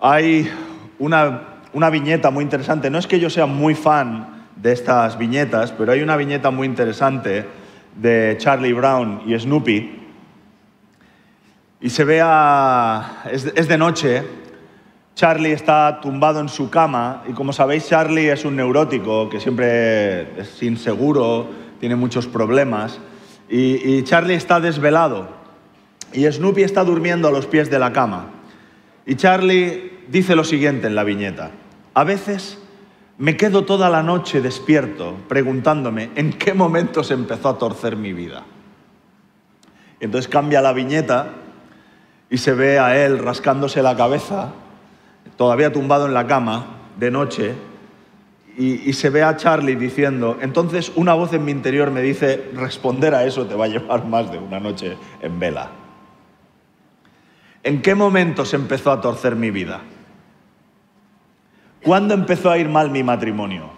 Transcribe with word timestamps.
Hay 0.00 0.50
una, 0.98 1.60
una 1.72 1.90
viñeta 1.90 2.30
muy 2.30 2.44
interesante. 2.44 2.90
No 2.90 2.98
es 2.98 3.06
que 3.06 3.18
yo 3.18 3.30
sea 3.30 3.46
muy 3.46 3.74
fan 3.74 4.46
de 4.56 4.72
estas 4.72 5.18
viñetas, 5.18 5.72
pero 5.72 5.92
hay 5.92 6.02
una 6.02 6.16
viñeta 6.16 6.50
muy 6.50 6.66
interesante 6.66 7.46
de 7.96 8.36
Charlie 8.38 8.72
Brown 8.72 9.22
y 9.26 9.38
Snoopy. 9.38 9.98
Y 11.80 11.90
se 11.90 12.04
ve 12.04 12.22
es, 13.30 13.52
es 13.54 13.68
de 13.68 13.78
noche, 13.78 14.24
Charlie 15.14 15.52
está 15.52 16.00
tumbado 16.00 16.40
en 16.40 16.48
su 16.48 16.70
cama 16.70 17.24
y 17.28 17.32
como 17.32 17.52
sabéis 17.52 17.88
Charlie 17.88 18.30
es 18.30 18.44
un 18.44 18.54
neurótico 18.54 19.28
que 19.28 19.40
siempre 19.40 20.40
es 20.40 20.62
inseguro, 20.62 21.48
tiene 21.80 21.96
muchos 21.96 22.26
problemas 22.26 23.00
y, 23.48 23.96
y 23.96 24.02
Charlie 24.04 24.34
está 24.34 24.60
desvelado 24.60 25.28
y 26.12 26.24
Snoopy 26.24 26.62
está 26.62 26.84
durmiendo 26.84 27.28
a 27.28 27.32
los 27.32 27.46
pies 27.46 27.70
de 27.70 27.78
la 27.78 27.92
cama. 27.92 28.37
Y 29.08 29.16
Charlie 29.16 29.90
dice 30.08 30.36
lo 30.36 30.44
siguiente 30.44 30.86
en 30.86 30.94
la 30.94 31.02
viñeta, 31.02 31.50
a 31.94 32.04
veces 32.04 32.58
me 33.16 33.38
quedo 33.38 33.64
toda 33.64 33.88
la 33.88 34.02
noche 34.02 34.42
despierto 34.42 35.14
preguntándome 35.28 36.10
en 36.14 36.34
qué 36.34 36.52
momento 36.52 37.02
se 37.02 37.14
empezó 37.14 37.48
a 37.48 37.56
torcer 37.56 37.96
mi 37.96 38.12
vida. 38.12 38.44
Y 39.98 40.04
entonces 40.04 40.28
cambia 40.28 40.60
la 40.60 40.74
viñeta 40.74 41.30
y 42.28 42.36
se 42.36 42.52
ve 42.52 42.78
a 42.78 43.02
él 43.02 43.18
rascándose 43.18 43.82
la 43.82 43.96
cabeza, 43.96 44.52
todavía 45.38 45.72
tumbado 45.72 46.04
en 46.04 46.12
la 46.12 46.26
cama, 46.26 46.66
de 46.98 47.10
noche, 47.10 47.54
y, 48.58 48.90
y, 48.90 48.92
se 48.92 49.08
ve 49.08 49.22
a 49.22 49.38
Charlie 49.38 49.76
diciendo, 49.76 50.36
entonces 50.42 50.92
una 50.96 51.14
voz 51.14 51.32
en 51.32 51.46
mi 51.46 51.52
interior 51.52 51.90
me 51.90 52.02
dice, 52.02 52.50
responder 52.52 53.14
a 53.14 53.24
eso 53.24 53.46
te 53.46 53.54
va 53.54 53.64
a 53.64 53.68
llevar 53.68 54.04
más 54.04 54.30
de 54.30 54.36
una 54.36 54.60
noche 54.60 54.98
en 55.22 55.38
vela. 55.38 55.70
¿En 57.62 57.82
qué 57.82 57.94
momento 57.94 58.44
se 58.44 58.56
empezó 58.56 58.92
a 58.92 59.00
torcer 59.00 59.36
mi 59.36 59.50
vida? 59.50 59.80
¿Cuándo 61.82 62.14
empezó 62.14 62.50
a 62.50 62.58
ir 62.58 62.68
mal 62.68 62.90
mi 62.90 63.02
matrimonio? 63.02 63.70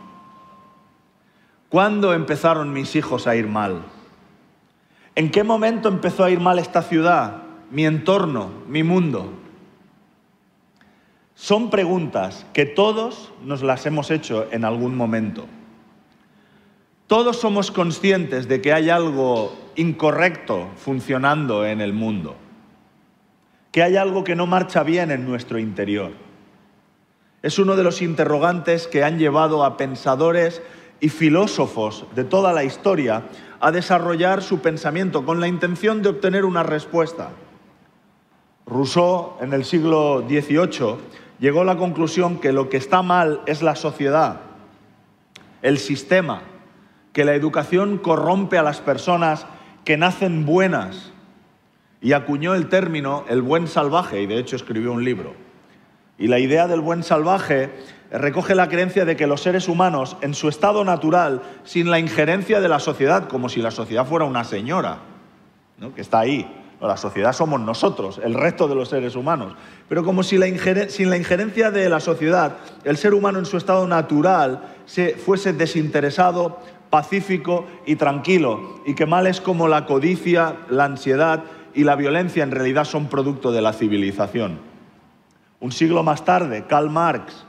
¿Cuándo 1.68 2.12
empezaron 2.12 2.72
mis 2.72 2.96
hijos 2.96 3.26
a 3.26 3.36
ir 3.36 3.46
mal? 3.46 3.82
¿En 5.14 5.30
qué 5.30 5.44
momento 5.44 5.88
empezó 5.88 6.24
a 6.24 6.30
ir 6.30 6.40
mal 6.40 6.58
esta 6.58 6.82
ciudad, 6.82 7.42
mi 7.70 7.86
entorno, 7.86 8.50
mi 8.68 8.82
mundo? 8.82 9.32
Son 11.34 11.70
preguntas 11.70 12.44
que 12.52 12.66
todos 12.66 13.32
nos 13.44 13.62
las 13.62 13.86
hemos 13.86 14.10
hecho 14.10 14.46
en 14.50 14.64
algún 14.64 14.96
momento. 14.96 15.46
Todos 17.06 17.38
somos 17.38 17.70
conscientes 17.70 18.46
de 18.46 18.60
que 18.60 18.72
hay 18.72 18.90
algo 18.90 19.56
incorrecto 19.74 20.68
funcionando 20.76 21.64
en 21.64 21.80
el 21.80 21.92
mundo, 21.92 22.36
que 23.72 23.82
hay 23.82 23.96
algo 23.96 24.24
que 24.24 24.34
no 24.34 24.46
marcha 24.46 24.82
bien 24.82 25.10
en 25.10 25.26
nuestro 25.26 25.58
interior. 25.58 26.12
Es 27.42 27.58
uno 27.58 27.76
de 27.76 27.84
los 27.84 28.02
interrogantes 28.02 28.86
que 28.86 29.04
han 29.04 29.18
llevado 29.18 29.64
a 29.64 29.76
pensadores 29.76 30.62
y 31.00 31.08
filósofos 31.08 32.04
de 32.14 32.24
toda 32.24 32.52
la 32.52 32.64
historia 32.64 33.24
a 33.60 33.70
desarrollar 33.70 34.42
su 34.42 34.60
pensamiento 34.60 35.24
con 35.24 35.40
la 35.40 35.48
intención 35.48 36.02
de 36.02 36.10
obtener 36.10 36.44
una 36.44 36.62
respuesta. 36.62 37.30
Rousseau, 38.66 39.36
en 39.40 39.52
el 39.52 39.64
siglo 39.64 40.24
XVIII, 40.28 40.96
llegó 41.38 41.62
a 41.62 41.64
la 41.64 41.76
conclusión 41.76 42.38
que 42.38 42.52
lo 42.52 42.68
que 42.68 42.76
está 42.76 43.02
mal 43.02 43.40
es 43.46 43.62
la 43.62 43.76
sociedad, 43.76 44.40
el 45.62 45.78
sistema, 45.78 46.42
que 47.12 47.24
la 47.24 47.34
educación 47.34 47.98
corrompe 47.98 48.58
a 48.58 48.62
las 48.62 48.80
personas 48.80 49.46
que 49.84 49.96
nacen 49.96 50.44
buenas 50.44 51.09
y 52.00 52.12
acuñó 52.12 52.54
el 52.54 52.68
término 52.68 53.24
el 53.28 53.42
buen 53.42 53.66
salvaje 53.66 54.22
y 54.22 54.26
de 54.26 54.38
hecho 54.38 54.56
escribió 54.56 54.92
un 54.92 55.04
libro. 55.04 55.34
Y 56.18 56.28
la 56.28 56.38
idea 56.38 56.66
del 56.66 56.80
buen 56.80 57.02
salvaje 57.02 57.70
recoge 58.10 58.54
la 58.54 58.68
creencia 58.68 59.04
de 59.04 59.16
que 59.16 59.26
los 59.26 59.42
seres 59.42 59.68
humanos, 59.68 60.16
en 60.20 60.34
su 60.34 60.48
estado 60.48 60.84
natural, 60.84 61.42
sin 61.64 61.90
la 61.90 61.98
injerencia 61.98 62.60
de 62.60 62.68
la 62.68 62.80
sociedad, 62.80 63.28
como 63.28 63.48
si 63.48 63.62
la 63.62 63.70
sociedad 63.70 64.06
fuera 64.06 64.24
una 64.24 64.44
señora, 64.44 64.98
¿no? 65.78 65.94
que 65.94 66.00
está 66.00 66.20
ahí, 66.20 66.46
la 66.88 66.96
sociedad 66.96 67.32
somos 67.32 67.60
nosotros, 67.60 68.20
el 68.22 68.34
resto 68.34 68.66
de 68.66 68.74
los 68.74 68.88
seres 68.88 69.14
humanos. 69.14 69.54
Pero 69.88 70.02
como 70.02 70.22
si 70.22 70.38
sin 70.88 71.10
la 71.10 71.16
injerencia 71.16 71.70
de 71.70 71.88
la 71.88 72.00
sociedad, 72.00 72.56
el 72.84 72.96
ser 72.96 73.12
humano 73.12 73.38
en 73.38 73.46
su 73.46 73.56
estado 73.56 73.86
natural 73.86 74.62
se 74.86 75.14
fuese 75.14 75.52
desinteresado, 75.52 76.58
pacífico 76.88 77.66
y 77.86 77.96
tranquilo, 77.96 78.80
y 78.86 78.94
que 78.94 79.06
males 79.06 79.40
como 79.40 79.68
la 79.68 79.86
codicia, 79.86 80.56
la 80.70 80.86
ansiedad 80.86 81.44
y 81.74 81.84
la 81.84 81.96
violencia 81.96 82.42
en 82.42 82.50
realidad 82.50 82.84
son 82.84 83.08
producto 83.08 83.52
de 83.52 83.62
la 83.62 83.72
civilización. 83.72 84.58
Un 85.60 85.72
siglo 85.72 86.02
más 86.02 86.24
tarde, 86.24 86.64
Karl 86.68 86.90
Marx 86.90 87.46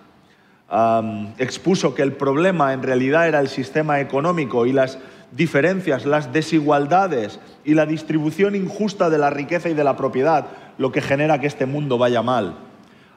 expuso 1.38 1.94
que 1.94 2.02
el 2.02 2.14
problema 2.14 2.74
en 2.74 2.82
realidad 2.82 3.28
era 3.28 3.40
el 3.40 3.50
sistema 3.50 4.00
económico 4.00 4.66
y 4.66 4.72
las 4.72 5.00
diferencias, 5.32 6.06
las 6.06 6.32
desigualdades 6.32 7.40
y 7.66 7.74
la 7.74 7.86
distribución 7.86 8.56
injusta 8.56 9.10
de 9.10 9.18
la 9.18 9.30
riqueza 9.30 9.70
y 9.70 9.74
de 9.74 9.84
la 9.84 9.98
propiedad, 9.98 10.48
lo 10.78 10.92
que 10.92 11.02
genera 11.02 11.40
que 11.40 11.48
este 11.48 11.66
mundo 11.66 11.98
vaya 11.98 12.22
mal. 12.22 12.56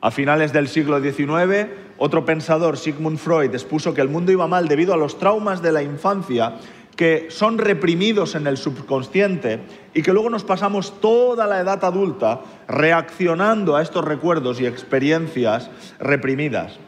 A 0.00 0.10
finales 0.10 0.52
del 0.52 0.68
siglo 0.68 1.00
XIX, 1.00 1.68
otro 1.96 2.24
pensador, 2.24 2.76
Sigmund 2.76 3.18
Freud, 3.18 3.54
expuso 3.54 3.94
que 3.94 4.00
el 4.00 4.08
mundo 4.08 4.32
iba 4.32 4.46
mal 4.46 4.68
debido 4.68 4.92
a 4.92 4.98
los 4.98 5.18
traumas 5.18 5.62
de 5.62 5.72
la 5.72 5.82
infancia 5.82 6.56
que 6.96 7.26
son 7.30 7.58
reprimidos 7.58 8.34
en 8.34 8.46
el 8.46 8.56
subconsciente 8.56 9.60
y 9.92 10.02
que 10.02 10.12
luego 10.12 10.30
nos 10.30 10.44
pasamos 10.44 11.00
toda 11.00 11.46
la 11.46 11.60
edad 11.60 11.84
adulta 11.84 12.40
reaccionando 12.68 13.76
a 13.76 13.82
estos 13.82 14.04
recuerdos 14.04 14.60
y 14.60 14.66
experiencias 14.66 15.70
reprimidas. 15.98 16.78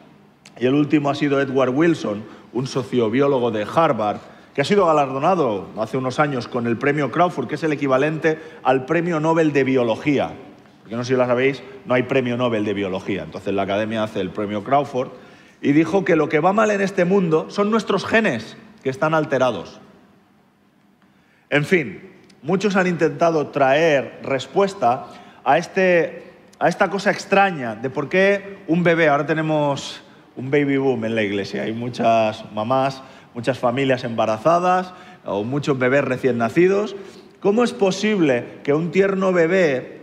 Y 0.58 0.66
el 0.66 0.74
último 0.74 1.10
ha 1.10 1.14
sido 1.14 1.40
Edward 1.40 1.70
Wilson, 1.70 2.24
un 2.52 2.66
sociobiólogo 2.66 3.50
de 3.50 3.66
Harvard, 3.72 4.18
que 4.54 4.62
ha 4.62 4.64
sido 4.64 4.86
galardonado 4.86 5.68
hace 5.78 5.98
unos 5.98 6.18
años 6.18 6.48
con 6.48 6.66
el 6.66 6.78
premio 6.78 7.10
Crawford, 7.10 7.46
que 7.46 7.56
es 7.56 7.62
el 7.62 7.72
equivalente 7.72 8.40
al 8.62 8.86
premio 8.86 9.20
Nobel 9.20 9.52
de 9.52 9.64
Biología. 9.64 10.32
Porque 10.80 10.96
no 10.96 11.04
sé 11.04 11.12
si 11.12 11.18
lo 11.18 11.26
sabéis, 11.26 11.62
no 11.84 11.94
hay 11.94 12.04
premio 12.04 12.36
Nobel 12.36 12.64
de 12.64 12.72
Biología. 12.72 13.24
Entonces 13.24 13.52
la 13.52 13.62
academia 13.62 14.04
hace 14.04 14.20
el 14.20 14.30
premio 14.30 14.64
Crawford 14.64 15.10
y 15.60 15.72
dijo 15.72 16.04
que 16.04 16.16
lo 16.16 16.28
que 16.28 16.40
va 16.40 16.52
mal 16.52 16.70
en 16.70 16.80
este 16.80 17.04
mundo 17.04 17.46
son 17.50 17.70
nuestros 17.70 18.06
genes 18.06 18.56
que 18.82 18.88
están 18.88 19.12
alterados. 19.12 19.80
En 21.50 21.64
fin, 21.64 22.12
muchos 22.42 22.76
han 22.76 22.86
intentado 22.86 23.48
traer 23.48 24.20
respuesta 24.22 25.06
a, 25.44 25.58
este, 25.58 26.32
a 26.58 26.68
esta 26.68 26.90
cosa 26.90 27.10
extraña 27.10 27.74
de 27.74 27.90
por 27.90 28.08
qué 28.08 28.58
un 28.66 28.82
bebé, 28.82 29.08
ahora 29.08 29.26
tenemos 29.26 30.02
un 30.36 30.50
baby 30.50 30.76
boom 30.76 31.04
en 31.04 31.14
la 31.14 31.22
iglesia, 31.22 31.62
hay 31.62 31.72
muchas 31.72 32.44
mamás 32.52 33.02
muchas 33.36 33.58
familias 33.58 34.02
embarazadas 34.02 34.94
o 35.26 35.44
muchos 35.44 35.78
bebés 35.78 36.02
recién 36.02 36.38
nacidos. 36.38 36.96
¿Cómo 37.38 37.64
es 37.64 37.74
posible 37.74 38.60
que 38.64 38.72
un 38.72 38.90
tierno 38.90 39.30
bebé, 39.30 40.00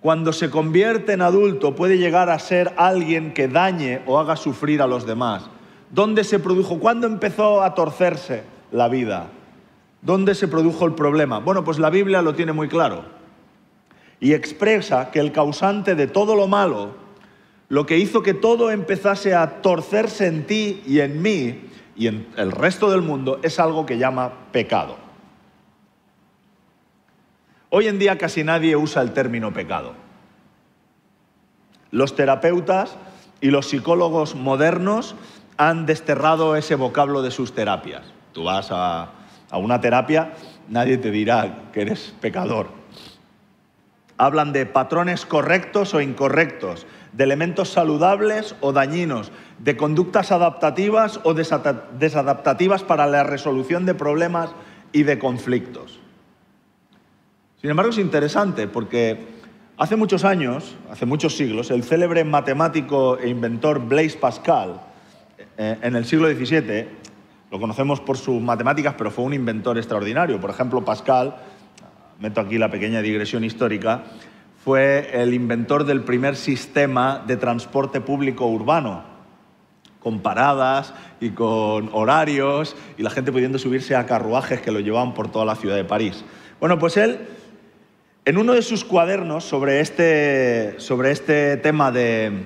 cuando 0.00 0.32
se 0.32 0.48
convierte 0.48 1.12
en 1.12 1.22
adulto, 1.22 1.74
puede 1.74 1.98
llegar 1.98 2.30
a 2.30 2.38
ser 2.38 2.72
alguien 2.76 3.34
que 3.34 3.48
dañe 3.48 4.00
o 4.06 4.20
haga 4.20 4.36
sufrir 4.36 4.80
a 4.80 4.86
los 4.86 5.06
demás? 5.06 5.50
¿Dónde 5.90 6.22
se 6.22 6.38
produjo? 6.38 6.78
¿Cuándo 6.78 7.08
empezó 7.08 7.64
a 7.64 7.74
torcerse 7.74 8.44
la 8.70 8.86
vida? 8.86 9.26
¿Dónde 10.02 10.34
se 10.34 10.48
produjo 10.48 10.86
el 10.86 10.94
problema? 10.94 11.38
Bueno, 11.40 11.64
pues 11.64 11.78
la 11.78 11.90
Biblia 11.90 12.22
lo 12.22 12.34
tiene 12.34 12.52
muy 12.52 12.68
claro 12.68 13.18
y 14.20 14.32
expresa 14.32 15.10
que 15.10 15.20
el 15.20 15.32
causante 15.32 15.94
de 15.94 16.06
todo 16.06 16.34
lo 16.34 16.48
malo, 16.48 16.94
lo 17.68 17.86
que 17.86 17.98
hizo 17.98 18.22
que 18.22 18.34
todo 18.34 18.70
empezase 18.70 19.34
a 19.34 19.62
torcerse 19.62 20.26
en 20.26 20.46
ti 20.46 20.82
y 20.86 21.00
en 21.00 21.22
mí, 21.22 21.64
y 21.96 22.06
en 22.06 22.28
el 22.36 22.52
resto 22.52 22.90
del 22.90 23.02
mundo 23.02 23.40
es 23.42 23.58
algo 23.58 23.86
que 23.86 23.98
llama 23.98 24.32
pecado. 24.52 24.96
Hoy 27.70 27.86
en 27.86 27.98
día 27.98 28.16
casi 28.16 28.44
nadie 28.44 28.76
usa 28.76 29.02
el 29.02 29.12
término 29.12 29.52
pecado. 29.52 29.92
Los 31.90 32.16
terapeutas 32.16 32.96
y 33.40 33.50
los 33.50 33.68
psicólogos 33.68 34.34
modernos 34.34 35.14
han 35.56 35.86
desterrado 35.86 36.56
ese 36.56 36.76
vocablo 36.76 37.20
de 37.22 37.30
sus 37.30 37.52
terapias. 37.52 38.02
Tú 38.32 38.44
vas 38.44 38.68
a, 38.70 39.10
a 39.50 39.58
una 39.58 39.80
terapia, 39.80 40.32
nadie 40.68 40.98
te 40.98 41.10
dirá 41.10 41.70
que 41.72 41.82
eres 41.82 42.14
pecador. 42.20 42.68
Hablan 44.16 44.52
de 44.52 44.66
patrones 44.66 45.24
correctos 45.24 45.94
o 45.94 46.00
incorrectos, 46.00 46.86
de 47.12 47.24
elementos 47.24 47.70
saludables 47.70 48.56
o 48.60 48.72
dañinos, 48.72 49.32
de 49.58 49.76
conductas 49.76 50.32
adaptativas 50.32 51.20
o 51.24 51.34
desadaptativas 51.34 52.82
para 52.82 53.06
la 53.06 53.22
resolución 53.22 53.86
de 53.86 53.94
problemas 53.94 54.50
y 54.92 55.04
de 55.04 55.18
conflictos. 55.18 56.00
Sin 57.60 57.70
embargo, 57.70 57.90
es 57.90 57.98
interesante 57.98 58.68
porque 58.68 59.26
hace 59.76 59.96
muchos 59.96 60.24
años, 60.24 60.76
hace 60.90 61.06
muchos 61.06 61.36
siglos, 61.36 61.70
el 61.70 61.82
célebre 61.82 62.24
matemático 62.24 63.18
e 63.18 63.28
inventor 63.28 63.80
Blaise 63.80 64.16
Pascal, 64.16 64.80
eh, 65.56 65.76
en 65.82 65.96
el 65.96 66.04
siglo 66.04 66.28
XVII, 66.28 66.86
lo 67.50 67.58
conocemos 67.58 68.00
por 68.00 68.18
sus 68.18 68.40
matemáticas, 68.40 68.94
pero 68.96 69.10
fue 69.10 69.24
un 69.24 69.34
inventor 69.34 69.78
extraordinario. 69.78 70.40
Por 70.40 70.50
ejemplo, 70.50 70.84
Pascal, 70.84 71.36
meto 72.20 72.40
aquí 72.40 72.58
la 72.58 72.70
pequeña 72.70 73.00
digresión 73.00 73.44
histórica, 73.44 74.04
fue 74.64 75.10
el 75.14 75.32
inventor 75.32 75.84
del 75.84 76.02
primer 76.02 76.36
sistema 76.36 77.24
de 77.26 77.36
transporte 77.36 78.00
público 78.00 78.46
urbano, 78.46 79.02
con 80.00 80.20
paradas 80.20 80.92
y 81.20 81.30
con 81.30 81.90
horarios 81.92 82.76
y 82.96 83.02
la 83.02 83.10
gente 83.10 83.32
pudiendo 83.32 83.58
subirse 83.58 83.96
a 83.96 84.06
carruajes 84.06 84.60
que 84.60 84.70
lo 84.70 84.80
llevaban 84.80 85.14
por 85.14 85.30
toda 85.30 85.44
la 85.44 85.56
ciudad 85.56 85.76
de 85.76 85.84
París. 85.84 86.24
Bueno, 86.60 86.78
pues 86.78 86.96
él, 86.96 87.18
en 88.24 88.36
uno 88.36 88.52
de 88.52 88.62
sus 88.62 88.84
cuadernos 88.84 89.44
sobre 89.44 89.80
este, 89.80 90.74
sobre 90.78 91.12
este 91.12 91.56
tema 91.56 91.90
de... 91.90 92.44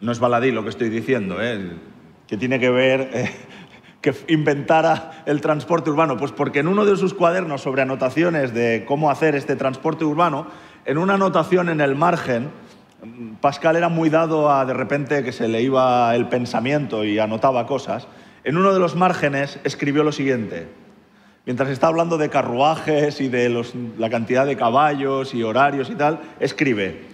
No 0.00 0.12
es 0.12 0.20
baladí 0.20 0.52
lo 0.52 0.62
que 0.62 0.68
estoy 0.70 0.90
diciendo, 0.90 1.42
¿eh? 1.42 1.72
que 2.28 2.36
tiene 2.36 2.60
que 2.60 2.70
ver... 2.70 3.10
Eh, 3.12 3.30
que 4.00 4.14
inventara 4.28 5.22
el 5.26 5.40
transporte 5.40 5.90
urbano? 5.90 6.16
Pues 6.16 6.32
porque 6.32 6.60
en 6.60 6.68
uno 6.68 6.84
de 6.84 6.96
sus 6.96 7.14
cuadernos 7.14 7.62
sobre 7.62 7.82
anotaciones 7.82 8.54
de 8.54 8.84
cómo 8.86 9.10
hacer 9.10 9.34
este 9.34 9.56
transporte 9.56 10.04
urbano, 10.04 10.46
en 10.84 10.98
una 10.98 11.14
anotación 11.14 11.68
en 11.68 11.80
el 11.80 11.94
margen, 11.94 12.50
Pascal 13.40 13.76
era 13.76 13.88
muy 13.88 14.10
dado 14.10 14.50
a 14.50 14.64
de 14.64 14.74
repente 14.74 15.22
que 15.22 15.32
se 15.32 15.46
le 15.48 15.62
iba 15.62 16.14
el 16.16 16.28
pensamiento 16.28 17.04
y 17.04 17.18
anotaba 17.18 17.66
cosas. 17.66 18.08
En 18.44 18.56
uno 18.56 18.72
de 18.72 18.80
los 18.80 18.96
márgenes 18.96 19.60
escribió 19.64 20.02
lo 20.02 20.12
siguiente. 20.12 20.68
Mientras 21.46 21.70
está 21.70 21.86
hablando 21.86 22.18
de 22.18 22.28
carruajes 22.28 23.20
y 23.20 23.28
de 23.28 23.64
la 23.96 24.10
cantidad 24.10 24.44
de 24.46 24.56
caballos 24.56 25.32
y 25.32 25.42
horarios 25.42 25.90
y 25.90 25.94
tal, 25.94 26.20
escribe, 26.40 27.06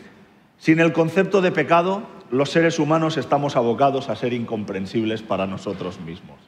sin 0.58 0.80
el 0.80 0.92
concepto 0.92 1.40
de 1.40 1.52
pecado, 1.52 2.02
los 2.30 2.50
seres 2.50 2.78
humanos 2.78 3.16
estamos 3.16 3.54
abocados 3.54 4.08
a 4.08 4.16
ser 4.16 4.32
incomprensibles 4.32 5.22
para 5.22 5.46
nosotros 5.46 6.00
mismos. 6.00 6.38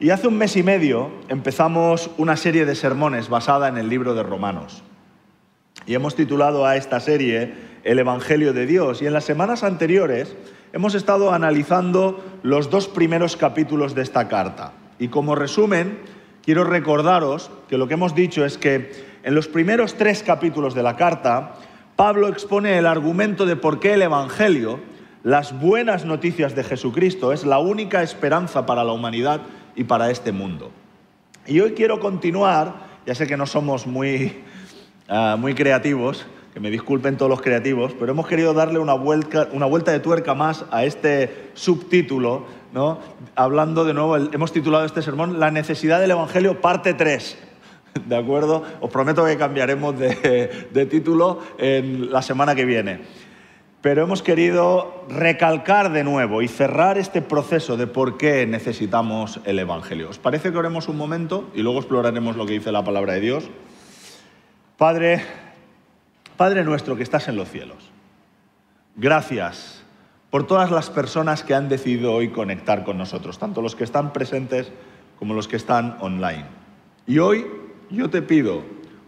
Y 0.00 0.10
hace 0.10 0.28
un 0.28 0.38
mes 0.38 0.56
y 0.56 0.62
medio 0.62 1.10
empezamos 1.28 2.10
una 2.18 2.36
serie 2.36 2.64
de 2.64 2.76
sermones 2.76 3.28
basada 3.28 3.66
en 3.66 3.78
el 3.78 3.88
libro 3.88 4.14
de 4.14 4.22
Romanos. 4.22 4.84
Y 5.86 5.94
hemos 5.94 6.14
titulado 6.14 6.64
a 6.66 6.76
esta 6.76 7.00
serie 7.00 7.54
El 7.82 7.98
Evangelio 7.98 8.52
de 8.52 8.64
Dios. 8.64 9.02
Y 9.02 9.06
en 9.06 9.12
las 9.12 9.24
semanas 9.24 9.64
anteriores 9.64 10.36
hemos 10.72 10.94
estado 10.94 11.32
analizando 11.32 12.24
los 12.44 12.70
dos 12.70 12.86
primeros 12.86 13.36
capítulos 13.36 13.96
de 13.96 14.02
esta 14.02 14.28
carta. 14.28 14.72
Y 15.00 15.08
como 15.08 15.34
resumen, 15.34 15.98
quiero 16.44 16.62
recordaros 16.62 17.50
que 17.68 17.76
lo 17.76 17.88
que 17.88 17.94
hemos 17.94 18.14
dicho 18.14 18.44
es 18.44 18.56
que 18.56 18.92
en 19.24 19.34
los 19.34 19.48
primeros 19.48 19.94
tres 19.94 20.22
capítulos 20.22 20.74
de 20.74 20.84
la 20.84 20.94
carta, 20.94 21.54
Pablo 21.96 22.28
expone 22.28 22.78
el 22.78 22.86
argumento 22.86 23.46
de 23.46 23.56
por 23.56 23.80
qué 23.80 23.94
el 23.94 24.02
Evangelio, 24.02 24.78
las 25.24 25.58
buenas 25.58 26.04
noticias 26.04 26.54
de 26.54 26.62
Jesucristo, 26.62 27.32
es 27.32 27.44
la 27.44 27.58
única 27.58 28.04
esperanza 28.04 28.64
para 28.64 28.84
la 28.84 28.92
humanidad 28.92 29.40
y 29.78 29.84
para 29.84 30.10
este 30.10 30.32
mundo. 30.32 30.72
Y 31.46 31.60
hoy 31.60 31.70
quiero 31.70 32.00
continuar, 32.00 32.88
ya 33.06 33.14
sé 33.14 33.28
que 33.28 33.36
no 33.36 33.46
somos 33.46 33.86
muy, 33.86 34.42
ah, 35.08 35.36
muy 35.38 35.54
creativos, 35.54 36.26
que 36.52 36.58
me 36.58 36.68
disculpen 36.68 37.16
todos 37.16 37.30
los 37.30 37.40
creativos, 37.40 37.94
pero 37.98 38.10
hemos 38.10 38.26
querido 38.26 38.52
darle 38.52 38.80
una 38.80 38.94
vuelta, 38.94 39.48
una 39.52 39.66
vuelta 39.66 39.92
de 39.92 40.00
tuerca 40.00 40.34
más 40.34 40.64
a 40.72 40.84
este 40.84 41.50
subtítulo, 41.54 42.46
¿no? 42.72 42.98
hablando 43.36 43.84
de 43.84 43.94
nuevo, 43.94 44.16
hemos 44.16 44.50
titulado 44.50 44.84
este 44.84 45.00
sermón 45.00 45.38
La 45.38 45.52
necesidad 45.52 46.00
del 46.00 46.10
Evangelio, 46.10 46.60
parte 46.60 46.94
3. 46.94 47.38
¿De 48.06 48.16
acuerdo? 48.16 48.64
Os 48.80 48.90
prometo 48.90 49.24
que 49.24 49.36
cambiaremos 49.36 49.96
de, 49.96 50.66
de 50.72 50.86
título 50.86 51.40
en 51.56 52.10
la 52.10 52.20
semana 52.20 52.56
que 52.56 52.64
viene 52.64 53.27
pero 53.88 54.02
hemos 54.02 54.20
querido 54.20 55.02
recalcar 55.08 55.92
de 55.92 56.04
nuevo 56.04 56.42
y 56.42 56.48
cerrar 56.48 56.98
este 56.98 57.22
proceso 57.22 57.78
de 57.78 57.86
por 57.86 58.18
qué 58.18 58.46
necesitamos 58.46 59.40
el 59.46 59.58
Evangelio. 59.58 60.10
¿Os 60.10 60.18
parece 60.18 60.52
que 60.52 60.58
oremos 60.58 60.88
un 60.88 60.98
momento 60.98 61.48
y 61.54 61.62
luego 61.62 61.78
exploraremos 61.78 62.36
lo 62.36 62.44
que 62.44 62.52
dice 62.52 62.70
la 62.70 62.84
palabra 62.84 63.14
de 63.14 63.20
Dios? 63.20 63.48
Padre, 64.76 65.22
Padre 66.36 66.64
nuestro 66.64 66.96
que 66.96 67.02
estás 67.02 67.28
en 67.28 67.36
los 67.36 67.48
cielos, 67.48 67.78
gracias 68.94 69.82
por 70.28 70.46
todas 70.46 70.70
las 70.70 70.90
personas 70.90 71.42
que 71.42 71.54
han 71.54 71.70
decidido 71.70 72.12
hoy 72.12 72.28
conectar 72.28 72.84
con 72.84 72.98
nosotros, 72.98 73.38
tanto 73.38 73.62
los 73.62 73.74
que 73.74 73.84
están 73.84 74.12
presentes 74.12 74.70
como 75.18 75.32
los 75.32 75.48
que 75.48 75.56
están 75.56 75.96
online. 76.02 76.44
Y 77.06 77.20
hoy 77.20 77.46
yo 77.88 78.10
te 78.10 78.20
pido 78.20 78.64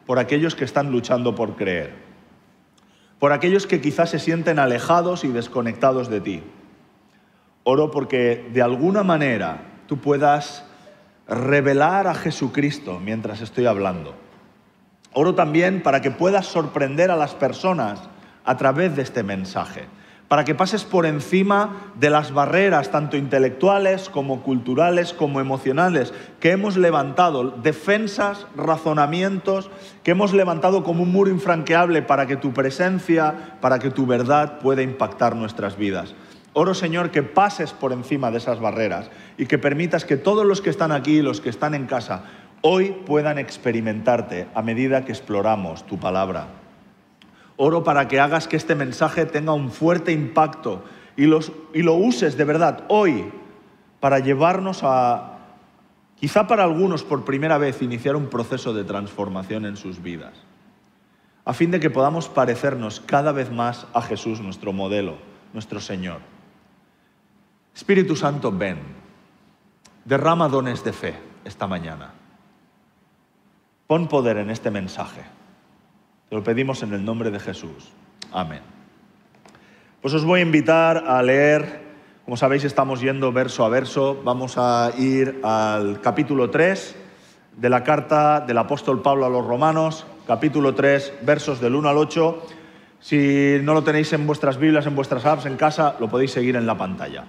por 0.06 0.18
aquellos 0.18 0.54
que 0.54 0.64
están 0.64 0.90
luchando 0.90 1.34
por 1.34 1.56
creer 1.56 2.09
por 3.20 3.32
aquellos 3.32 3.68
que 3.68 3.80
quizás 3.80 4.10
se 4.10 4.18
sienten 4.18 4.58
alejados 4.58 5.22
y 5.22 5.28
desconectados 5.28 6.08
de 6.08 6.20
ti. 6.20 6.42
Oro 7.62 7.90
porque 7.92 8.48
de 8.52 8.62
alguna 8.62 9.04
manera 9.04 9.62
tú 9.86 9.98
puedas 9.98 10.64
revelar 11.28 12.08
a 12.08 12.14
Jesucristo 12.14 12.98
mientras 12.98 13.42
estoy 13.42 13.66
hablando. 13.66 14.14
Oro 15.12 15.34
también 15.34 15.82
para 15.82 16.00
que 16.00 16.10
puedas 16.10 16.46
sorprender 16.46 17.10
a 17.10 17.16
las 17.16 17.34
personas 17.34 18.00
a 18.44 18.56
través 18.56 18.96
de 18.96 19.02
este 19.02 19.22
mensaje 19.22 19.84
para 20.30 20.44
que 20.44 20.54
pases 20.54 20.84
por 20.84 21.06
encima 21.06 21.90
de 21.96 22.08
las 22.08 22.32
barreras, 22.32 22.92
tanto 22.92 23.16
intelectuales 23.16 24.08
como 24.08 24.44
culturales 24.44 25.12
como 25.12 25.40
emocionales, 25.40 26.14
que 26.38 26.52
hemos 26.52 26.76
levantado, 26.76 27.50
defensas, 27.50 28.46
razonamientos, 28.54 29.72
que 30.04 30.12
hemos 30.12 30.32
levantado 30.32 30.84
como 30.84 31.02
un 31.02 31.10
muro 31.10 31.32
infranqueable 31.32 32.02
para 32.02 32.28
que 32.28 32.36
tu 32.36 32.52
presencia, 32.52 33.58
para 33.60 33.80
que 33.80 33.90
tu 33.90 34.06
verdad 34.06 34.60
pueda 34.60 34.82
impactar 34.82 35.34
nuestras 35.34 35.76
vidas. 35.76 36.14
Oro, 36.52 36.74
Señor, 36.74 37.10
que 37.10 37.24
pases 37.24 37.72
por 37.72 37.92
encima 37.92 38.30
de 38.30 38.38
esas 38.38 38.60
barreras 38.60 39.10
y 39.36 39.46
que 39.46 39.58
permitas 39.58 40.04
que 40.04 40.16
todos 40.16 40.46
los 40.46 40.60
que 40.60 40.70
están 40.70 40.92
aquí, 40.92 41.22
los 41.22 41.40
que 41.40 41.50
están 41.50 41.74
en 41.74 41.86
casa, 41.86 42.22
hoy 42.60 42.94
puedan 43.04 43.38
experimentarte 43.38 44.46
a 44.54 44.62
medida 44.62 45.04
que 45.04 45.10
exploramos 45.10 45.84
tu 45.88 45.98
palabra. 45.98 46.59
Oro 47.62 47.84
para 47.84 48.08
que 48.08 48.18
hagas 48.18 48.48
que 48.48 48.56
este 48.56 48.74
mensaje 48.74 49.26
tenga 49.26 49.52
un 49.52 49.70
fuerte 49.70 50.12
impacto 50.12 50.82
y, 51.14 51.26
lo 51.26 51.94
uses 51.94 52.38
de 52.38 52.44
verdad 52.44 52.84
hoy 52.88 53.30
para 54.00 54.18
llevarnos 54.18 54.80
a, 54.82 55.40
quizá 56.16 56.46
para 56.46 56.64
algunos 56.64 57.02
por 57.02 57.26
primera 57.26 57.58
vez, 57.58 57.82
iniciar 57.82 58.16
un 58.16 58.28
proceso 58.28 58.72
de 58.72 58.84
transformación 58.84 59.66
en 59.66 59.76
sus 59.76 60.02
vidas, 60.02 60.32
a 61.44 61.52
fin 61.52 61.70
de 61.70 61.80
que 61.80 61.90
podamos 61.90 62.30
parecernos 62.30 63.00
cada 63.00 63.30
vez 63.30 63.52
más 63.52 63.86
a 63.92 64.00
Jesús, 64.00 64.40
nuestro 64.40 64.72
modelo, 64.72 65.16
nuestro 65.52 65.80
Señor. 65.80 66.20
Espíritu 67.74 68.16
Santo, 68.16 68.50
ven, 68.50 68.78
derrama 70.06 70.48
dones 70.48 70.82
de 70.82 70.94
fe 70.94 71.14
esta 71.44 71.66
mañana. 71.66 72.14
Pon 73.86 74.08
poder 74.08 74.38
en 74.38 74.48
este 74.48 74.70
mensaje. 74.70 75.39
Te 76.30 76.36
lo 76.36 76.44
pedimos 76.44 76.84
en 76.84 76.92
el 76.92 77.04
nombre 77.04 77.32
de 77.32 77.40
Jesús. 77.40 77.90
Amén. 78.30 78.60
Pues 80.00 80.14
os 80.14 80.24
voy 80.24 80.38
a 80.38 80.42
invitar 80.44 80.98
a 81.08 81.20
leer, 81.24 81.80
como 82.24 82.36
sabéis 82.36 82.62
estamos 82.62 83.00
yendo 83.00 83.32
verso 83.32 83.64
a 83.64 83.68
verso, 83.68 84.22
vamos 84.22 84.54
a 84.56 84.92
ir 84.96 85.40
al 85.42 86.00
capítulo 86.00 86.48
3 86.48 86.94
de 87.56 87.68
la 87.68 87.82
carta 87.82 88.38
del 88.42 88.58
apóstol 88.58 89.02
Pablo 89.02 89.26
a 89.26 89.28
los 89.28 89.44
romanos, 89.44 90.06
capítulo 90.24 90.72
3, 90.72 91.14
versos 91.22 91.60
del 91.60 91.74
1 91.74 91.88
al 91.88 91.98
8. 91.98 92.42
Si 93.00 93.58
no 93.64 93.74
lo 93.74 93.82
tenéis 93.82 94.12
en 94.12 94.24
vuestras 94.24 94.56
Biblias, 94.56 94.86
en 94.86 94.94
vuestras 94.94 95.26
apps, 95.26 95.46
en 95.46 95.56
casa, 95.56 95.96
lo 95.98 96.08
podéis 96.08 96.30
seguir 96.30 96.54
en 96.54 96.64
la 96.64 96.78
pantalla. 96.78 97.24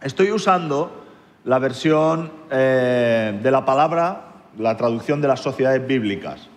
Estoy 0.00 0.32
usando 0.32 1.04
la 1.44 1.58
versión 1.58 2.32
eh, 2.50 3.38
de 3.42 3.50
la 3.50 3.66
palabra, 3.66 4.28
la 4.56 4.74
traducción 4.74 5.20
de 5.20 5.28
las 5.28 5.40
sociedades 5.40 5.86
bíblicas. 5.86 6.48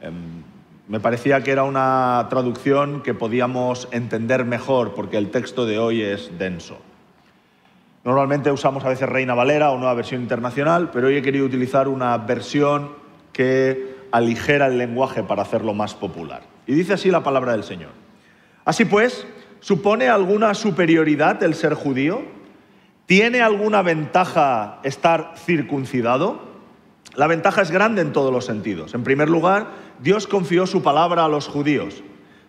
Em, 0.00 0.51
me 0.88 1.00
parecía 1.00 1.42
que 1.42 1.52
era 1.52 1.64
una 1.64 2.26
traducción 2.28 3.02
que 3.02 3.14
podíamos 3.14 3.88
entender 3.92 4.44
mejor 4.44 4.94
porque 4.94 5.16
el 5.16 5.30
texto 5.30 5.64
de 5.64 5.78
hoy 5.78 6.02
es 6.02 6.38
denso. 6.38 6.78
Normalmente 8.04 8.50
usamos 8.50 8.84
a 8.84 8.88
veces 8.88 9.08
Reina 9.08 9.34
Valera 9.34 9.70
o 9.70 9.78
nueva 9.78 9.94
versión 9.94 10.22
internacional, 10.22 10.90
pero 10.92 11.06
hoy 11.06 11.16
he 11.16 11.22
querido 11.22 11.46
utilizar 11.46 11.86
una 11.86 12.18
versión 12.18 12.90
que 13.32 13.96
aligera 14.10 14.66
el 14.66 14.76
lenguaje 14.76 15.22
para 15.22 15.42
hacerlo 15.42 15.72
más 15.72 15.94
popular. 15.94 16.42
Y 16.66 16.74
dice 16.74 16.94
así 16.94 17.10
la 17.10 17.22
palabra 17.22 17.52
del 17.52 17.62
Señor. 17.62 17.90
Así 18.64 18.84
pues, 18.84 19.26
¿supone 19.60 20.08
alguna 20.08 20.54
superioridad 20.54 21.42
el 21.44 21.54
ser 21.54 21.74
judío? 21.74 22.22
¿Tiene 23.06 23.40
alguna 23.40 23.82
ventaja 23.82 24.80
estar 24.82 25.34
circuncidado? 25.36 26.51
La 27.14 27.26
ventaja 27.26 27.62
es 27.62 27.70
grande 27.70 28.00
en 28.00 28.12
todos 28.12 28.32
los 28.32 28.46
sentidos. 28.46 28.94
En 28.94 29.04
primer 29.04 29.28
lugar, 29.28 29.66
Dios 30.00 30.26
confió 30.26 30.66
su 30.66 30.82
palabra 30.82 31.24
a 31.24 31.28
los 31.28 31.46
judíos. 31.46 32.02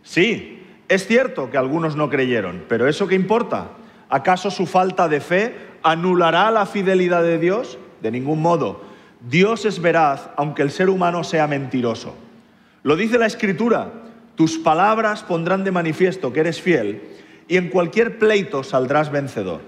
Sí, 0.04 0.64
es 0.88 1.06
cierto 1.06 1.50
que 1.50 1.58
algunos 1.58 1.96
no 1.96 2.10
creyeron, 2.10 2.64
pero 2.70 2.88
¿eso 2.88 3.08
qué 3.08 3.16
importa? 3.16 3.72
¿Acaso 4.10 4.52
su 4.52 4.66
falta 4.66 5.08
de 5.08 5.20
fe 5.20 5.56
anulará 5.82 6.52
la 6.52 6.66
fidelidad 6.66 7.24
de 7.24 7.40
Dios? 7.40 7.78
De 8.02 8.12
ningún 8.12 8.42
modo. 8.42 8.82
Dios 9.28 9.66
es 9.66 9.82
veraz, 9.82 10.30
aunque 10.36 10.62
el 10.62 10.72
ser 10.72 10.90
humano 10.90 11.24
sea 11.24 11.48
mentiroso. 11.48 12.16
Lo 12.84 12.96
dice 12.96 13.18
la 13.18 13.26
Escritura, 13.26 13.92
tus 14.36 14.58
palabras 14.58 15.24
pondrán 15.24 15.64
de 15.64 15.72
manifiesto 15.72 16.34
que 16.34 16.42
eres 16.42 16.62
fiel 16.62 17.02
y 17.48 17.58
en 17.58 17.70
cualquier 17.70 18.20
pleito 18.20 18.64
saldrás 18.64 19.12
vencedor. 19.12 19.62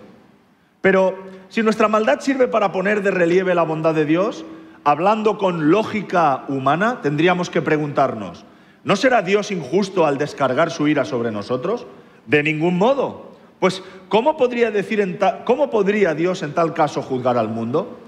Pero 0.81 1.17
si 1.49 1.63
nuestra 1.63 1.87
maldad 1.87 2.19
sirve 2.19 2.47
para 2.47 2.71
poner 2.71 3.01
de 3.01 3.11
relieve 3.11 3.55
la 3.55 3.63
bondad 3.63 3.95
de 3.95 4.05
Dios, 4.05 4.45
hablando 4.85 5.37
con 5.37 5.69
lógica 5.69 6.45
humana, 6.47 7.01
tendríamos 7.01 7.49
que 7.49 7.61
preguntarnos, 7.61 8.45
¿No 8.85 8.95
será 8.95 9.23
Dios 9.23 9.49
injusto 9.49 10.05
al 10.05 10.19
descargar 10.19 10.69
su 10.69 10.87
ira 10.87 11.05
sobre 11.05 11.31
nosotros? 11.31 11.87
De 12.27 12.43
ningún 12.43 12.77
modo. 12.77 13.31
Pues, 13.59 13.81
¿cómo 14.09 14.37
podría, 14.37 14.69
decir 14.69 15.19
¿cómo 15.43 15.71
podría 15.71 16.13
Dios 16.13 16.43
en 16.43 16.53
tal 16.53 16.75
caso 16.75 17.01
juzgar 17.01 17.35
al 17.35 17.49
mundo? 17.49 17.99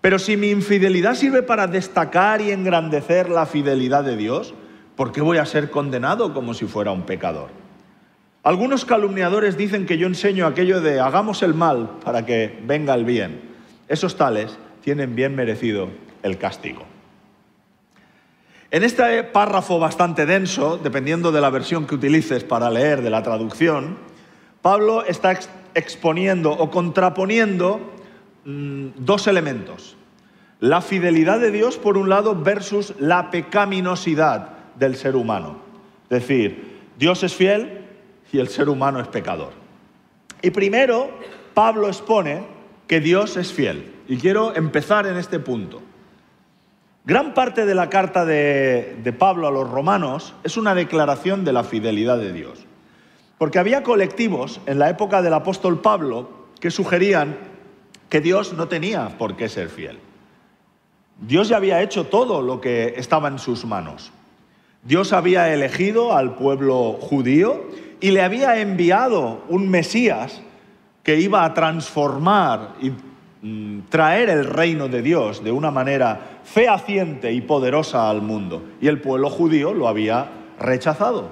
Pero 0.00 0.18
si 0.18 0.38
mi 0.38 0.48
infidelidad 0.48 1.14
sirve 1.14 1.42
para 1.42 1.66
destacar 1.66 2.40
y 2.40 2.52
engrandecer 2.52 3.28
la 3.28 3.44
fidelidad 3.44 4.02
de 4.02 4.16
Dios, 4.16 4.54
¿por 4.96 5.12
qué 5.12 5.20
voy 5.20 5.36
a 5.36 5.44
ser 5.44 5.70
condenado 5.70 6.32
como 6.32 6.54
si 6.54 6.64
fuera 6.64 6.90
un 6.90 7.02
pecador? 7.02 7.50
Algunos 8.42 8.86
calumniadores 8.86 9.58
dicen 9.58 9.84
que 9.84 9.98
yo 9.98 10.06
enseño 10.06 10.46
aquello 10.46 10.80
de 10.80 11.00
hagamos 11.00 11.42
el 11.42 11.52
mal 11.52 11.98
para 12.02 12.24
que 12.24 12.62
venga 12.64 12.94
el 12.94 13.04
bien. 13.04 13.42
Esos 13.88 14.16
tales 14.16 14.56
tienen 14.82 15.14
bien 15.14 15.36
merecido 15.36 15.88
el 16.24 16.38
castigo. 16.38 16.82
En 18.72 18.82
este 18.82 19.22
párrafo 19.22 19.78
bastante 19.78 20.26
denso, 20.26 20.78
dependiendo 20.82 21.30
de 21.30 21.40
la 21.40 21.50
versión 21.50 21.86
que 21.86 21.94
utilices 21.94 22.42
para 22.42 22.70
leer 22.70 23.02
de 23.02 23.10
la 23.10 23.22
traducción, 23.22 23.98
Pablo 24.62 25.04
está 25.04 25.38
exponiendo 25.74 26.50
o 26.50 26.70
contraponiendo 26.70 27.92
mm, 28.44 28.86
dos 28.96 29.28
elementos. 29.28 29.96
La 30.58 30.80
fidelidad 30.80 31.38
de 31.38 31.52
Dios, 31.52 31.76
por 31.76 31.96
un 31.96 32.08
lado, 32.08 32.34
versus 32.34 32.94
la 32.98 33.30
pecaminosidad 33.30 34.48
del 34.76 34.96
ser 34.96 35.14
humano. 35.14 35.58
Es 36.04 36.20
decir, 36.20 36.80
Dios 36.98 37.22
es 37.22 37.34
fiel 37.34 37.84
y 38.32 38.40
el 38.40 38.48
ser 38.48 38.68
humano 38.68 38.98
es 38.98 39.06
pecador. 39.06 39.52
Y 40.42 40.50
primero, 40.50 41.10
Pablo 41.54 41.86
expone 41.86 42.42
que 42.88 43.00
Dios 43.00 43.36
es 43.36 43.52
fiel. 43.52 43.92
Y 44.08 44.16
quiero 44.16 44.56
empezar 44.56 45.06
en 45.06 45.16
este 45.16 45.38
punto. 45.38 45.80
Gran 47.06 47.34
parte 47.34 47.66
de 47.66 47.74
la 47.74 47.90
carta 47.90 48.24
de, 48.24 49.14
Pablo 49.18 49.46
a 49.46 49.50
los 49.50 49.68
romanos 49.70 50.32
es 50.42 50.56
una 50.56 50.74
declaración 50.74 51.44
de 51.44 51.52
la 51.52 51.62
fidelidad 51.62 52.16
de 52.16 52.32
Dios. 52.32 52.64
Porque 53.36 53.58
había 53.58 53.82
colectivos 53.82 54.58
en 54.64 54.78
la 54.78 54.88
época 54.88 55.20
del 55.20 55.34
apóstol 55.34 55.82
Pablo 55.82 56.46
que 56.60 56.70
sugerían 56.70 57.36
que 58.08 58.22
Dios 58.22 58.54
no 58.54 58.68
tenía 58.68 59.18
por 59.18 59.36
qué 59.36 59.50
ser 59.50 59.68
fiel. 59.68 59.98
Dios 61.20 61.50
ya 61.50 61.58
había 61.58 61.82
hecho 61.82 62.06
todo 62.06 62.40
lo 62.40 62.62
que 62.62 62.94
estaba 62.96 63.28
en 63.28 63.38
sus 63.38 63.66
manos. 63.66 64.10
Dios 64.82 65.12
había 65.12 65.52
elegido 65.52 66.16
al 66.16 66.36
pueblo 66.36 66.94
judío 66.94 67.64
y 68.00 68.12
le 68.12 68.22
había 68.22 68.60
enviado 68.62 69.42
un 69.50 69.68
Mesías 69.68 70.40
que 71.02 71.20
iba 71.20 71.44
a 71.44 71.52
transformar 71.52 72.76
y 72.80 72.92
mm, 73.46 73.88
traer 73.90 74.30
el 74.30 74.46
reino 74.46 74.88
de 74.88 75.02
Dios 75.02 75.44
de 75.44 75.52
una 75.52 75.70
manera 75.70 76.33
fehaciente 76.44 77.32
y 77.32 77.40
poderosa 77.40 78.08
al 78.08 78.22
mundo. 78.22 78.62
Y 78.80 78.88
el 78.88 79.00
pueblo 79.00 79.30
judío 79.30 79.74
lo 79.74 79.88
había 79.88 80.30
rechazado. 80.58 81.30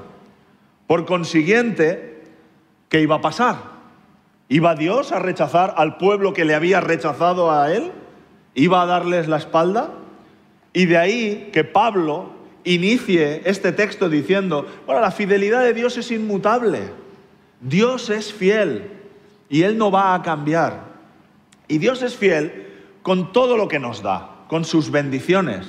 Por 0.87 1.07
consiguiente, 1.07 2.25
¿qué 2.89 3.01
iba 3.01 3.17
a 3.17 3.21
pasar? 3.21 3.73
¿Iba 4.49 4.75
Dios 4.75 5.13
a 5.13 5.19
rechazar 5.19 5.75
al 5.77 5.97
pueblo 5.97 6.35
que 6.35 6.45
le 6.45 6.55
había 6.55 6.81
rechazado 6.81 7.51
a 7.51 7.73
él? 7.73 7.93
¿Iba 8.55 8.83
a 8.83 8.87
darles 8.87 9.29
la 9.29 9.39
espalda? 9.39 9.91
Y 10.73 10.87
de 10.87 10.99
ahí 10.99 11.51
que 11.53 11.65
Pablo 11.65 12.31
inicie 12.65 13.43
este 13.45 13.73
texto 13.73 14.09
diciendo, 14.09 14.67
bueno, 14.87 15.01
la 15.01 15.11
fidelidad 15.11 15.63
de 15.63 15.75
Dios 15.75 15.97
es 15.97 16.11
inmutable, 16.11 16.81
Dios 17.61 18.11
es 18.11 18.33
fiel 18.33 18.91
y 19.49 19.63
Él 19.63 19.79
no 19.79 19.91
va 19.91 20.15
a 20.15 20.23
cambiar. 20.23 20.93
Y 21.69 21.79
Dios 21.79 22.03
es 22.03 22.17
fiel 22.17 22.67
con 23.03 23.33
todo 23.33 23.57
lo 23.57 23.69
que 23.69 23.79
nos 23.79 24.03
da, 24.03 24.32
con 24.53 24.67
sus 24.67 24.91
bendiciones, 24.91 25.65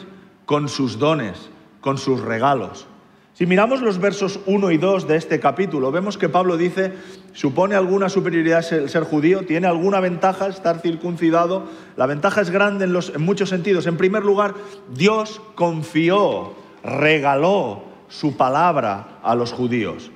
con 0.45 0.67
sus 0.67 0.99
dones, 0.99 1.49
con 1.79 1.97
sus 1.97 2.19
regalos. 2.19 2.85
Si 3.33 3.45
miramos 3.45 3.81
los 3.81 3.97
versos 3.97 4.41
1 4.45 4.71
y 4.71 4.77
2 4.77 5.07
de 5.07 5.15
este 5.15 5.39
capítulo, 5.39 5.89
vemos 5.89 6.17
que 6.17 6.27
Pablo 6.27 6.57
dice, 6.57 6.91
supone 7.31 7.75
alguna 7.75 8.09
superioridad 8.09 8.73
el 8.73 8.89
ser 8.89 9.03
judío, 9.03 9.45
tiene 9.45 9.67
alguna 9.67 10.01
ventaja 10.01 10.47
estar 10.47 10.81
circuncidado, 10.81 11.63
la 11.95 12.07
ventaja 12.07 12.41
es 12.41 12.49
grande 12.49 12.83
en, 12.83 12.93
en 12.93 13.21
muchos 13.21 13.47
sentidos. 13.47 13.87
En 13.87 13.95
primer 13.95 14.25
lugar, 14.25 14.53
Dios 14.93 15.41
confió, 15.55 16.53
regaló 16.83 17.83
su 18.09 18.35
palabra 18.35 19.19
a 19.23 19.33
los 19.33 19.53
judíos. 19.53 20.11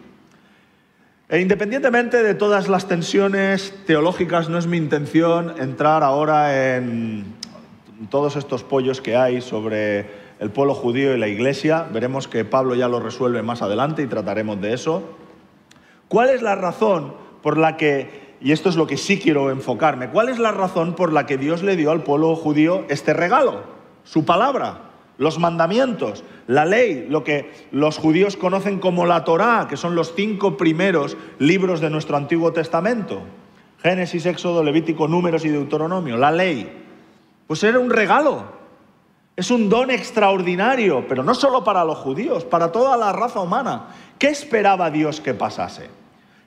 E 1.29 1.39
independientemente 1.39 2.21
de 2.21 2.33
todas 2.33 2.67
las 2.67 2.89
tensiones 2.89 3.73
teológicas, 3.85 4.49
no 4.49 4.57
es 4.57 4.67
mi 4.67 4.75
intención 4.75 5.55
entrar 5.57 6.03
ahora 6.03 6.75
en 6.75 7.37
todos 8.09 8.35
estos 8.35 8.63
pollos 8.63 9.01
que 9.01 9.15
hay 9.15 9.41
sobre 9.41 10.27
el 10.39 10.51
pueblo 10.51 10.73
judío 10.73 11.15
y 11.15 11.19
la 11.19 11.27
iglesia. 11.27 11.87
Veremos 11.91 12.27
que 12.27 12.45
Pablo 12.45 12.75
ya 12.75 12.87
lo 12.87 12.99
resuelve 12.99 13.41
más 13.41 13.61
adelante 13.61 14.01
y 14.01 14.07
trataremos 14.07 14.61
de 14.61 14.73
eso. 14.73 15.03
¿Cuál 16.07 16.29
es 16.29 16.41
la 16.41 16.55
razón 16.55 17.13
por 17.41 17.57
la 17.57 17.77
que, 17.77 18.35
y 18.39 18.51
esto 18.51 18.69
es 18.69 18.75
lo 18.75 18.87
que 18.87 18.97
sí 18.97 19.19
quiero 19.19 19.51
enfocarme, 19.51 20.09
cuál 20.09 20.29
es 20.29 20.39
la 20.39 20.51
razón 20.51 20.93
por 20.93 21.11
la 21.11 21.25
que 21.25 21.37
Dios 21.37 21.63
le 21.63 21.75
dio 21.75 21.91
al 21.91 22.03
pueblo 22.03 22.35
judío 22.35 22.85
este 22.89 23.13
regalo? 23.13 23.63
Su 24.03 24.23
palabra, 24.23 24.91
los 25.17 25.39
mandamientos, 25.39 26.23
la 26.45 26.65
ley, 26.65 27.07
lo 27.09 27.23
que 27.23 27.51
los 27.71 27.97
judíos 27.97 28.37
conocen 28.37 28.79
como 28.79 29.05
la 29.05 29.25
Torá, 29.25 29.67
que 29.69 29.75
son 29.75 29.95
los 29.95 30.13
cinco 30.15 30.55
primeros 30.55 31.17
libros 31.39 31.81
de 31.81 31.89
nuestro 31.89 32.15
Antiguo 32.15 32.53
Testamento. 32.53 33.21
Génesis, 33.81 34.25
Éxodo, 34.25 34.63
Levítico, 34.63 35.07
Números 35.07 35.43
y 35.45 35.49
Deuteronomio, 35.49 36.17
la 36.17 36.31
ley. 36.31 36.86
Pues 37.47 37.63
era 37.63 37.79
un 37.79 37.89
regalo, 37.89 38.43
es 39.37 39.51
un 39.51 39.69
don 39.69 39.89
extraordinario, 39.91 41.07
pero 41.07 41.23
no 41.23 41.33
solo 41.33 41.63
para 41.63 41.85
los 41.85 41.97
judíos, 41.97 42.43
para 42.43 42.71
toda 42.71 42.97
la 42.97 43.13
raza 43.13 43.39
humana. 43.39 43.87
¿Qué 44.19 44.27
esperaba 44.27 44.91
Dios 44.91 45.21
que 45.21 45.33
pasase? 45.33 45.89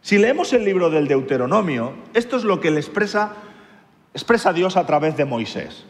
Si 0.02 0.18
leemos 0.18 0.52
el 0.52 0.64
libro 0.64 0.90
del 0.90 1.08
Deuteronomio, 1.08 1.92
esto 2.14 2.36
es 2.36 2.44
lo 2.44 2.60
que 2.60 2.70
le 2.70 2.80
expresa, 2.80 3.32
expresa 4.12 4.52
Dios 4.52 4.76
a 4.76 4.86
través 4.86 5.16
de 5.16 5.24
Moisés. 5.24 5.84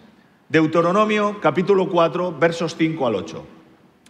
Deuteronomio 0.49 1.41
capítulo 1.41 1.89
4, 1.89 2.37
versos 2.39 2.77
5 2.77 3.07
al 3.07 3.15
8. 3.15 3.47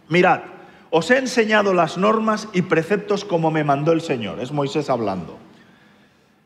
Mirad, 0.09 0.41
os 0.89 1.09
he 1.09 1.17
enseñado 1.17 1.73
las 1.73 1.97
normas 1.97 2.49
y 2.51 2.63
preceptos 2.63 3.23
como 3.23 3.51
me 3.51 3.63
mandó 3.63 3.93
el 3.93 4.01
Señor. 4.01 4.39
Es 4.39 4.51
Moisés 4.51 4.89
hablando. 4.89 5.37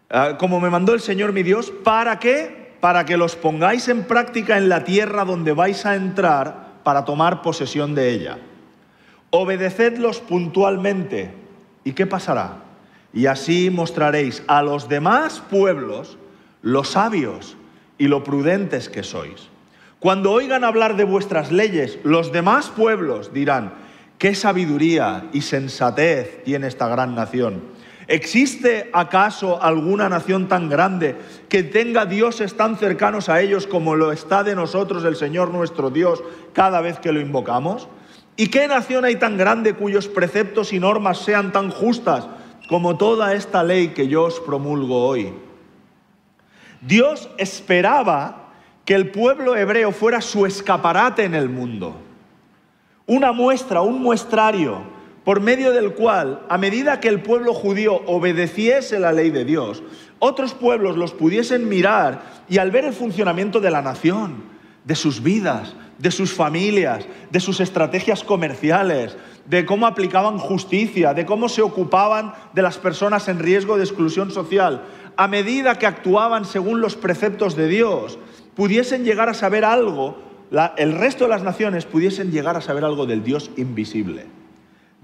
Ah, 0.10 0.36
como 0.38 0.60
me 0.60 0.70
mandó 0.70 0.94
el 0.94 1.00
Señor 1.00 1.34
mi 1.34 1.42
Dios, 1.42 1.72
¿para 1.72 2.20
qué? 2.20 2.65
Para 2.86 3.04
que 3.04 3.18
los 3.18 3.36
pongáis 3.36 3.88
en 3.88 4.04
práctica 4.04 4.60
en 4.60 4.70
la 4.70 4.84
tierra 4.84 5.26
donde 5.26 5.54
vais 5.54 5.88
a 5.88 5.96
entrar 5.96 6.68
para 6.84 7.04
tomar 7.04 7.42
posesión 7.42 7.96
de 7.96 8.12
ella. 8.12 8.38
Obedecedlos 9.32 10.20
puntualmente. 10.20 11.34
¿Y 11.84 11.94
qué 11.94 12.06
pasará? 12.06 12.58
Y 13.12 13.26
así 13.26 13.72
mostraréis 13.72 14.44
a 14.46 14.62
los 14.62 14.88
demás 14.88 15.42
pueblos 15.50 16.20
lo 16.62 16.84
sabios 16.84 17.58
y 17.98 18.08
lo 18.08 18.24
prudentes 18.24 18.88
que 18.88 19.02
sois. 19.02 19.50
Cuando 20.00 20.32
oigan 20.32 20.64
hablar 20.64 20.96
de 20.96 21.06
vuestras 21.06 21.52
leyes, 21.52 21.98
los 22.04 22.32
demás 22.32 22.70
pueblos 22.70 23.34
dirán, 23.34 23.74
qué 24.20 24.36
sabiduría 24.36 25.26
y 25.34 25.42
sensatez 25.42 26.44
tiene 26.44 26.68
esta 26.68 26.88
gran 26.88 27.16
nación 27.16 27.64
¿Existe 28.08 28.90
acaso 28.94 29.62
alguna 29.64 30.10
nación 30.10 30.48
tan 30.48 30.70
grande 30.70 31.16
que 31.50 31.64
tenga 31.64 32.06
dioses 32.06 32.56
tan 32.56 32.78
cercanos 32.78 33.30
a 33.30 33.42
ellos 33.42 33.66
como 33.66 33.96
lo 33.96 34.12
está 34.12 34.44
de 34.44 34.56
nosotros 34.56 35.04
el 35.06 35.16
Señor 35.16 35.52
nuestro 35.52 35.90
Dios 35.90 36.22
cada 36.54 36.82
vez 36.82 37.00
que 37.00 37.12
lo 37.12 37.20
invocamos? 37.20 37.88
¿Y 38.38 38.48
qué 38.48 38.68
nación 38.68 39.06
hay 39.06 39.16
tan 39.16 39.38
grande 39.38 39.74
cuyos 39.74 40.08
preceptos 40.08 40.72
y 40.72 40.80
normas 40.80 41.20
sean 41.20 41.52
tan 41.52 41.72
justas 41.72 42.28
como 42.70 42.96
toda 42.96 43.34
esta 43.34 43.64
ley 43.64 43.90
que 43.90 44.08
yo 44.08 44.26
os 44.26 44.40
promulgo 44.40 45.08
hoy? 45.08 45.34
Dios 46.82 47.30
esperaba 47.38 48.52
que 48.84 48.94
el 48.94 49.10
pueblo 49.10 49.56
hebreo 49.56 49.92
fuera 49.92 50.22
su 50.22 50.46
escaparate 50.46 51.24
en 51.24 51.34
el 51.34 51.50
mundo, 51.50 51.96
una 53.08 53.32
muestra, 53.32 53.82
un 53.82 54.00
muestrario 54.00 54.95
por 55.26 55.42
medio 55.42 55.74
del 55.74 55.94
cual, 55.94 56.46
a 56.50 56.58
medida 56.60 57.00
que 57.00 57.08
el 57.08 57.22
pueblo 57.24 57.56
judío 57.56 57.96
obedeciese 58.06 59.00
la 59.00 59.12
ley 59.12 59.32
de 59.32 59.44
Dios, 59.44 59.82
otros 60.20 60.54
pueblos 60.54 60.98
los 60.98 61.14
pudiesen 61.14 61.68
mirar 61.68 62.44
y 62.48 62.60
al 62.60 62.70
ver 62.70 62.86
el 62.86 62.94
funcionamiento 62.94 63.60
de 63.60 63.72
la 63.72 63.82
nación, 63.82 64.44
de 64.86 64.94
sus 64.94 65.24
vidas, 65.24 65.76
de 65.98 66.12
sus 66.12 66.32
familias, 66.32 67.08
de 67.32 67.40
sus 67.40 67.60
estrategias 67.60 68.24
comerciales, 68.24 69.18
de 69.48 69.66
cómo 69.66 69.88
aplicaban 69.88 70.38
justicia, 70.38 71.16
de 71.16 71.26
cómo 71.26 71.50
se 71.50 71.64
ocupaban 71.64 72.34
de 72.54 72.62
las 72.62 72.78
personas 72.78 73.28
en 73.28 73.40
riesgo 73.40 73.78
de 73.78 73.84
exclusión 73.84 74.30
social, 74.30 74.84
a 75.18 75.28
medida 75.28 75.80
que 75.80 75.88
actuaban 75.88 76.46
según 76.46 76.82
los 76.82 76.96
preceptos 76.96 77.56
de 77.56 77.68
Dios, 77.68 78.20
pudiesen 78.54 79.04
llegar 79.04 79.30
a 79.30 79.34
saber 79.34 79.66
algo, 79.66 80.20
el 80.78 80.94
resto 80.94 81.24
de 81.24 81.32
las 81.32 81.42
naciones 81.42 81.86
pudiesen 81.86 82.32
llegar 82.32 82.56
a 82.58 82.62
saber 82.62 82.86
algo 82.86 83.08
del 83.08 83.24
Dios 83.24 83.50
invisible 83.58 84.45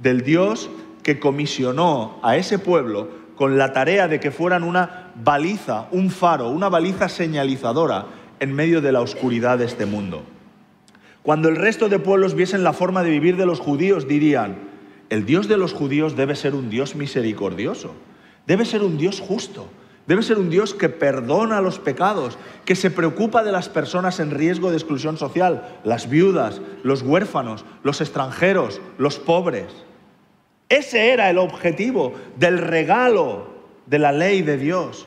del 0.01 0.21
Dios 0.21 0.69
que 1.03 1.19
comisionó 1.19 2.19
a 2.23 2.37
ese 2.37 2.59
pueblo 2.59 3.09
con 3.35 3.57
la 3.57 3.73
tarea 3.73 4.07
de 4.07 4.19
que 4.19 4.31
fueran 4.31 4.63
una 4.63 5.11
baliza, 5.15 5.87
un 5.91 6.11
faro, 6.11 6.49
una 6.49 6.69
baliza 6.69 7.09
señalizadora 7.09 8.05
en 8.39 8.53
medio 8.53 8.81
de 8.81 8.91
la 8.91 9.01
oscuridad 9.01 9.57
de 9.57 9.65
este 9.65 9.85
mundo. 9.85 10.23
Cuando 11.23 11.49
el 11.49 11.55
resto 11.55 11.89
de 11.89 11.99
pueblos 11.99 12.33
viesen 12.33 12.63
la 12.63 12.73
forma 12.73 13.03
de 13.03 13.11
vivir 13.11 13.37
de 13.37 13.45
los 13.45 13.59
judíos, 13.59 14.07
dirían, 14.07 14.57
el 15.09 15.25
Dios 15.25 15.47
de 15.47 15.57
los 15.57 15.73
judíos 15.73 16.15
debe 16.15 16.35
ser 16.35 16.55
un 16.55 16.69
Dios 16.69 16.95
misericordioso, 16.95 17.93
debe 18.47 18.65
ser 18.65 18.81
un 18.81 18.97
Dios 18.97 19.19
justo, 19.19 19.67
debe 20.07 20.23
ser 20.23 20.39
un 20.39 20.49
Dios 20.49 20.73
que 20.73 20.89
perdona 20.89 21.61
los 21.61 21.79
pecados, 21.79 22.37
que 22.65 22.75
se 22.75 22.89
preocupa 22.89 23.43
de 23.43 23.51
las 23.51 23.69
personas 23.69 24.19
en 24.19 24.31
riesgo 24.31 24.71
de 24.71 24.77
exclusión 24.77 25.17
social, 25.17 25.79
las 25.83 26.09
viudas, 26.09 26.61
los 26.83 27.01
huérfanos, 27.03 27.65
los 27.83 28.01
extranjeros, 28.01 28.81
los 28.97 29.19
pobres. 29.19 29.67
Ese 30.71 31.09
era 31.11 31.29
el 31.29 31.37
objetivo 31.37 32.13
del 32.37 32.57
regalo 32.57 33.45
de 33.87 33.99
la 33.99 34.13
ley 34.13 34.41
de 34.41 34.57
Dios. 34.57 35.05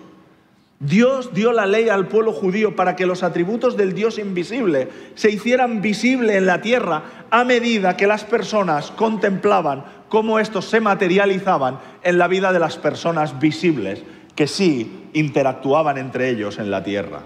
Dios 0.79 1.33
dio 1.33 1.53
la 1.53 1.65
ley 1.65 1.89
al 1.89 2.07
pueblo 2.07 2.35
judío 2.35 2.77
para 2.77 2.97
que 2.97 3.07
los 3.07 3.23
atributos 3.23 3.75
del 3.75 3.95
Dios 3.95 4.19
invisible 4.19 4.91
se 5.15 5.31
hicieran 5.31 5.81
visibles 5.81 6.37
en 6.37 6.45
la 6.45 6.61
tierra 6.61 7.27
a 7.31 7.45
medida 7.45 7.97
que 7.97 8.07
las 8.07 8.25
personas 8.25 8.91
contemplaban 8.91 9.87
cómo 10.11 10.39
estos 10.39 10.67
se 10.67 10.83
materializaban 10.83 11.79
en 12.03 12.19
la 12.19 12.29
vida 12.29 12.53
de 12.53 12.59
las 12.59 12.77
personas 12.77 13.41
visibles 13.41 14.03
que 14.37 14.47
sí 14.47 15.09
interactuaban 15.15 15.97
entre 15.97 16.29
ellos 16.29 16.59
en 16.59 16.71
la 16.71 16.85
tierra. 16.85 17.23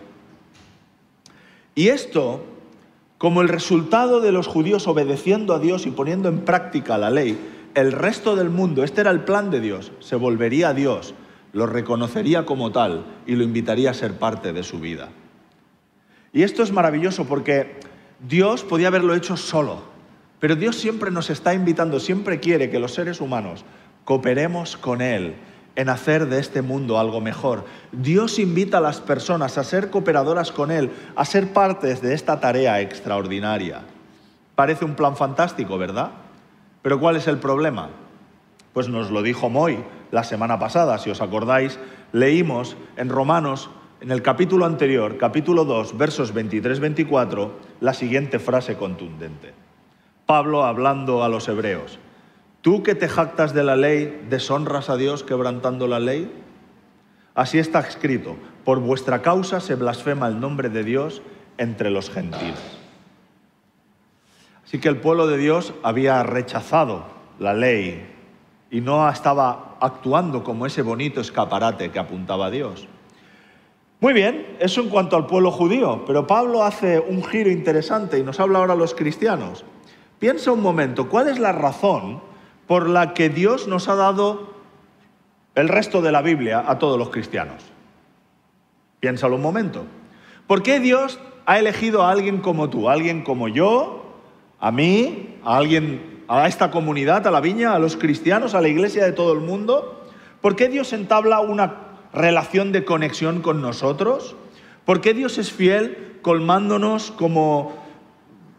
Y 1.75 1.89
esto, 1.89 2.45
como 3.19 3.43
el 3.43 3.49
resultado 3.49 4.21
de 4.21 4.31
los 4.31 4.47
judíos 4.47 4.87
obedeciendo 4.87 5.55
a 5.55 5.59
Dios 5.59 5.87
y 5.87 5.91
poniendo 5.91 6.29
en 6.29 6.43
práctica 6.43 6.99
la 6.99 7.11
ley, 7.11 7.37
el 7.81 7.93
resto 7.93 8.37
del 8.37 8.51
mundo, 8.51 8.85
este 8.85 9.01
era 9.01 9.11
el 9.11 9.25
plan 9.25 9.51
de 9.51 9.61
Dios, 9.61 9.93
se 10.01 10.17
volvería 10.17 10.71
a 10.71 10.75
Dios 10.75 11.15
lo 11.53 11.67
reconocería 11.67 12.45
como 12.45 12.73
tal 12.73 13.05
y 13.27 13.35
lo 13.35 13.45
invitaría 13.45 13.91
a 13.91 13.95
ser 13.95 14.19
parte 14.19 14.53
de 14.53 14.63
su 14.63 14.81
vida. 14.81 15.09
Y 16.33 16.43
esto 16.43 16.63
es 16.63 16.73
maravilloso 16.73 17.27
porque 17.27 17.81
Dios 18.21 18.65
podía 18.65 18.89
haberlo 18.89 19.15
hecho 19.15 19.37
solo, 19.37 19.83
pero 20.41 20.57
Dios 20.57 20.77
siempre 20.77 21.11
nos 21.11 21.31
está 21.31 21.55
invitando, 21.55 22.01
siempre 22.01 22.41
quiere 22.41 22.71
que 22.71 22.79
los 22.79 22.95
seres 22.95 23.21
humanos 23.21 23.65
cooperemos 24.05 24.77
con 24.77 25.01
Él 25.01 25.37
en 25.75 25.89
hacer 25.89 26.27
de 26.27 26.39
este 26.41 26.61
mundo 26.61 26.99
algo 26.99 27.21
mejor. 27.21 27.65
Dios 27.93 28.39
invita 28.39 28.79
a 28.79 28.83
las 28.83 29.01
personas 29.01 29.59
a 29.59 29.65
ser 29.65 29.91
cooperadoras 29.91 30.53
con 30.53 30.71
Él, 30.71 30.91
a 31.17 31.25
ser 31.25 31.53
partes 31.53 32.03
de 32.03 32.15
esta 32.15 32.41
tarea 32.41 32.81
extraordinaria. 32.81 33.83
Parece 34.55 34.85
un 34.85 34.97
plan 34.97 35.17
fantástico, 35.17 35.79
¿verdad? 35.79 36.11
Pero 36.83 37.01
¿cuál 37.01 37.17
es 37.17 37.27
el 37.27 37.39
problema? 37.39 37.91
Pues 38.73 38.89
nos 38.89 39.11
lo 39.11 39.23
dijo 39.23 39.49
Moy 39.51 39.85
la 40.11 40.25
semana 40.25 40.59
pasada, 40.59 40.99
si 40.99 41.11
os 41.11 41.21
acordáis, 41.21 41.79
leímos 42.13 42.77
en 42.97 43.09
Romanos, 43.09 43.71
en 44.01 44.11
el 44.11 44.23
capítulo 44.23 44.65
anterior, 44.65 45.19
capítulo 45.19 45.65
2, 45.65 45.99
versos 45.99 46.35
23-24, 46.35 47.51
la 47.81 47.95
siguiente 47.95 48.39
frase 48.39 48.77
contundente. 48.77 49.53
Pablo 50.25 50.65
hablando 50.65 51.25
a 51.25 51.29
los 51.29 51.49
hebreos, 51.49 51.99
¿tú 52.63 52.83
que 52.83 52.95
te 52.95 53.09
jactas 53.09 53.55
de 53.55 53.65
la 53.65 53.77
ley, 53.77 54.27
deshonras 54.29 54.89
a 54.89 54.97
Dios 54.97 55.25
quebrantando 55.25 55.89
la 55.89 55.99
ley? 55.99 56.31
Así 57.35 57.59
está 57.59 57.81
escrito, 57.81 58.37
por 58.65 58.81
vuestra 58.81 59.23
causa 59.23 59.61
se 59.61 59.75
blasfema 59.75 60.29
el 60.29 60.39
nombre 60.39 60.69
de 60.69 60.85
Dios 60.85 61.23
entre 61.57 61.91
los 61.91 62.11
gentiles. 62.11 62.78
Así 64.69 64.81
que 64.81 64.91
el 64.91 64.99
pueblo 64.99 65.27
de 65.27 65.39
Dios 65.39 65.73
había 65.83 66.23
rechazado 66.23 67.05
la 67.39 67.55
ley 67.55 68.07
y 68.71 68.83
no 68.83 69.09
estaba 69.09 69.79
actuando 69.81 70.45
como 70.45 70.67
ese 70.67 70.83
bonito 70.83 71.23
escaparate 71.23 71.91
que 71.91 71.99
apuntaba 71.99 72.47
a 72.47 72.51
Dios. 72.51 72.87
Muy 74.01 74.13
bien, 74.13 74.59
eso 74.61 74.83
en 74.83 74.91
cuanto 74.91 75.17
al 75.17 75.27
pueblo 75.27 75.53
judío, 75.53 76.05
pero 76.07 76.27
Pablo 76.27 76.65
hace 76.65 77.01
un 77.01 77.25
giro 77.25 77.51
interesante 77.51 78.19
y 78.19 78.23
nos 78.23 78.41
habla 78.41 78.59
ahora 78.59 78.75
a 78.75 78.77
los 78.77 78.95
cristianos. 78.95 79.65
Piensa 80.19 80.53
un 80.53 80.61
momento, 80.61 81.09
¿cuál 81.09 81.29
es 81.29 81.39
la 81.39 81.53
razón 81.53 82.21
por 82.67 82.91
la 82.91 83.15
que 83.15 83.31
Dios 83.31 83.69
nos 83.69 83.89
ha 83.89 83.95
dado 83.95 84.53
el 85.55 85.71
resto 85.71 86.03
de 86.03 86.13
la 86.13 86.21
Biblia 86.21 86.63
a 86.67 86.79
todos 86.79 86.99
los 86.99 87.09
cristianos? 87.09 87.65
Piénsalo 89.01 89.37
un 89.37 89.43
momento. 89.43 89.87
¿Por 90.47 90.63
qué 90.63 90.79
Dios 90.79 91.19
ha 91.47 91.59
elegido 91.59 92.03
a 92.03 92.11
alguien 92.11 92.43
como 92.43 92.69
tú, 92.69 92.91
a 92.91 92.93
alguien 92.93 93.25
como 93.25 93.49
yo, 93.49 94.05
a 94.61 94.71
mí, 94.71 95.37
a 95.45 95.57
alguien 95.57 96.25
a 96.29 96.47
esta 96.47 96.71
comunidad, 96.71 97.27
a 97.27 97.31
la 97.31 97.41
viña, 97.41 97.75
a 97.75 97.79
los 97.79 97.97
cristianos, 97.97 98.55
a 98.55 98.61
la 98.61 98.69
iglesia 98.69 99.05
de 99.05 99.13
todo 99.13 99.33
el 99.33 99.41
mundo? 99.41 100.05
¿Por 100.41 100.57
qué 100.57 100.69
Dios 100.69 100.93
entabla 100.93 101.41
una 101.41 101.77
relación 102.13 102.71
de 102.71 102.85
conexión 102.85 103.41
con 103.41 103.63
nosotros? 103.63 104.37
¿Por 104.85 105.01
qué 105.01 105.15
Dios 105.15 105.39
es 105.39 105.53
fiel 105.53 106.19
colmándonos 106.23 107.11
como, 107.11 107.75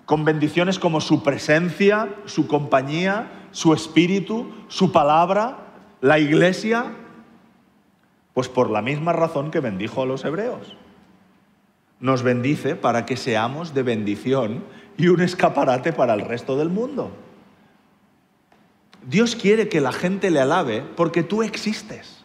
con 0.05 0.25
bendiciones 0.25 0.79
como 0.79 0.99
su 0.99 1.23
presencia, 1.23 2.09
su 2.25 2.47
compañía, 2.47 3.47
su 3.51 3.73
espíritu, 3.73 4.51
su 4.67 4.91
palabra, 4.91 5.57
la 6.01 6.19
iglesia? 6.19 6.85
Pues 8.33 8.49
por 8.49 8.69
la 8.69 8.81
misma 8.81 9.13
razón 9.13 9.51
que 9.51 9.59
bendijo 9.59 10.01
a 10.01 10.05
los 10.05 10.25
hebreos. 10.25 10.75
Nos 11.99 12.23
bendice 12.23 12.75
para 12.75 13.05
que 13.05 13.17
seamos 13.17 13.73
de 13.73 13.83
bendición 13.83 14.63
y 14.99 15.07
un 15.07 15.21
escaparate 15.21 15.93
para 15.93 16.13
el 16.13 16.21
resto 16.21 16.57
del 16.57 16.69
mundo. 16.69 17.09
Dios 19.07 19.35
quiere 19.37 19.69
que 19.69 19.79
la 19.79 19.93
gente 19.93 20.29
le 20.29 20.41
alabe 20.41 20.83
porque 20.95 21.23
tú 21.23 21.41
existes. 21.41 22.23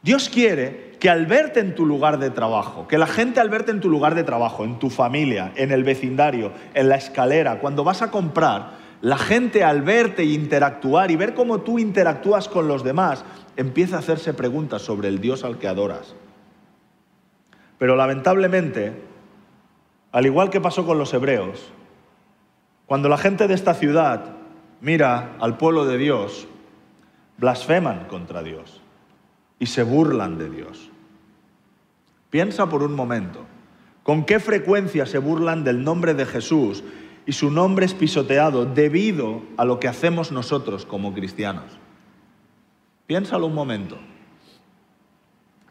Dios 0.00 0.28
quiere 0.28 0.96
que 1.00 1.10
al 1.10 1.26
verte 1.26 1.58
en 1.58 1.74
tu 1.74 1.84
lugar 1.84 2.20
de 2.20 2.30
trabajo, 2.30 2.86
que 2.86 2.96
la 2.96 3.08
gente 3.08 3.40
al 3.40 3.50
verte 3.50 3.72
en 3.72 3.80
tu 3.80 3.90
lugar 3.90 4.14
de 4.14 4.22
trabajo, 4.22 4.64
en 4.64 4.78
tu 4.78 4.88
familia, 4.88 5.52
en 5.56 5.72
el 5.72 5.82
vecindario, 5.82 6.52
en 6.74 6.88
la 6.88 6.94
escalera, 6.94 7.58
cuando 7.58 7.82
vas 7.82 8.02
a 8.02 8.12
comprar, 8.12 8.78
la 9.00 9.18
gente 9.18 9.64
al 9.64 9.82
verte 9.82 10.22
e 10.22 10.26
interactuar 10.26 11.10
y 11.10 11.16
ver 11.16 11.34
cómo 11.34 11.62
tú 11.62 11.80
interactúas 11.80 12.48
con 12.48 12.68
los 12.68 12.84
demás, 12.84 13.24
empieza 13.56 13.96
a 13.96 13.98
hacerse 13.98 14.32
preguntas 14.32 14.82
sobre 14.82 15.08
el 15.08 15.20
Dios 15.20 15.42
al 15.42 15.58
que 15.58 15.66
adoras. 15.66 16.14
Pero 17.78 17.96
lamentablemente, 17.96 19.07
al 20.12 20.26
igual 20.26 20.50
que 20.50 20.60
pasó 20.60 20.86
con 20.86 20.98
los 20.98 21.12
hebreos, 21.12 21.70
cuando 22.86 23.08
la 23.08 23.18
gente 23.18 23.48
de 23.48 23.54
esta 23.54 23.74
ciudad 23.74 24.36
mira 24.80 25.36
al 25.40 25.56
pueblo 25.56 25.84
de 25.84 25.98
Dios, 25.98 26.46
blasfeman 27.36 28.06
contra 28.06 28.42
Dios 28.42 28.80
y 29.58 29.66
se 29.66 29.82
burlan 29.82 30.38
de 30.38 30.50
Dios. 30.50 30.90
Piensa 32.30 32.68
por 32.68 32.82
un 32.82 32.94
momento, 32.94 33.44
¿con 34.02 34.24
qué 34.24 34.40
frecuencia 34.40 35.06
se 35.06 35.18
burlan 35.18 35.64
del 35.64 35.84
nombre 35.84 36.14
de 36.14 36.26
Jesús 36.26 36.84
y 37.26 37.32
su 37.32 37.50
nombre 37.50 37.86
es 37.86 37.94
pisoteado 37.94 38.64
debido 38.64 39.42
a 39.56 39.64
lo 39.64 39.80
que 39.80 39.88
hacemos 39.88 40.32
nosotros 40.32 40.86
como 40.86 41.12
cristianos? 41.12 41.78
Piénsalo 43.06 43.46
un 43.46 43.54
momento. 43.54 43.98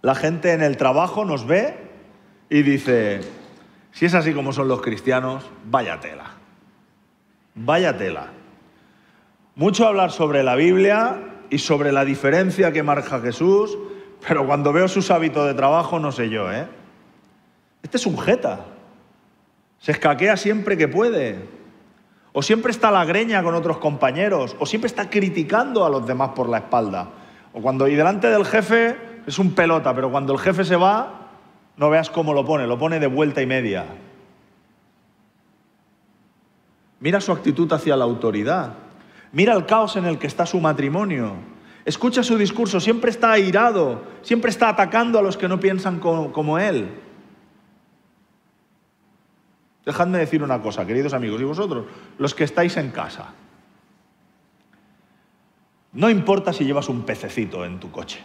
La 0.02 0.15
gente 0.15 0.54
en 0.54 0.62
el 0.62 0.78
trabajo 0.78 1.26
nos 1.26 1.45
ve 1.45 1.76
y 2.50 2.62
dice, 2.62 3.21
si 3.97 4.05
es 4.05 4.13
así 4.13 4.31
como 4.31 4.53
son 4.53 4.67
los 4.67 4.79
cristianos, 4.83 5.43
vaya 5.65 5.99
tela. 5.99 6.25
Vaya 7.55 7.97
tela. 7.97 8.27
Mucho 9.55 9.88
hablar 9.88 10.12
sobre 10.12 10.43
la 10.43 10.53
Biblia 10.53 11.17
y 11.49 11.57
sobre 11.57 11.91
la 11.91 12.05
diferencia 12.05 12.71
que 12.71 12.83
marca 12.83 13.19
Jesús, 13.19 13.75
pero 14.27 14.45
cuando 14.45 14.71
veo 14.71 14.88
sus 14.88 15.10
hábitos 15.10 15.47
de 15.47 15.55
trabajo 15.55 15.99
no 15.99 16.12
sé 16.12 16.29
yo, 16.29 16.51
¿eh? 16.51 16.67
Este 17.81 17.97
es 17.97 18.05
un 18.05 18.19
jeta. 18.19 18.65
Se 19.79 19.93
escaquea 19.93 20.38
siempre 20.38 20.77
que 20.77 20.88
puede. 20.88 21.39
O 22.33 22.43
siempre 22.43 22.71
está 22.71 22.91
la 22.91 23.03
greña 23.03 23.41
con 23.41 23.55
otros 23.55 23.79
compañeros, 23.79 24.55
o 24.60 24.67
siempre 24.67 24.89
está 24.89 25.10
criticando 25.10 25.83
a 25.83 25.89
los 25.89 26.05
demás 26.05 26.33
por 26.36 26.49
la 26.49 26.60
espalda. 26.60 27.07
O 27.51 27.63
cuando 27.63 27.88
y 27.88 27.95
delante 27.95 28.29
del 28.29 28.45
jefe 28.45 28.95
es 29.25 29.39
un 29.39 29.55
pelota, 29.55 29.95
pero 29.95 30.12
cuando 30.12 30.33
el 30.33 30.39
jefe 30.39 30.63
se 30.63 30.75
va, 30.75 31.16
no 31.77 31.89
veas 31.89 32.09
cómo 32.09 32.33
lo 32.33 32.43
pone, 32.43 32.67
lo 32.67 32.77
pone 32.77 32.99
de 32.99 33.07
vuelta 33.07 33.41
y 33.41 33.45
media. 33.45 33.85
Mira 36.99 37.21
su 37.21 37.31
actitud 37.31 37.71
hacia 37.71 37.95
la 37.95 38.03
autoridad. 38.03 38.73
Mira 39.31 39.53
el 39.53 39.65
caos 39.65 39.95
en 39.95 40.05
el 40.05 40.17
que 40.17 40.27
está 40.27 40.45
su 40.45 40.59
matrimonio. 40.59 41.35
Escucha 41.85 42.23
su 42.23 42.37
discurso, 42.37 42.79
siempre 42.79 43.11
está 43.11 43.31
airado, 43.31 44.03
siempre 44.21 44.49
está 44.49 44.69
atacando 44.69 45.19
a 45.19 45.21
los 45.21 45.37
que 45.37 45.47
no 45.47 45.59
piensan 45.59 45.99
como, 45.99 46.59
él. 46.59 46.89
Dejadme 49.85 50.17
decir 50.17 50.43
una 50.43 50.61
cosa, 50.61 50.85
queridos 50.85 51.13
amigos, 51.13 51.39
y 51.39 51.45
vosotros, 51.45 51.85
los 52.17 52.33
que 52.33 52.43
estáis 52.43 52.75
en 52.75 52.91
casa. 52.91 53.33
No 55.93 56.09
importa 56.09 56.51
si 56.51 56.65
llevas 56.65 56.89
un 56.89 57.03
pececito 57.03 57.63
en 57.63 57.79
tu 57.79 57.89
coche, 57.89 58.19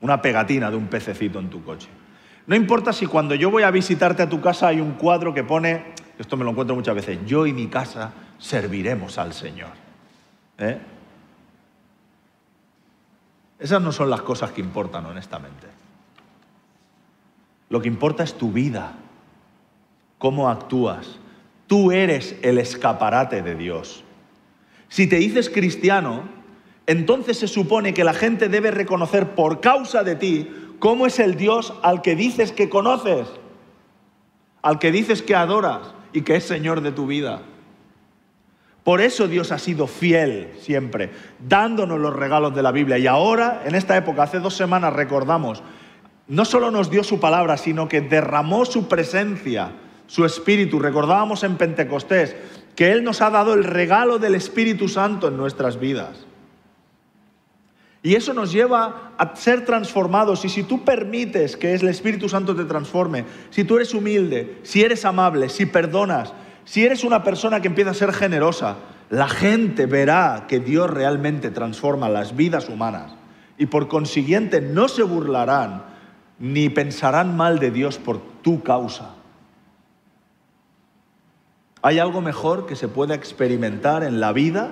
una 0.00 0.20
pegatina 0.20 0.68
de 0.70 0.76
un 0.76 0.88
pececito 0.88 1.38
en 1.38 1.50
tu 1.50 1.62
coche. 1.62 1.88
No 2.48 2.56
importa 2.56 2.94
si 2.94 3.04
cuando 3.04 3.34
yo 3.34 3.50
voy 3.50 3.62
a 3.62 3.70
visitarte 3.70 4.22
a 4.22 4.28
tu 4.28 4.40
casa 4.40 4.68
hay 4.68 4.80
un 4.80 4.92
cuadro 4.92 5.34
que 5.34 5.44
pone, 5.44 5.92
esto 6.18 6.34
me 6.38 6.44
lo 6.44 6.50
encuentro 6.50 6.74
muchas 6.74 6.94
veces, 6.94 7.18
yo 7.26 7.46
y 7.46 7.52
mi 7.52 7.66
casa 7.66 8.10
serviremos 8.38 9.18
al 9.18 9.34
Señor. 9.34 9.68
¿Eh? 10.56 10.78
Esas 13.58 13.82
no 13.82 13.92
son 13.92 14.08
las 14.08 14.22
cosas 14.22 14.52
que 14.52 14.62
importan, 14.62 15.04
honestamente. 15.04 15.66
Lo 17.68 17.82
que 17.82 17.88
importa 17.88 18.22
es 18.22 18.32
tu 18.32 18.50
vida, 18.50 18.94
cómo 20.16 20.48
actúas. 20.48 21.18
Tú 21.66 21.92
eres 21.92 22.34
el 22.40 22.56
escaparate 22.56 23.42
de 23.42 23.56
Dios. 23.56 24.04
Si 24.88 25.06
te 25.06 25.16
dices 25.16 25.50
cristiano, 25.50 26.22
entonces 26.86 27.38
se 27.38 27.46
supone 27.46 27.92
que 27.92 28.04
la 28.04 28.14
gente 28.14 28.48
debe 28.48 28.70
reconocer 28.70 29.34
por 29.34 29.60
causa 29.60 30.02
de 30.02 30.16
ti 30.16 30.50
cómo 30.78 31.06
es 31.06 31.18
el 31.18 31.36
Dios 31.36 31.74
al 31.82 32.02
que 32.02 32.16
dices 32.16 32.52
que 32.52 32.68
conoces, 32.68 33.28
al 34.62 34.78
que 34.78 34.92
dices 34.92 35.22
que 35.22 35.34
adoras 35.34 35.94
y 36.12 36.22
que 36.22 36.36
es 36.36 36.44
Señor 36.44 36.80
de 36.80 36.92
tu 36.92 37.06
vida. 37.06 37.42
Por 38.84 39.00
eso 39.00 39.28
Dios 39.28 39.52
ha 39.52 39.58
sido 39.58 39.86
fiel 39.86 40.52
siempre, 40.60 41.10
dándonos 41.46 41.98
los 41.98 42.16
regalos 42.16 42.54
de 42.54 42.62
la 42.62 42.72
Biblia. 42.72 42.96
Y 42.96 43.06
ahora, 43.06 43.62
en 43.66 43.74
esta 43.74 43.96
época, 43.96 44.22
hace 44.22 44.40
dos 44.40 44.54
semanas 44.54 44.94
recordamos, 44.94 45.62
no 46.26 46.44
solo 46.44 46.70
nos 46.70 46.90
dio 46.90 47.04
su 47.04 47.20
palabra, 47.20 47.56
sino 47.56 47.88
que 47.88 48.00
derramó 48.00 48.64
su 48.64 48.88
presencia, 48.88 49.72
su 50.06 50.24
espíritu. 50.24 50.78
Recordábamos 50.78 51.44
en 51.44 51.56
Pentecostés 51.56 52.36
que 52.76 52.92
Él 52.92 53.04
nos 53.04 53.20
ha 53.20 53.30
dado 53.30 53.54
el 53.54 53.64
regalo 53.64 54.18
del 54.18 54.34
Espíritu 54.34 54.88
Santo 54.88 55.28
en 55.28 55.36
nuestras 55.36 55.80
vidas. 55.80 56.27
Y 58.08 58.14
eso 58.14 58.32
nos 58.32 58.50
lleva 58.50 59.12
a 59.18 59.36
ser 59.36 59.66
transformados. 59.66 60.42
Y 60.46 60.48
si 60.48 60.62
tú 60.62 60.82
permites 60.82 61.58
que 61.58 61.74
el 61.74 61.86
Espíritu 61.88 62.26
Santo 62.26 62.56
te 62.56 62.64
transforme, 62.64 63.26
si 63.50 63.64
tú 63.64 63.76
eres 63.76 63.92
humilde, 63.92 64.60
si 64.62 64.82
eres 64.82 65.04
amable, 65.04 65.50
si 65.50 65.66
perdonas, 65.66 66.32
si 66.64 66.86
eres 66.86 67.04
una 67.04 67.22
persona 67.22 67.60
que 67.60 67.68
empieza 67.68 67.90
a 67.90 67.94
ser 67.94 68.14
generosa, 68.14 68.76
la 69.10 69.28
gente 69.28 69.84
verá 69.84 70.46
que 70.48 70.58
Dios 70.58 70.88
realmente 70.88 71.50
transforma 71.50 72.08
las 72.08 72.34
vidas 72.34 72.70
humanas 72.70 73.12
y 73.58 73.66
por 73.66 73.88
consiguiente 73.88 74.62
no 74.62 74.88
se 74.88 75.02
burlarán 75.02 75.82
ni 76.38 76.70
pensarán 76.70 77.36
mal 77.36 77.58
de 77.58 77.70
Dios 77.70 77.98
por 77.98 78.22
tu 78.40 78.62
causa. 78.62 79.16
¿Hay 81.82 81.98
algo 81.98 82.22
mejor 82.22 82.64
que 82.64 82.74
se 82.74 82.88
pueda 82.88 83.14
experimentar 83.14 84.02
en 84.02 84.18
la 84.18 84.32
vida? 84.32 84.70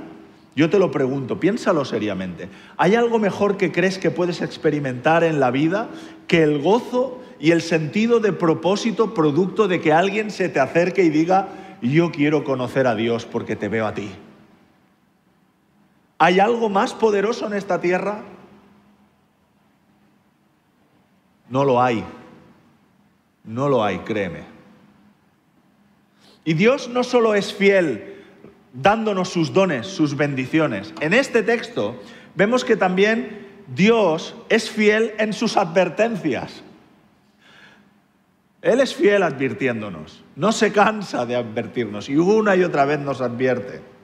Yo 0.56 0.70
te 0.70 0.78
lo 0.78 0.90
pregunto, 0.90 1.38
piénsalo 1.38 1.84
seriamente. 1.84 2.48
¿Hay 2.78 2.94
algo 2.94 3.18
mejor 3.18 3.58
que 3.58 3.72
crees 3.72 3.98
que 3.98 4.10
puedes 4.10 4.40
experimentar 4.40 5.22
en 5.22 5.38
la 5.38 5.50
vida 5.50 5.90
que 6.26 6.42
el 6.42 6.62
gozo 6.62 7.20
y 7.38 7.50
el 7.50 7.60
sentido 7.60 8.20
de 8.20 8.32
propósito 8.32 9.12
producto 9.12 9.68
de 9.68 9.82
que 9.82 9.92
alguien 9.92 10.30
se 10.30 10.48
te 10.48 10.58
acerque 10.58 11.04
y 11.04 11.10
diga, 11.10 11.48
yo 11.82 12.10
quiero 12.10 12.42
conocer 12.42 12.86
a 12.86 12.94
Dios 12.94 13.26
porque 13.26 13.54
te 13.54 13.68
veo 13.68 13.86
a 13.86 13.92
ti. 13.92 14.10
¿Hay 16.16 16.40
algo 16.40 16.70
más 16.70 16.94
poderoso 16.94 17.46
en 17.46 17.52
esta 17.52 17.78
tierra? 17.78 18.22
No 21.50 21.64
lo 21.64 21.82
hay. 21.82 22.02
No 23.44 23.68
lo 23.68 23.84
hay, 23.84 23.98
créeme. 23.98 24.44
Y 26.46 26.54
Dios 26.54 26.88
no 26.88 27.04
solo 27.04 27.34
es 27.34 27.52
fiel 27.52 28.15
dándonos 28.80 29.30
sus 29.30 29.52
dones, 29.52 29.86
sus 29.86 30.16
bendiciones. 30.16 30.92
En 31.00 31.14
este 31.14 31.42
texto 31.42 32.00
vemos 32.34 32.64
que 32.64 32.76
también 32.76 33.46
Dios 33.74 34.34
es 34.48 34.70
fiel 34.70 35.14
en 35.18 35.32
sus 35.32 35.56
advertencias. 35.56 36.62
Él 38.62 38.80
es 38.80 38.94
fiel 38.94 39.22
advirtiéndonos, 39.22 40.24
no 40.34 40.52
se 40.52 40.72
cansa 40.72 41.24
de 41.24 41.36
advertirnos 41.36 42.08
y 42.08 42.16
una 42.16 42.56
y 42.56 42.64
otra 42.64 42.84
vez 42.84 42.98
nos 42.98 43.20
advierte. 43.20 43.95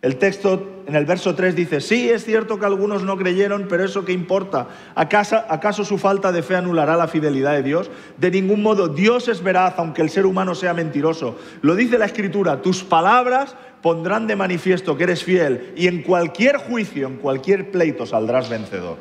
El 0.00 0.16
texto 0.16 0.84
en 0.86 0.94
el 0.94 1.06
verso 1.06 1.34
3 1.34 1.56
dice, 1.56 1.80
sí, 1.80 2.08
es 2.08 2.24
cierto 2.24 2.58
que 2.58 2.66
algunos 2.66 3.02
no 3.02 3.16
creyeron, 3.16 3.66
pero 3.68 3.84
eso 3.84 4.04
qué 4.04 4.12
importa. 4.12 4.68
¿Acaso, 4.94 5.42
¿Acaso 5.48 5.84
su 5.84 5.98
falta 5.98 6.30
de 6.30 6.42
fe 6.42 6.54
anulará 6.54 6.96
la 6.96 7.08
fidelidad 7.08 7.52
de 7.52 7.64
Dios? 7.64 7.90
De 8.16 8.30
ningún 8.30 8.62
modo, 8.62 8.86
Dios 8.86 9.26
es 9.26 9.42
veraz, 9.42 9.74
aunque 9.78 10.02
el 10.02 10.10
ser 10.10 10.24
humano 10.24 10.54
sea 10.54 10.72
mentiroso. 10.72 11.36
Lo 11.62 11.74
dice 11.74 11.98
la 11.98 12.06
Escritura, 12.06 12.62
tus 12.62 12.84
palabras 12.84 13.56
pondrán 13.82 14.28
de 14.28 14.36
manifiesto 14.36 14.96
que 14.96 15.02
eres 15.02 15.24
fiel 15.24 15.72
y 15.76 15.88
en 15.88 16.02
cualquier 16.02 16.58
juicio, 16.58 17.08
en 17.08 17.16
cualquier 17.16 17.72
pleito 17.72 18.06
saldrás 18.06 18.48
vencedor. 18.48 18.98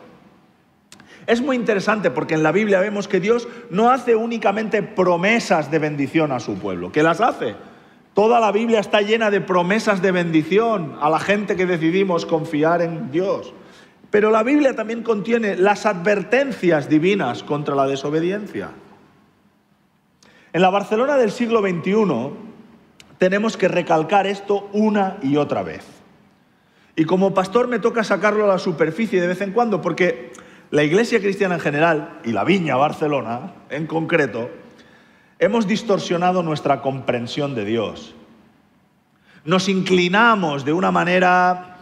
Es 1.27 1.41
muy 1.41 1.57
interesante 1.57 2.09
porque 2.09 2.33
en 2.33 2.41
la 2.41 2.51
Biblia 2.51 2.79
vemos 2.79 3.07
que 3.07 3.19
Dios 3.19 3.47
no 3.69 3.91
hace 3.91 4.15
únicamente 4.15 4.81
promesas 4.81 5.69
de 5.69 5.77
bendición 5.77 6.31
a 6.31 6.39
su 6.39 6.57
pueblo, 6.57 6.91
que 6.91 7.03
las 7.03 7.21
hace. 7.21 7.55
Toda 8.17 8.39
la 8.39 8.51
Biblia 8.51 8.79
está 8.79 9.01
llena 9.01 9.29
de 9.29 9.41
promesas 9.41 10.01
de 10.01 10.11
bendición 10.11 10.97
a 10.99 11.07
la 11.07 11.19
gente 11.19 11.55
que 11.55 11.67
decidimos 11.67 12.25
confiar 12.25 12.81
en 12.81 13.11
Dios. 13.11 13.53
Pero 14.09 14.31
la 14.31 14.41
Biblia 14.41 14.75
también 14.75 15.03
contiene 15.03 15.55
las 15.55 15.85
advertencias 15.85 16.89
divinas 16.89 17.43
contra 17.43 17.75
la 17.75 17.85
desobediencia. 17.85 18.71
En 20.51 20.61
la 20.63 20.71
Barcelona 20.71 21.15
del 21.17 21.29
siglo 21.29 21.61
XXI 21.61 22.31
tenemos 23.19 23.55
que 23.55 23.67
recalcar 23.67 24.25
esto 24.25 24.67
una 24.73 25.17
y 25.21 25.37
otra 25.37 25.61
vez. 25.61 25.85
Y 26.95 27.05
como 27.05 27.35
pastor 27.35 27.67
me 27.67 27.77
toca 27.77 28.03
sacarlo 28.03 28.45
a 28.45 28.47
la 28.47 28.57
superficie 28.57 29.21
de 29.21 29.27
vez 29.27 29.41
en 29.41 29.51
cuando 29.51 29.79
porque 29.79 30.31
la 30.71 30.81
Iglesia 30.81 31.19
cristiana 31.19 31.53
en 31.53 31.61
general 31.61 32.19
y 32.25 32.31
la 32.31 32.43
Viña 32.43 32.77
Barcelona 32.77 33.53
en 33.69 33.85
concreto, 33.85 34.49
hemos 35.39 35.67
distorsionado 35.67 36.43
nuestra 36.43 36.81
comprensión 36.81 37.55
de 37.55 37.65
Dios. 37.65 38.15
Nos 39.45 39.69
inclinamos 39.69 40.65
de 40.65 40.73
una 40.73 40.91
manera 40.91 41.77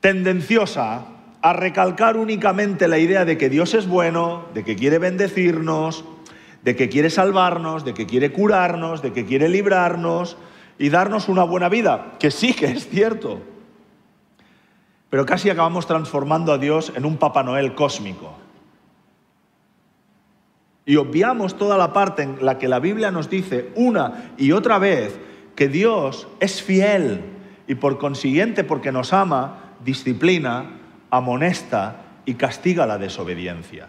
tendenciosa 0.00 1.06
a 1.42 1.52
recalcar 1.52 2.16
únicamente 2.16 2.88
la 2.88 2.98
idea 2.98 3.24
de 3.24 3.36
que 3.36 3.50
Dios 3.50 3.74
es 3.74 3.86
bueno, 3.86 4.46
de 4.54 4.64
que 4.64 4.76
quiere 4.76 4.98
bendecirnos, 4.98 6.04
de 6.62 6.74
que 6.74 6.88
quiere 6.88 7.10
salvarnos, 7.10 7.84
de 7.84 7.94
que 7.94 8.06
quiere 8.06 8.32
curarnos, 8.32 9.02
de 9.02 9.12
que 9.12 9.26
quiere 9.26 9.48
librarnos 9.48 10.36
y 10.78 10.88
darnos 10.88 11.28
una 11.28 11.44
buena 11.44 11.68
vida, 11.68 12.14
que 12.18 12.30
sí 12.30 12.54
que 12.54 12.66
es 12.66 12.88
cierto 12.88 13.40
pero 15.10 15.24
casi 15.24 15.50
acabamos 15.50 15.86
transformando 15.86 16.52
a 16.52 16.58
Dios 16.58 16.92
en 16.94 17.04
un 17.04 17.16
Papá 17.16 17.42
Noel 17.42 17.74
cósmico. 17.74 18.34
Y 20.86 20.96
obviamos 20.96 21.58
toda 21.58 21.76
la 21.76 21.92
parte 21.92 22.22
en 22.22 22.38
la 22.40 22.58
que 22.58 22.68
la 22.68 22.78
Biblia 22.78 23.10
nos 23.10 23.28
dice 23.28 23.70
una 23.74 24.30
y 24.38 24.52
otra 24.52 24.78
vez 24.78 25.18
que 25.56 25.68
Dios 25.68 26.28
es 26.38 26.62
fiel 26.62 27.22
y 27.66 27.74
por 27.74 27.98
consiguiente, 27.98 28.62
porque 28.62 28.92
nos 28.92 29.12
ama, 29.12 29.74
disciplina, 29.84 30.78
amonesta 31.10 32.04
y 32.24 32.34
castiga 32.34 32.86
la 32.86 32.98
desobediencia. 32.98 33.88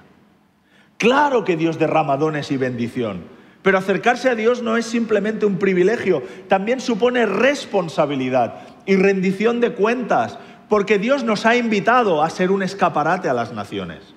Claro 0.97 1.43
que 1.43 1.55
Dios 1.55 1.77
derrama 1.77 2.17
dones 2.17 2.51
y 2.51 2.57
bendición, 2.57 3.25
pero 3.62 3.77
acercarse 3.77 4.31
a 4.31 4.36
Dios 4.36 4.63
no 4.63 4.77
es 4.77 4.88
simplemente 4.88 5.45
un 5.45 5.60
privilegio, 5.60 6.23
también 6.47 6.79
supone 6.79 7.27
responsabilidad 7.27 8.55
y 8.88 8.95
rendición 8.95 9.60
de 9.60 9.73
cuentas, 9.73 10.39
porque 10.67 10.97
Dios 10.97 11.23
nos 11.23 11.45
ha 11.45 11.55
invitado 11.55 12.23
a 12.23 12.29
ser 12.31 12.49
un 12.49 12.63
escaparate 12.63 13.29
a 13.29 13.33
las 13.33 13.53
naciones. 13.53 14.16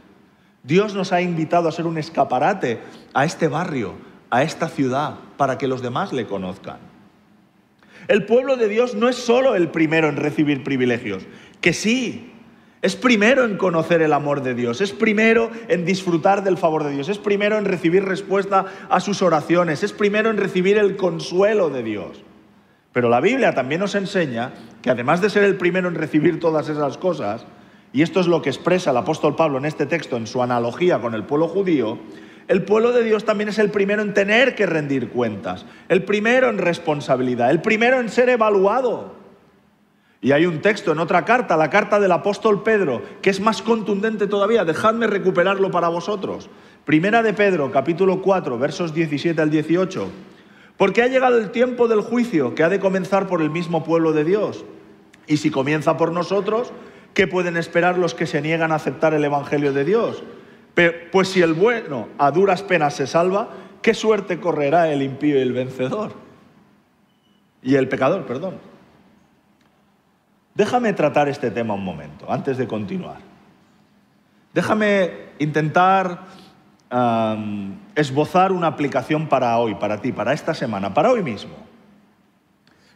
Dios 0.62 0.94
nos 0.94 1.12
ha 1.12 1.22
invitado 1.22 1.68
a 1.68 1.72
ser 1.72 1.86
un 1.86 1.98
escaparate 1.98 2.80
a 3.14 3.24
este 3.24 3.48
barrio, 3.48 3.94
a 4.28 4.42
esta 4.42 4.68
ciudad, 4.68 5.16
para 5.36 5.58
que 5.58 5.68
los 5.68 5.82
demás 5.82 6.12
le 6.12 6.26
conozcan. 6.26 6.78
El 8.08 8.26
pueblo 8.26 8.56
de 8.56 8.68
Dios 8.68 8.94
no 8.94 9.08
es 9.08 9.16
solo 9.16 9.54
el 9.54 9.68
primero 9.68 10.08
en 10.08 10.16
recibir 10.16 10.64
privilegios, 10.64 11.24
que 11.60 11.72
sí, 11.72 12.32
es 12.82 12.96
primero 12.96 13.44
en 13.44 13.58
conocer 13.58 14.00
el 14.00 14.12
amor 14.12 14.42
de 14.42 14.54
Dios, 14.54 14.80
es 14.80 14.92
primero 14.92 15.50
en 15.68 15.84
disfrutar 15.84 16.42
del 16.42 16.56
favor 16.56 16.84
de 16.84 16.92
Dios, 16.92 17.08
es 17.10 17.18
primero 17.18 17.58
en 17.58 17.66
recibir 17.66 18.04
respuesta 18.04 18.64
a 18.88 19.00
sus 19.00 19.20
oraciones, 19.20 19.82
es 19.82 19.92
primero 19.92 20.30
en 20.30 20.38
recibir 20.38 20.78
el 20.78 20.96
consuelo 20.96 21.68
de 21.68 21.82
Dios. 21.82 22.22
Pero 22.92 23.08
la 23.08 23.20
Biblia 23.20 23.54
también 23.54 23.80
nos 23.80 23.94
enseña 23.94 24.52
que 24.82 24.90
además 24.90 25.20
de 25.20 25.30
ser 25.30 25.44
el 25.44 25.56
primero 25.56 25.88
en 25.88 25.94
recibir 25.94 26.40
todas 26.40 26.68
esas 26.68 26.96
cosas, 26.96 27.44
y 27.92 28.02
esto 28.02 28.20
es 28.20 28.26
lo 28.26 28.42
que 28.42 28.50
expresa 28.50 28.90
el 28.90 28.96
apóstol 28.96 29.36
Pablo 29.36 29.58
en 29.58 29.64
este 29.64 29.86
texto 29.86 30.16
en 30.16 30.26
su 30.26 30.42
analogía 30.42 31.00
con 31.00 31.14
el 31.14 31.24
pueblo 31.24 31.48
judío, 31.48 31.98
el 32.48 32.64
pueblo 32.64 32.92
de 32.92 33.04
Dios 33.04 33.24
también 33.24 33.48
es 33.48 33.58
el 33.58 33.70
primero 33.70 34.02
en 34.02 34.12
tener 34.12 34.54
que 34.54 34.66
rendir 34.66 35.10
cuentas, 35.10 35.66
el 35.88 36.04
primero 36.04 36.48
en 36.48 36.58
responsabilidad, 36.58 37.50
el 37.50 37.62
primero 37.62 38.00
en 38.00 38.08
ser 38.08 38.28
evaluado. 38.28 39.14
Y 40.20 40.32
hay 40.32 40.46
un 40.46 40.60
texto 40.60 40.92
en 40.92 40.98
otra 40.98 41.24
carta, 41.24 41.56
la 41.56 41.70
carta 41.70 41.98
del 41.98 42.12
apóstol 42.12 42.62
Pedro, 42.62 43.02
que 43.22 43.30
es 43.30 43.40
más 43.40 43.62
contundente 43.62 44.26
todavía, 44.26 44.64
dejadme 44.64 45.06
recuperarlo 45.06 45.70
para 45.70 45.88
vosotros. 45.88 46.50
Primera 46.84 47.22
de 47.22 47.32
Pedro, 47.32 47.70
capítulo 47.70 48.20
4, 48.20 48.58
versos 48.58 48.92
17 48.92 49.40
al 49.40 49.50
18. 49.50 50.08
Porque 50.76 51.02
ha 51.02 51.06
llegado 51.06 51.38
el 51.38 51.52
tiempo 51.52 51.88
del 51.88 52.00
juicio 52.00 52.54
que 52.54 52.64
ha 52.64 52.68
de 52.68 52.80
comenzar 52.80 53.28
por 53.28 53.42
el 53.42 53.50
mismo 53.50 53.84
pueblo 53.84 54.12
de 54.12 54.24
Dios. 54.24 54.64
Y 55.26 55.36
si 55.36 55.50
comienza 55.50 55.96
por 55.96 56.12
nosotros, 56.12 56.72
¿qué 57.14 57.26
pueden 57.26 57.56
esperar 57.56 57.98
los 57.98 58.14
que 58.14 58.26
se 58.26 58.40
niegan 58.40 58.72
a 58.72 58.76
aceptar 58.76 59.14
el 59.14 59.24
Evangelio 59.24 59.72
de 59.72 59.84
Dios? 59.84 60.22
Pues 61.12 61.28
si 61.28 61.42
el 61.42 61.54
bueno 61.54 62.08
a 62.18 62.30
duras 62.30 62.62
penas 62.62 62.94
se 62.94 63.06
salva, 63.06 63.50
¿qué 63.82 63.94
suerte 63.94 64.40
correrá 64.40 64.88
el 64.88 65.02
impío 65.02 65.36
y 65.38 65.42
el 65.42 65.52
vencedor? 65.52 66.12
Y 67.62 67.74
el 67.74 67.88
pecador, 67.88 68.24
perdón. 68.24 68.54
Déjame 70.54 70.92
tratar 70.92 71.28
este 71.28 71.50
tema 71.50 71.74
un 71.74 71.84
momento, 71.84 72.30
antes 72.30 72.56
de 72.56 72.66
continuar. 72.66 73.18
Déjame 74.54 75.10
intentar 75.38 76.24
esbozar 77.94 78.50
una 78.50 78.66
aplicación 78.66 79.28
para 79.28 79.56
hoy, 79.58 79.74
para 79.76 80.00
ti, 80.00 80.12
para 80.12 80.32
esta 80.32 80.54
semana, 80.54 80.92
para 80.92 81.10
hoy 81.10 81.22
mismo. 81.22 81.54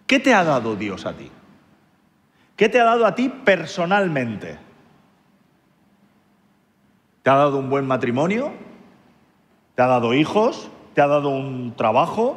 ¿Qué 0.07 0.19
te 0.19 0.35
ha 0.35 0.43
dado 0.43 0.75
Dios 0.75 1.07
a 1.07 1.13
ti? 1.13 1.31
¿Qué 2.57 2.69
te 2.69 2.81
ha 2.81 2.85
dado 2.85 3.07
a 3.07 3.15
ti 3.15 3.29
personalmente? 3.29 4.59
¿Te 7.23 7.31
ha 7.31 7.35
dado 7.35 7.59
un 7.59 7.69
buen 7.69 7.87
matrimonio? 7.87 8.53
¿Te 9.75 9.83
ha 9.83 9.87
dado 9.87 10.15
hijos? 10.15 10.71
¿Te 10.95 11.01
ha 11.01 11.07
dado 11.07 11.31
un 11.31 11.75
trabajo? 11.75 12.37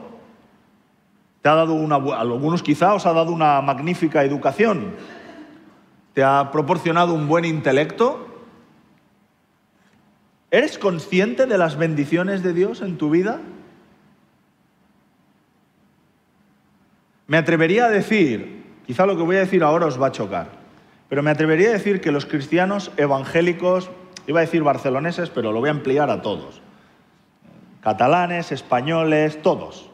¿Te 1.41 1.49
ha 1.49 1.55
dado 1.55 1.73
una, 1.73 1.95
algunos 1.95 2.63
quizá 2.63 2.93
os 2.93 3.05
ha 3.05 3.13
dado 3.13 3.31
una 3.31 3.61
magnífica 3.61 4.23
educación? 4.23 4.95
¿Te 6.13 6.23
ha 6.23 6.49
proporcionado 6.51 7.13
un 7.13 7.27
buen 7.27 7.45
intelecto? 7.45 8.25
¿Eres 10.49 10.79
consciente 10.79 11.45
de 11.45 11.57
las 11.57 11.77
bendiciones 11.77 12.41
de 12.41 12.53
Dios 12.53 12.81
en 12.81 12.97
tu 12.97 13.09
vida? 13.09 13.39
Me 17.27 17.37
atrevería 17.37 17.85
a 17.85 17.89
decir, 17.89 18.56
quizá 18.87 19.05
lo 19.05 19.17
que 19.17 19.23
voy 19.23 19.35
a 19.35 19.39
decir 19.39 19.63
ahora 19.63 19.85
os 19.85 20.01
va 20.01 20.07
a 20.07 20.11
chocar, 20.11 20.47
pero 21.09 21.21
me 21.21 21.29
atrevería 21.29 21.69
a 21.69 21.73
decir 21.73 22.01
que 22.01 22.11
los 22.11 22.25
cristianos 22.25 22.91
evangélicos, 22.97 23.91
iba 24.25 24.39
a 24.39 24.45
decir 24.45 24.63
barceloneses, 24.63 25.29
pero 25.29 25.51
lo 25.51 25.59
voy 25.59 25.67
a 25.67 25.73
ampliar 25.73 26.09
a 26.09 26.21
todos, 26.21 26.61
catalanes, 27.81 28.51
españoles, 28.51 29.41
todos, 29.41 29.89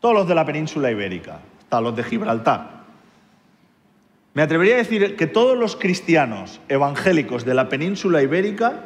todos 0.00 0.14
los 0.14 0.28
de 0.28 0.36
la 0.36 0.46
península 0.46 0.90
ibérica, 0.90 1.40
hasta 1.58 1.80
los 1.80 1.94
de 1.96 2.04
Gibraltar. 2.04 2.78
Me 4.34 4.42
atrevería 4.42 4.74
a 4.74 4.78
decir 4.78 5.16
que 5.16 5.26
todos 5.26 5.58
los 5.58 5.74
cristianos 5.74 6.60
evangélicos 6.68 7.44
de 7.44 7.54
la 7.54 7.68
península 7.68 8.22
ibérica 8.22 8.84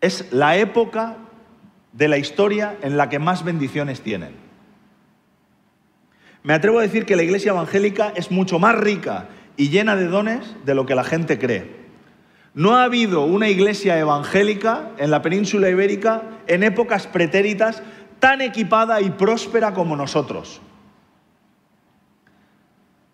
es 0.00 0.32
la 0.32 0.56
época 0.56 1.16
de 1.92 2.06
la 2.06 2.16
historia 2.16 2.76
en 2.82 2.96
la 2.96 3.08
que 3.08 3.18
más 3.18 3.44
bendiciones 3.44 4.02
tienen. 4.02 4.49
Me 6.42 6.54
atrevo 6.54 6.78
a 6.78 6.82
decir 6.82 7.04
que 7.04 7.16
la 7.16 7.22
iglesia 7.22 7.52
evangélica 7.52 8.12
es 8.16 8.30
mucho 8.30 8.58
más 8.58 8.74
rica 8.74 9.28
y 9.56 9.68
llena 9.68 9.96
de 9.96 10.06
dones 10.06 10.56
de 10.64 10.74
lo 10.74 10.86
que 10.86 10.94
la 10.94 11.04
gente 11.04 11.38
cree. 11.38 11.80
No 12.54 12.76
ha 12.76 12.84
habido 12.84 13.24
una 13.24 13.48
iglesia 13.48 13.98
evangélica 13.98 14.90
en 14.98 15.10
la 15.10 15.22
península 15.22 15.68
ibérica 15.68 16.22
en 16.46 16.62
épocas 16.62 17.06
pretéritas 17.06 17.82
tan 18.18 18.40
equipada 18.40 19.00
y 19.00 19.10
próspera 19.10 19.74
como 19.74 19.96
nosotros. 19.96 20.60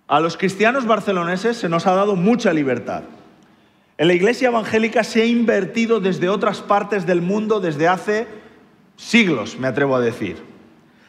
A 0.09 0.21
los 0.21 0.37
cristianos 0.37 0.87
barceloneses 0.87 1.57
se 1.57 1.69
nos 1.69 1.87
ha 1.87 1.95
dado 1.95 2.15
mucha 2.15 2.53
libertad. 2.53 3.03
En 3.99 4.07
la 4.09 4.15
iglesia 4.15 4.49
evangélica 4.49 5.03
se 5.03 5.23
ha 5.23 5.27
invertido 5.27 6.01
desde 6.01 6.29
otras 6.29 6.61
partes 6.61 7.07
del 7.07 7.23
mundo 7.23 7.61
desde 7.61 7.89
hace 7.89 8.29
siglos, 8.97 9.59
me 9.59 9.67
atrevo 9.67 9.97
a 9.97 10.01
decir. 10.01 10.56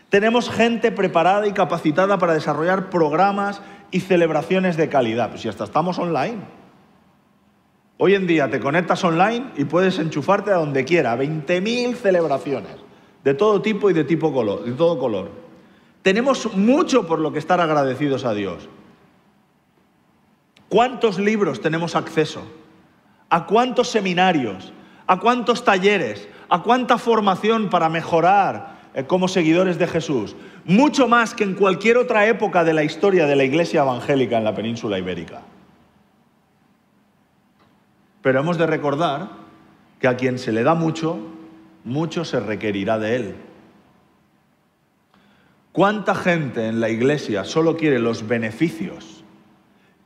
Tenemos 0.10 0.50
gente 0.50 0.92
preparada 0.92 1.48
y 1.48 1.52
capacitada 1.52 2.18
para 2.18 2.34
desarrollar 2.34 2.90
programas 2.90 3.62
y 3.92 4.00
celebraciones 4.00 4.78
de 4.78 4.90
calidad. 4.90 5.30
Pues 5.30 5.42
si 5.42 5.50
hasta 5.50 5.66
estamos 5.66 6.00
online. 6.00 6.40
Hoy 7.98 8.16
en 8.16 8.28
día 8.28 8.50
te 8.50 8.60
conectas 8.60 9.04
online 9.04 9.52
y 9.58 9.66
puedes 9.66 10.00
enchufarte 10.00 10.52
a 10.52 10.56
donde 10.58 10.86
quiera. 10.86 11.18
20.000 11.18 11.96
celebraciones 11.96 12.76
de 13.24 13.34
todo 13.34 13.62
tipo 13.62 13.90
y 13.90 13.94
de, 13.94 14.06
tipo 14.06 14.32
de 14.64 14.72
todo 14.74 14.98
color. 14.98 15.32
Tenemos 16.04 16.56
mucho 16.56 17.06
por 17.06 17.20
lo 17.20 17.34
que 17.34 17.40
estar 17.40 17.60
agradecidos 17.60 18.24
a 18.24 18.34
Dios. 18.34 18.70
¿Cuántos 20.70 21.20
libros 21.20 21.60
tenemos 21.60 21.96
acceso? 21.96 22.44
¿A 23.30 23.46
cuántos 23.46 23.90
seminarios? 23.90 24.72
¿A 25.06 25.20
cuántos 25.20 25.66
talleres? 25.66 26.30
¿A 26.48 26.64
cuánta 26.64 26.98
formación 26.98 27.70
para 27.70 27.90
mejorar 27.90 28.77
como 29.06 29.28
seguidores 29.28 29.78
de 29.78 29.88
Jesús? 29.88 30.36
Mucho 30.66 31.08
más 31.08 31.36
que 31.36 31.44
en 31.44 31.54
cualquier 31.54 31.98
otra 31.98 32.26
época 32.28 32.64
de 32.64 32.74
la 32.74 32.84
historia 32.84 33.28
de 33.28 33.36
la 33.36 33.44
iglesia 33.44 33.82
evangélica 33.82 34.38
en 34.38 34.44
la 34.44 34.56
península 34.56 34.98
ibérica. 34.98 35.42
Pero 38.24 38.40
hemos 38.40 38.58
de 38.58 38.66
recordar 38.66 39.30
que 40.00 40.08
a 40.08 40.18
quien 40.18 40.40
se 40.40 40.52
le 40.52 40.64
da 40.64 40.74
mucho, 40.74 41.20
mucho 41.84 42.26
se 42.26 42.40
requerirá 42.40 42.98
de 42.98 43.16
él. 43.16 43.36
¿Cuánta 45.72 46.16
gente 46.16 46.68
en 46.68 46.80
la 46.80 46.90
iglesia 46.90 47.44
solo 47.44 47.78
quiere 47.78 48.00
los 48.00 48.28
beneficios 48.28 49.24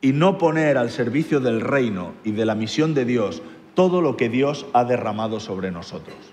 y 0.01 0.11
no 0.11 0.37
poner 0.37 0.77
al 0.77 0.89
servicio 0.89 1.39
del 1.39 1.61
reino 1.61 2.11
y 2.25 2.31
de 2.31 2.45
la 2.45 2.55
misión 2.55 2.93
de 2.93 3.05
Dios 3.05 3.41
todo 3.73 4.01
lo 4.01 4.17
que 4.17 4.27
Dios 4.27 4.65
ha 4.73 4.83
derramado 4.83 5.39
sobre 5.39 5.71
nosotros? 5.71 6.30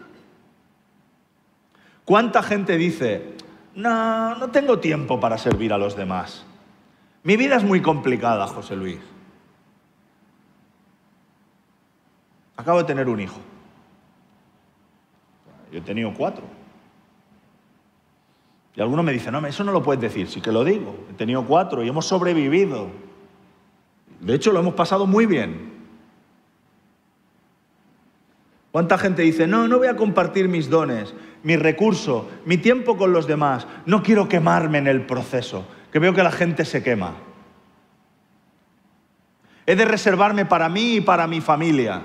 ¿Cuánta 2.08 2.42
gente 2.42 2.78
dice, 2.78 3.34
no, 3.74 4.34
no 4.36 4.48
tengo 4.48 4.78
tiempo 4.78 5.20
para 5.20 5.36
servir 5.36 5.74
a 5.74 5.76
los 5.76 5.94
demás? 5.94 6.42
Mi 7.22 7.36
vida 7.36 7.56
es 7.56 7.64
muy 7.64 7.82
complicada, 7.82 8.46
José 8.46 8.76
Luis. 8.76 8.98
Acabo 12.56 12.78
de 12.78 12.84
tener 12.84 13.10
un 13.10 13.20
hijo. 13.20 13.38
Yo 15.70 15.80
he 15.80 15.82
tenido 15.82 16.14
cuatro. 16.14 16.44
Y 18.74 18.80
algunos 18.80 19.04
me 19.04 19.12
dicen, 19.12 19.32
no, 19.32 19.46
eso 19.46 19.62
no 19.62 19.72
lo 19.72 19.82
puedes 19.82 20.00
decir. 20.00 20.28
Sí 20.28 20.40
que 20.40 20.50
lo 20.50 20.64
digo. 20.64 20.96
He 21.10 21.12
tenido 21.12 21.44
cuatro 21.44 21.84
y 21.84 21.90
hemos 21.90 22.06
sobrevivido. 22.06 22.88
De 24.20 24.32
hecho, 24.32 24.50
lo 24.50 24.60
hemos 24.60 24.72
pasado 24.72 25.06
muy 25.06 25.26
bien. 25.26 25.77
¿Cuánta 28.70 28.98
gente 28.98 29.22
dice, 29.22 29.46
no, 29.46 29.66
no 29.66 29.78
voy 29.78 29.88
a 29.88 29.96
compartir 29.96 30.48
mis 30.48 30.68
dones, 30.68 31.14
mi 31.42 31.56
recurso, 31.56 32.28
mi 32.44 32.58
tiempo 32.58 32.96
con 32.96 33.12
los 33.12 33.26
demás? 33.26 33.66
No 33.86 34.02
quiero 34.02 34.28
quemarme 34.28 34.78
en 34.78 34.86
el 34.86 35.06
proceso, 35.06 35.66
que 35.90 35.98
veo 35.98 36.14
que 36.14 36.22
la 36.22 36.32
gente 36.32 36.64
se 36.64 36.82
quema. 36.82 37.14
He 39.66 39.76
de 39.76 39.84
reservarme 39.84 40.46
para 40.46 40.68
mí 40.68 40.96
y 40.96 41.00
para 41.00 41.26
mi 41.26 41.40
familia. 41.40 42.02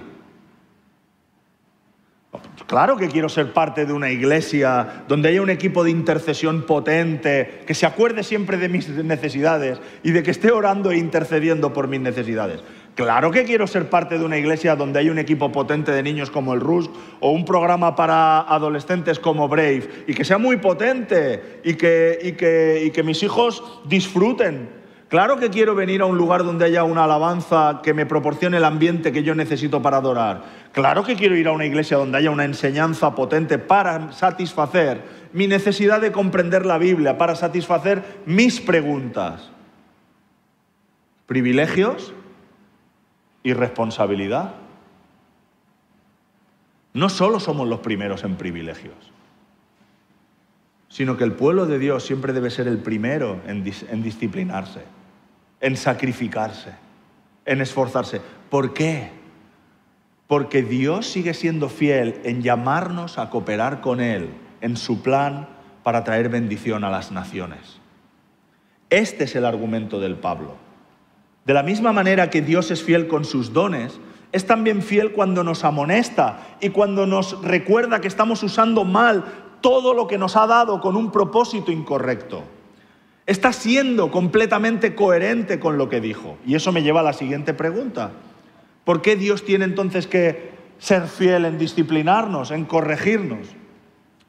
Claro 2.66 2.98
que 2.98 3.10
quiero 3.10 3.30
ser 3.30 3.54
parte 3.54 3.86
de 3.86 3.94
una 3.94 4.10
iglesia 4.10 5.04
donde 5.08 5.30
haya 5.30 5.42
un 5.42 5.50
equipo 5.50 5.84
de 5.84 5.92
intercesión 5.92 6.64
potente, 6.66 7.62
que 7.68 7.76
se 7.76 7.86
acuerde 7.86 8.24
siempre 8.24 8.58
de 8.58 8.70
mis 8.70 8.90
necesidades 8.90 9.80
y 10.02 10.12
de 10.12 10.24
que 10.24 10.32
esté 10.32 10.52
orando 10.52 10.92
e 10.92 10.98
intercediendo 10.98 11.74
por 11.74 11.88
mis 11.88 12.02
necesidades. 12.02 12.64
Claro 12.96 13.32
que 13.32 13.44
quiero 13.44 13.66
ser 13.66 13.90
parte 13.90 14.20
de 14.20 14.26
una 14.26 14.38
iglesia 14.38 14.76
donde 14.76 15.00
hay 15.00 15.10
un 15.10 15.18
equipo 15.18 15.52
potente 15.52 15.92
de 15.92 16.04
niños 16.04 16.30
como 16.30 16.54
el 16.54 16.60
RUS 16.60 16.90
o 17.20 17.32
un 17.32 17.44
programa 17.44 17.96
para 17.96 18.42
adolescentes 18.42 19.18
como 19.18 19.48
Brave 19.48 19.90
y 20.08 20.14
que 20.14 20.24
sea 20.24 20.38
muy 20.38 20.58
potente 20.58 21.62
y 21.64 21.74
que, 21.74 22.20
y 22.22 22.34
que, 22.34 22.84
y 22.86 22.92
que 22.92 23.04
mis 23.04 23.24
hijos 23.24 23.82
disfruten 23.86 24.84
Claro 25.14 25.38
que 25.38 25.52
quiero 25.52 25.76
venir 25.76 26.02
a 26.02 26.06
un 26.06 26.18
lugar 26.18 26.44
donde 26.44 26.66
haya 26.66 26.84
una 26.84 27.04
alabanza 27.04 27.82
que 27.84 27.94
me 27.94 28.08
proporcione 28.08 28.58
el 28.58 28.64
ambiente 28.64 29.12
que 29.12 29.22
yo 29.22 29.36
necesito 29.36 29.80
para 29.80 29.98
adorar. 29.98 30.42
Claro 30.72 31.04
que 31.04 31.16
quiero 31.16 31.38
ir 31.38 31.48
a 31.48 31.52
una 31.52 31.68
iglesia 31.68 31.98
donde 31.98 32.18
haya 32.18 32.32
una 32.32 32.46
enseñanza 32.46 33.14
potente 33.14 33.60
para 33.60 34.12
satisfacer 34.12 35.04
mi 35.32 35.46
necesidad 35.46 36.02
de 36.02 36.12
comprender 36.12 36.66
la 36.66 36.80
Biblia, 36.80 37.20
para 37.20 37.36
satisfacer 37.36 38.02
mis 38.26 38.60
preguntas. 38.60 39.52
Privilegios 41.28 42.12
y 43.44 43.54
responsabilidad. 43.54 44.56
No 46.94 47.10
solo 47.10 47.40
somos 47.40 47.68
los 47.68 47.80
primeros 47.80 48.24
en 48.24 48.36
privilegios, 48.36 48.96
sino 50.88 51.18
que 51.18 51.24
el 51.24 51.34
pueblo 51.34 51.66
de 51.66 51.80
Dios 51.80 52.04
siempre 52.04 52.34
debe 52.34 52.50
ser 52.50 52.68
el 52.68 52.78
primero 52.78 53.42
en, 53.48 53.64
disciplinarse 54.04 54.82
en 55.60 55.78
sacrificarse, 55.78 56.72
en 57.46 57.62
esforzarse. 57.62 58.22
¿Por 58.50 58.74
qué? 58.74 59.12
Porque 60.28 60.62
Dios 60.62 61.08
sigue 61.08 61.34
siendo 61.34 61.70
fiel 61.70 62.20
en 62.26 62.42
llamarnos 62.42 63.18
a 63.18 63.30
cooperar 63.30 63.80
con 63.80 64.02
Él 64.02 64.30
en 64.60 64.76
su 64.76 65.02
plan 65.02 65.48
para 65.82 66.04
traer 66.04 66.28
bendición 66.28 66.84
a 66.84 66.90
las 66.90 67.14
naciones. 67.14 67.80
Este 68.90 69.24
es 69.24 69.36
el 69.38 69.46
argumento 69.46 70.02
del 70.02 70.16
Pablo. 70.16 70.58
De 71.46 71.54
la 71.54 71.64
misma 71.64 71.92
manera 71.92 72.30
que 72.30 72.42
Dios 72.42 72.72
es 72.72 72.84
fiel 72.84 73.08
con 73.08 73.26
sus 73.26 73.54
dones, 73.54 74.00
es 74.32 74.48
también 74.48 74.82
fiel 74.82 75.12
cuando 75.12 75.44
nos 75.44 75.64
amonesta 75.64 76.58
y 76.60 76.70
cuando 76.70 77.06
nos 77.06 77.42
recuerda 77.44 78.02
que 78.02 78.08
estamos 78.08 78.42
usando 78.44 78.84
mal 78.84 79.26
todo 79.62 79.94
lo 79.94 80.08
que 80.08 80.18
nos 80.18 80.36
ha 80.36 80.48
dado 80.48 80.82
con 80.82 80.96
un 80.96 81.12
propósito 81.12 81.72
incorrecto. 81.72 82.44
Está 83.26 83.54
siendo 83.54 84.12
completamente 84.12 84.96
coherente 84.96 85.60
con 85.60 85.78
lo 85.78 85.88
que 85.88 86.02
dijo. 86.02 86.38
Y 86.46 86.56
eso 86.56 86.72
me 86.72 86.84
lleva 86.84 87.00
a 87.00 87.04
la 87.04 87.14
siguiente 87.14 87.54
pregunta. 87.54 88.12
¿Por 88.84 89.02
qué 89.02 89.16
Dios 89.16 89.46
tiene 89.46 89.66
entonces 89.66 90.08
que 90.08 90.52
ser 90.78 91.08
fiel 91.08 91.46
en 91.46 91.58
disciplinarnos, 91.58 92.52
en 92.52 92.66
corregirnos? 92.66 93.48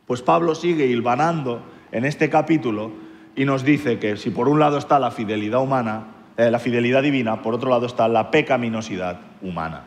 Pues 0.06 0.22
Pablo 0.22 0.54
sigue 0.54 0.86
hilvanando 0.86 1.62
en 1.90 2.04
este 2.04 2.30
capítulo 2.30 2.92
y 3.34 3.44
nos 3.46 3.64
dice 3.64 3.98
que 3.98 4.16
si 4.16 4.30
por 4.30 4.48
un 4.48 4.60
lado 4.60 4.78
está 4.78 5.00
la 5.00 5.10
fidelidad 5.10 5.60
humana, 5.60 6.13
eh, 6.36 6.50
la 6.50 6.58
fidelidad 6.58 7.02
divina, 7.02 7.42
por 7.42 7.54
otro 7.54 7.70
lado 7.70 7.86
está 7.86 8.08
la 8.08 8.30
pecaminosidad 8.30 9.20
humana. 9.42 9.84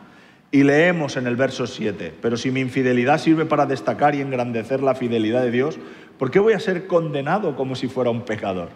Y 0.50 0.62
leemos 0.62 1.18
en 1.18 1.26
el 1.26 1.36
verso 1.36 1.66
7, 1.66 2.14
pero 2.22 2.38
si 2.38 2.50
mi 2.50 2.60
infidelidad 2.60 3.18
sirve 3.18 3.44
para 3.44 3.66
destacar 3.66 4.14
y 4.14 4.22
engrandecer 4.22 4.82
la 4.82 4.94
fidelidad 4.94 5.42
de 5.42 5.50
Dios, 5.50 5.78
¿por 6.18 6.30
qué 6.30 6.38
voy 6.38 6.54
a 6.54 6.60
ser 6.60 6.86
condenado 6.86 7.54
como 7.54 7.76
si 7.76 7.86
fuera 7.86 8.10
un 8.10 8.22
pecador? 8.22 8.70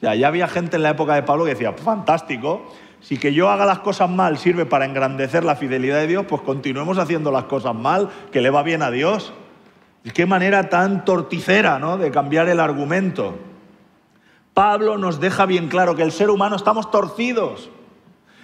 ya 0.00 0.26
había 0.26 0.48
gente 0.48 0.74
en 0.74 0.82
la 0.82 0.90
época 0.90 1.14
de 1.14 1.22
Pablo 1.22 1.44
que 1.44 1.50
decía, 1.50 1.72
fantástico, 1.72 2.72
Si 3.00 3.18
que 3.18 3.32
yo 3.34 3.50
haga 3.50 3.66
las 3.66 3.80
cosas 3.80 4.08
mal 4.10 4.38
sirve 4.38 4.64
para 4.64 4.84
engrandecer 4.84 5.42
la 5.44 5.56
fidelidad 5.56 5.98
de 5.98 6.06
Dios, 6.06 6.24
pues 6.28 6.42
continuemos 6.42 6.98
haciendo 6.98 7.32
las 7.32 7.44
cosas 7.44 7.74
mal, 7.74 8.08
que 8.30 8.40
le 8.40 8.50
va 8.50 8.62
bien 8.62 8.80
a 8.82 8.92
Dios. 8.92 9.32
Y 10.04 10.10
qué 10.10 10.24
manera 10.24 10.68
tan 10.68 11.04
torticera 11.04 11.80
¿no? 11.80 11.98
de 11.98 12.10
cambiar 12.12 12.48
el 12.48 12.60
argumento. 12.60 13.38
Pablo 14.54 14.98
nos 14.98 15.18
deja 15.18 15.46
bien 15.46 15.68
claro 15.68 15.96
que 15.96 16.02
el 16.02 16.12
ser 16.12 16.30
humano 16.30 16.56
estamos 16.56 16.90
torcidos, 16.90 17.70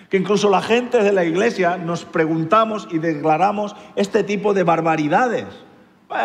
que 0.09 0.17
incluso 0.17 0.49
la 0.49 0.63
gente 0.63 1.03
de 1.03 1.13
la 1.13 1.25
iglesia 1.25 1.77
nos 1.77 2.05
preguntamos 2.05 2.89
y 2.91 2.99
declaramos 2.99 3.77
este 3.95 4.25
tipo 4.25 4.55
de 4.55 4.63
barbaridades. 4.63 5.47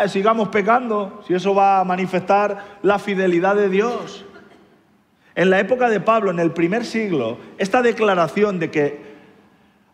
sigamos 0.06 0.48
pecando, 0.48 1.22
si 1.26 1.34
eso 1.34 1.54
va 1.54 1.80
a 1.80 1.84
manifestar 1.84 2.78
la 2.82 2.98
fidelidad 2.98 3.56
de 3.56 3.68
Dios. 3.68 4.24
En 5.34 5.50
la 5.50 5.60
época 5.60 5.90
de 5.90 6.00
Pablo, 6.00 6.30
en 6.30 6.38
el 6.38 6.52
primer 6.52 6.86
siglo, 6.86 7.36
esta 7.58 7.82
declaración 7.82 8.58
de 8.58 8.70
que 8.70 9.14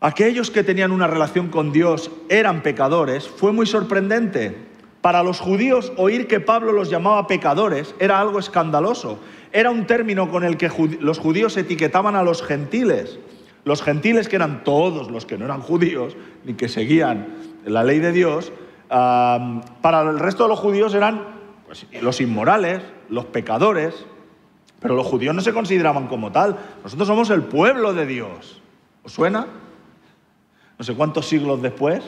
aquellos 0.00 0.50
que 0.50 0.62
tenían 0.62 0.92
una 0.92 1.08
relación 1.08 1.48
con 1.48 1.72
Dios 1.72 2.12
eran 2.28 2.62
pecadores 2.62 3.28
fue 3.28 3.52
muy 3.52 3.66
sorprendente. 3.66 4.69
Para 5.00 5.22
los 5.22 5.40
judíos 5.40 5.92
oír 5.96 6.26
que 6.26 6.40
Pablo 6.40 6.72
los 6.72 6.90
llamaba 6.90 7.26
pecadores 7.26 7.94
era 7.98 8.20
algo 8.20 8.38
escandaloso. 8.38 9.18
Era 9.52 9.70
un 9.70 9.86
término 9.86 10.30
con 10.30 10.44
el 10.44 10.56
que 10.56 10.70
los 11.00 11.18
judíos 11.18 11.56
etiquetaban 11.56 12.16
a 12.16 12.22
los 12.22 12.42
gentiles. 12.42 13.18
Los 13.64 13.82
gentiles, 13.82 14.28
que 14.28 14.36
eran 14.36 14.64
todos 14.64 15.10
los 15.10 15.26
que 15.26 15.38
no 15.38 15.44
eran 15.44 15.60
judíos 15.60 16.16
ni 16.44 16.54
que 16.54 16.68
seguían 16.68 17.28
la 17.64 17.84
ley 17.84 17.98
de 17.98 18.12
Dios, 18.12 18.52
para 18.88 20.02
el 20.02 20.18
resto 20.18 20.44
de 20.44 20.48
los 20.50 20.58
judíos 20.58 20.94
eran 20.94 21.24
pues, 21.66 21.86
los 22.00 22.20
inmorales, 22.20 22.82
los 23.08 23.26
pecadores, 23.26 24.06
pero 24.80 24.94
los 24.94 25.06
judíos 25.06 25.34
no 25.34 25.42
se 25.42 25.52
consideraban 25.52 26.08
como 26.08 26.32
tal. 26.32 26.58
Nosotros 26.82 27.06
somos 27.06 27.30
el 27.30 27.42
pueblo 27.42 27.92
de 27.92 28.06
Dios. 28.06 28.60
¿Os 29.04 29.12
suena? 29.12 29.46
No 30.78 30.84
sé 30.84 30.94
cuántos 30.94 31.26
siglos 31.26 31.60
después, 31.60 32.02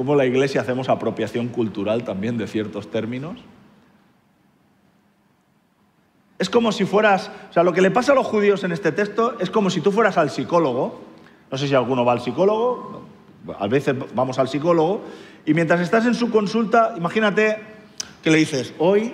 cómo 0.00 0.14
la 0.14 0.24
iglesia 0.24 0.62
hacemos 0.62 0.88
apropiación 0.88 1.48
cultural 1.48 2.04
también 2.04 2.38
de 2.38 2.46
ciertos 2.46 2.90
términos. 2.90 3.36
Es 6.38 6.48
como 6.48 6.72
si 6.72 6.86
fueras, 6.86 7.30
o 7.50 7.52
sea, 7.52 7.62
lo 7.64 7.74
que 7.74 7.82
le 7.82 7.90
pasa 7.90 8.12
a 8.12 8.14
los 8.14 8.26
judíos 8.26 8.64
en 8.64 8.72
este 8.72 8.92
texto 8.92 9.38
es 9.40 9.50
como 9.50 9.68
si 9.68 9.82
tú 9.82 9.92
fueras 9.92 10.16
al 10.16 10.30
psicólogo, 10.30 11.02
no 11.50 11.58
sé 11.58 11.68
si 11.68 11.74
alguno 11.74 12.02
va 12.02 12.12
al 12.12 12.22
psicólogo, 12.22 13.02
a 13.58 13.66
veces 13.66 13.94
vamos 14.14 14.38
al 14.38 14.48
psicólogo, 14.48 15.02
y 15.44 15.52
mientras 15.52 15.82
estás 15.82 16.06
en 16.06 16.14
su 16.14 16.30
consulta, 16.30 16.94
imagínate 16.96 17.58
que 18.22 18.30
le 18.30 18.38
dices, 18.38 18.72
hoy, 18.78 19.12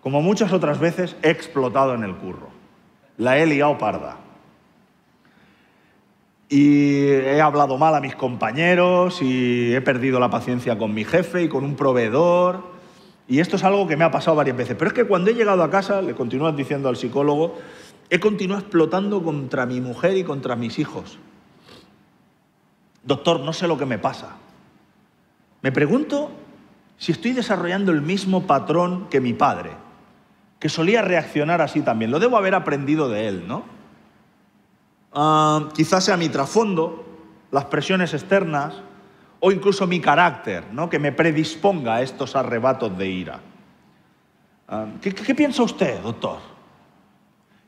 como 0.00 0.22
muchas 0.22 0.52
otras 0.52 0.80
veces, 0.80 1.14
he 1.22 1.30
explotado 1.30 1.94
en 1.94 2.02
el 2.02 2.16
curro, 2.16 2.48
la 3.16 3.38
he 3.38 3.46
liado 3.46 3.78
parda 3.78 4.16
y 6.52 7.04
he 7.06 7.40
hablado 7.40 7.78
mal 7.78 7.94
a 7.94 8.00
mis 8.00 8.16
compañeros 8.16 9.22
y 9.22 9.72
he 9.72 9.80
perdido 9.80 10.18
la 10.18 10.30
paciencia 10.30 10.76
con 10.76 10.92
mi 10.92 11.04
jefe 11.04 11.44
y 11.44 11.48
con 11.48 11.64
un 11.64 11.76
proveedor. 11.76 12.64
Y 13.28 13.38
esto 13.38 13.54
es 13.54 13.62
algo 13.62 13.86
que 13.86 13.96
me 13.96 14.02
ha 14.02 14.10
pasado 14.10 14.36
varias 14.36 14.56
veces. 14.56 14.74
Pero 14.76 14.88
es 14.88 14.92
que 14.92 15.04
cuando 15.04 15.30
he 15.30 15.34
llegado 15.34 15.62
a 15.62 15.70
casa, 15.70 16.02
le 16.02 16.16
continúas 16.16 16.56
diciendo 16.56 16.88
al 16.88 16.96
psicólogo, 16.96 17.56
he 18.10 18.18
continuado 18.18 18.62
explotando 18.62 19.22
contra 19.22 19.64
mi 19.64 19.80
mujer 19.80 20.16
y 20.16 20.24
contra 20.24 20.56
mis 20.56 20.80
hijos. 20.80 21.20
Doctor, 23.04 23.38
no 23.38 23.52
sé 23.52 23.68
lo 23.68 23.78
que 23.78 23.86
me 23.86 23.98
pasa. 23.98 24.36
Me 25.62 25.70
pregunto 25.70 26.32
si 26.98 27.12
estoy 27.12 27.30
desarrollando 27.30 27.92
el 27.92 28.02
mismo 28.02 28.48
patrón 28.48 29.06
que 29.08 29.20
mi 29.20 29.34
padre, 29.34 29.70
que 30.58 30.68
solía 30.68 31.00
reaccionar 31.00 31.62
así 31.62 31.82
también. 31.82 32.10
Lo 32.10 32.18
debo 32.18 32.36
haber 32.36 32.56
aprendido 32.56 33.08
de 33.08 33.28
él, 33.28 33.44
¿no? 33.46 33.79
Ah, 35.12 35.68
quizás 35.74 36.04
sea 36.04 36.16
mi 36.16 36.28
trasfondo, 36.28 37.04
las 37.50 37.64
presiones 37.66 38.14
externas 38.14 38.74
o 39.40 39.50
incluso 39.50 39.86
mi 39.86 40.00
carácter, 40.00 40.64
¿no? 40.72 40.88
que 40.88 40.98
me 40.98 41.12
predisponga 41.12 41.96
a 41.96 42.02
estos 42.02 42.36
arrebatos 42.36 42.96
de 42.96 43.08
ira. 43.08 43.40
Ah, 44.68 44.86
¿qué, 45.00 45.12
¿Qué 45.14 45.34
piensa 45.34 45.62
usted, 45.62 46.00
doctor? 46.00 46.38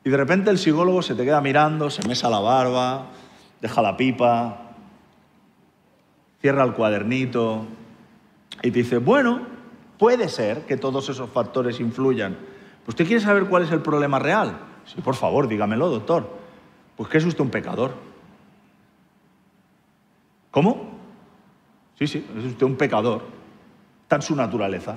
Y 0.05 0.09
de 0.09 0.17
repente 0.17 0.49
el 0.49 0.57
psicólogo 0.57 1.01
se 1.01 1.15
te 1.15 1.23
queda 1.23 1.41
mirando, 1.41 1.89
se 1.89 2.07
mesa 2.07 2.29
la 2.29 2.39
barba, 2.39 3.07
deja 3.61 3.81
la 3.81 3.97
pipa, 3.97 4.59
cierra 6.41 6.63
el 6.63 6.73
cuadernito 6.73 7.65
y 8.61 8.71
te 8.71 8.79
dice, 8.79 8.97
bueno, 8.97 9.41
puede 9.97 10.29
ser 10.29 10.65
que 10.65 10.77
todos 10.77 11.09
esos 11.09 11.29
factores 11.29 11.79
influyan. 11.79 12.37
¿Usted 12.85 13.07
quiere 13.07 13.21
saber 13.21 13.45
cuál 13.45 13.63
es 13.63 13.71
el 13.71 13.81
problema 13.81 14.19
real? 14.19 14.59
Sí, 14.85 15.01
por 15.01 15.15
favor, 15.15 15.47
dígamelo, 15.47 15.89
doctor. 15.89 16.42
Pues 16.97 17.09
que 17.09 17.17
es 17.17 17.25
usted 17.25 17.41
un 17.41 17.49
pecador. 17.49 17.93
¿Cómo? 20.51 20.91
Sí, 21.97 22.07
sí, 22.07 22.25
es 22.37 22.45
usted 22.45 22.65
un 22.65 22.75
pecador. 22.75 23.23
En 24.15 24.21
su 24.21 24.35
naturaleza. 24.35 24.95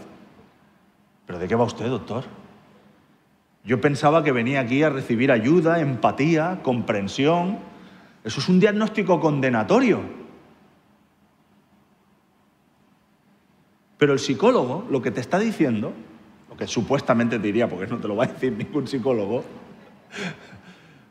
¿Pero 1.26 1.38
de 1.38 1.48
qué 1.48 1.54
va 1.54 1.64
usted, 1.64 1.86
doctor? 1.86 2.24
Yo 3.64 3.80
pensaba 3.80 4.22
que 4.22 4.30
venía 4.30 4.60
aquí 4.60 4.82
a 4.82 4.90
recibir 4.90 5.32
ayuda, 5.32 5.80
empatía, 5.80 6.60
comprensión. 6.62 7.58
Eso 8.24 8.40
es 8.40 8.48
un 8.48 8.60
diagnóstico 8.60 9.18
condenatorio. 9.18 10.00
Pero 13.98 14.12
el 14.12 14.18
psicólogo 14.18 14.86
lo 14.90 15.00
que 15.00 15.10
te 15.10 15.20
está 15.20 15.38
diciendo, 15.38 15.94
lo 16.50 16.56
que 16.56 16.66
supuestamente 16.66 17.38
te 17.38 17.46
diría, 17.46 17.68
porque 17.68 17.86
no 17.86 17.98
te 17.98 18.06
lo 18.06 18.16
va 18.16 18.24
a 18.24 18.28
decir 18.28 18.52
ningún 18.52 18.86
psicólogo, 18.86 19.44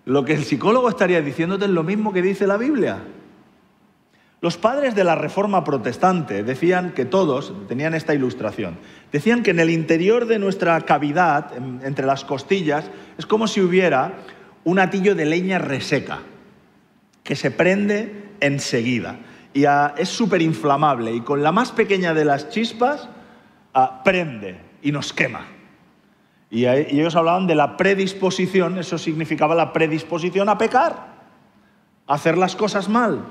lo 0.06 0.24
que 0.24 0.34
el 0.34 0.44
psicólogo 0.44 0.90
estaría 0.90 1.22
diciéndote 1.22 1.66
es 1.66 1.72
lo 1.72 1.84
mismo 1.84 2.14
que 2.14 2.22
dice 2.22 2.48
la 2.48 2.58
Biblia. 2.58 3.00
Los 4.42 4.58
padres 4.58 4.94
de 4.94 5.04
la 5.04 5.16
Reforma 5.16 5.64
Protestante 5.64 6.44
decían 6.44 6.92
que 6.92 7.06
todos 7.06 7.54
tenían 7.68 7.96
esta 7.96 8.14
ilustración. 8.14 8.78
Decían 9.12 9.42
que 9.42 9.52
en 9.52 9.60
el 9.60 9.72
interior 9.72 10.28
de 10.28 10.38
nuestra 10.38 10.80
cavidad, 10.82 11.52
entre 11.84 12.06
las 12.06 12.24
costillas, 12.24 12.92
es 13.18 13.26
como 13.26 13.48
si 13.48 13.62
hubiera 13.62 14.14
un 14.64 14.78
atillo 14.78 15.16
de 15.16 15.26
leña 15.26 15.58
reseca 15.58 16.20
que 17.24 17.36
se 17.36 17.50
prende 17.50 18.26
enseguida 18.40 19.18
y 19.54 19.64
es 19.98 20.10
súper 20.10 20.42
inflamable 20.42 21.14
y 21.14 21.22
con 21.22 21.42
la 21.42 21.52
más 21.52 21.72
pequeña 21.72 22.14
de 22.14 22.26
las 22.26 22.50
chispas 22.50 23.08
ah, 23.74 24.04
prende 24.04 24.58
y 24.84 24.92
nos 24.92 25.14
quema. 25.14 25.55
Y 26.50 26.66
ellos 26.66 27.16
hablaban 27.16 27.48
de 27.48 27.56
la 27.56 27.76
predisposición, 27.76 28.78
eso 28.78 28.98
significaba 28.98 29.56
la 29.56 29.74
predisposición 29.74 30.48
a 30.50 30.58
pecar, 30.58 31.16
a 32.08 32.14
hacer 32.14 32.38
las 32.38 32.56
cosas 32.56 32.88
mal. 32.88 33.26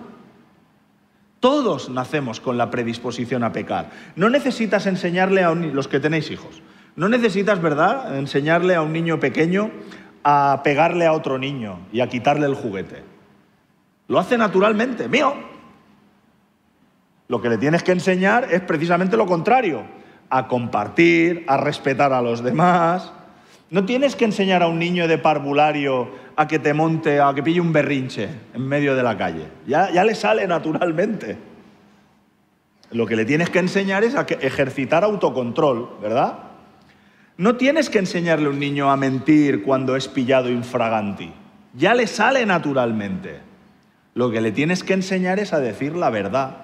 Todos 1.40 1.90
nacemos 1.90 2.40
con 2.40 2.58
la 2.58 2.70
predisposición 2.70 3.44
a 3.44 3.52
pecar. 3.52 3.90
No 4.16 4.30
necesitas 4.30 4.86
enseñarle 4.86 5.44
a 5.44 5.54
los 5.54 5.88
que 5.88 6.00
tenéis 6.00 6.30
hijos, 6.30 6.62
no 6.96 7.08
necesitas, 7.08 7.60
¿verdad?, 7.60 8.16
enseñarle 8.18 8.74
a 8.74 8.82
un 8.82 8.92
niño 8.92 9.20
pequeño 9.20 9.70
a 10.22 10.62
pegarle 10.64 11.06
a 11.06 11.12
otro 11.12 11.38
niño 11.38 11.80
y 11.92 12.00
a 12.00 12.08
quitarle 12.08 12.46
el 12.46 12.54
juguete. 12.54 13.02
Lo 14.08 14.18
hace 14.18 14.38
naturalmente, 14.38 15.08
mío. 15.08 15.34
Lo 17.28 17.40
que 17.40 17.48
le 17.48 17.58
tienes 17.58 17.82
que 17.82 17.92
enseñar 17.92 18.48
es 18.50 18.60
precisamente 18.62 19.16
lo 19.16 19.26
contrario 19.26 20.03
a 20.30 20.48
compartir, 20.48 21.44
a 21.46 21.56
respetar 21.56 22.12
a 22.12 22.22
los 22.22 22.42
demás. 22.42 23.12
No 23.70 23.84
tienes 23.84 24.16
que 24.16 24.24
enseñar 24.24 24.62
a 24.62 24.68
un 24.68 24.78
niño 24.78 25.08
de 25.08 25.18
parvulario 25.18 26.08
a 26.36 26.46
que 26.48 26.58
te 26.58 26.74
monte, 26.74 27.20
a 27.20 27.32
que 27.34 27.42
pille 27.42 27.60
un 27.60 27.72
berrinche 27.72 28.28
en 28.54 28.66
medio 28.66 28.94
de 28.94 29.02
la 29.02 29.16
calle. 29.16 29.46
Ya, 29.66 29.90
ya 29.90 30.04
le 30.04 30.14
sale 30.14 30.46
naturalmente. 30.46 31.36
Lo 32.90 33.06
que 33.06 33.16
le 33.16 33.24
tienes 33.24 33.50
que 33.50 33.58
enseñar 33.58 34.04
es 34.04 34.14
a 34.14 34.22
ejercitar 34.22 35.02
autocontrol, 35.02 35.98
¿verdad? 36.00 36.38
No 37.36 37.56
tienes 37.56 37.90
que 37.90 37.98
enseñarle 37.98 38.46
a 38.46 38.50
un 38.50 38.60
niño 38.60 38.90
a 38.90 38.96
mentir 38.96 39.64
cuando 39.64 39.96
es 39.96 40.06
pillado 40.06 40.48
infraganti. 40.48 41.32
Ya 41.74 41.94
le 41.94 42.06
sale 42.06 42.46
naturalmente. 42.46 43.40
Lo 44.14 44.30
que 44.30 44.40
le 44.40 44.52
tienes 44.52 44.84
que 44.84 44.92
enseñar 44.92 45.40
es 45.40 45.52
a 45.52 45.58
decir 45.58 45.96
la 45.96 46.10
verdad. 46.10 46.63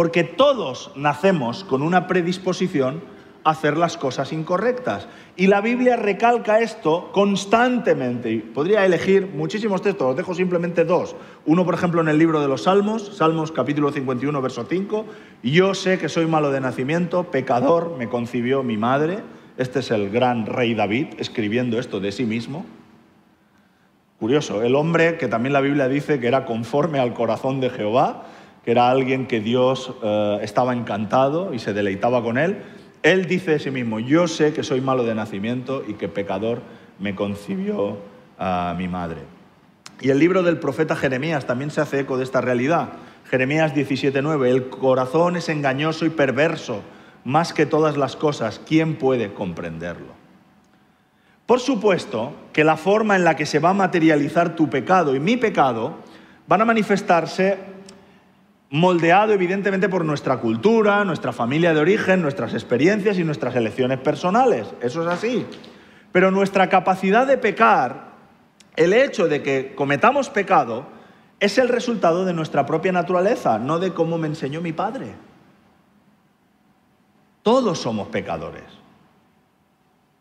Porque 0.00 0.24
todos 0.24 0.92
nacemos 0.96 1.62
con 1.62 1.82
una 1.82 2.06
predisposición 2.06 3.02
a 3.44 3.50
hacer 3.50 3.76
las 3.76 3.98
cosas 3.98 4.32
incorrectas. 4.32 5.06
Y 5.36 5.46
la 5.46 5.60
Biblia 5.60 5.96
recalca 5.96 6.60
esto 6.60 7.10
constantemente. 7.12 8.42
Podría 8.54 8.86
elegir 8.86 9.26
muchísimos 9.26 9.82
textos, 9.82 10.12
os 10.12 10.16
dejo 10.16 10.32
simplemente 10.32 10.86
dos. 10.86 11.16
Uno, 11.44 11.66
por 11.66 11.74
ejemplo, 11.74 12.00
en 12.00 12.08
el 12.08 12.16
libro 12.16 12.40
de 12.40 12.48
los 12.48 12.62
Salmos, 12.62 13.14
Salmos 13.14 13.52
capítulo 13.52 13.92
51, 13.92 14.40
verso 14.40 14.64
5. 14.66 15.04
Yo 15.42 15.74
sé 15.74 15.98
que 15.98 16.08
soy 16.08 16.24
malo 16.24 16.50
de 16.50 16.62
nacimiento, 16.62 17.24
pecador 17.24 17.96
me 17.98 18.08
concibió 18.08 18.62
mi 18.62 18.78
madre. 18.78 19.18
Este 19.58 19.80
es 19.80 19.90
el 19.90 20.08
gran 20.08 20.46
rey 20.46 20.72
David 20.72 21.08
escribiendo 21.18 21.78
esto 21.78 22.00
de 22.00 22.10
sí 22.10 22.24
mismo. 22.24 22.64
Curioso, 24.18 24.62
el 24.62 24.76
hombre 24.76 25.18
que 25.18 25.28
también 25.28 25.52
la 25.52 25.60
Biblia 25.60 25.88
dice 25.88 26.20
que 26.20 26.26
era 26.26 26.46
conforme 26.46 27.00
al 27.00 27.12
corazón 27.12 27.60
de 27.60 27.68
Jehová, 27.68 28.24
que 28.64 28.70
era 28.72 28.90
alguien 28.90 29.26
que 29.26 29.40
Dios 29.40 29.92
eh, 30.02 30.38
estaba 30.42 30.74
encantado 30.74 31.54
y 31.54 31.58
se 31.58 31.72
deleitaba 31.72 32.22
con 32.22 32.38
él, 32.38 32.58
él 33.02 33.26
dice 33.26 33.52
de 33.52 33.58
sí 33.58 33.70
mismo, 33.70 33.98
yo 33.98 34.28
sé 34.28 34.52
que 34.52 34.62
soy 34.62 34.80
malo 34.80 35.04
de 35.04 35.14
nacimiento 35.14 35.82
y 35.86 35.94
que 35.94 36.08
pecador 36.08 36.60
me 36.98 37.14
concibió 37.14 37.98
a 38.38 38.74
mi 38.76 38.88
madre. 38.88 39.22
Y 40.00 40.10
el 40.10 40.18
libro 40.18 40.42
del 40.42 40.58
profeta 40.58 40.96
Jeremías 40.96 41.46
también 41.46 41.70
se 41.70 41.80
hace 41.80 42.00
eco 42.00 42.16
de 42.16 42.24
esta 42.24 42.40
realidad. 42.40 42.90
Jeremías 43.28 43.74
17:9, 43.74 44.48
el 44.48 44.68
corazón 44.68 45.36
es 45.36 45.48
engañoso 45.48 46.04
y 46.04 46.10
perverso, 46.10 46.82
más 47.24 47.52
que 47.52 47.66
todas 47.66 47.96
las 47.96 48.16
cosas, 48.16 48.60
¿quién 48.66 48.96
puede 48.96 49.32
comprenderlo? 49.32 50.20
Por 51.46 51.60
supuesto 51.60 52.32
que 52.52 52.64
la 52.64 52.76
forma 52.76 53.16
en 53.16 53.24
la 53.24 53.36
que 53.36 53.44
se 53.44 53.58
va 53.58 53.70
a 53.70 53.74
materializar 53.74 54.56
tu 54.56 54.70
pecado 54.70 55.14
y 55.14 55.20
mi 55.20 55.36
pecado 55.36 55.96
van 56.46 56.62
a 56.62 56.64
manifestarse 56.64 57.58
moldeado 58.70 59.32
evidentemente 59.32 59.88
por 59.88 60.04
nuestra 60.04 60.38
cultura, 60.38 61.04
nuestra 61.04 61.32
familia 61.32 61.74
de 61.74 61.80
origen, 61.80 62.22
nuestras 62.22 62.54
experiencias 62.54 63.18
y 63.18 63.24
nuestras 63.24 63.54
elecciones 63.56 63.98
personales. 63.98 64.66
Eso 64.80 65.02
es 65.02 65.08
así. 65.08 65.44
Pero 66.12 66.30
nuestra 66.30 66.68
capacidad 66.68 67.26
de 67.26 67.36
pecar, 67.36 68.10
el 68.76 68.92
hecho 68.92 69.26
de 69.26 69.42
que 69.42 69.74
cometamos 69.74 70.30
pecado, 70.30 70.86
es 71.40 71.58
el 71.58 71.68
resultado 71.68 72.24
de 72.24 72.32
nuestra 72.32 72.64
propia 72.64 72.92
naturaleza, 72.92 73.58
no 73.58 73.78
de 73.80 73.92
cómo 73.92 74.18
me 74.18 74.28
enseñó 74.28 74.60
mi 74.60 74.72
padre. 74.72 75.14
Todos 77.42 77.78
somos 77.78 78.08
pecadores. 78.08 78.64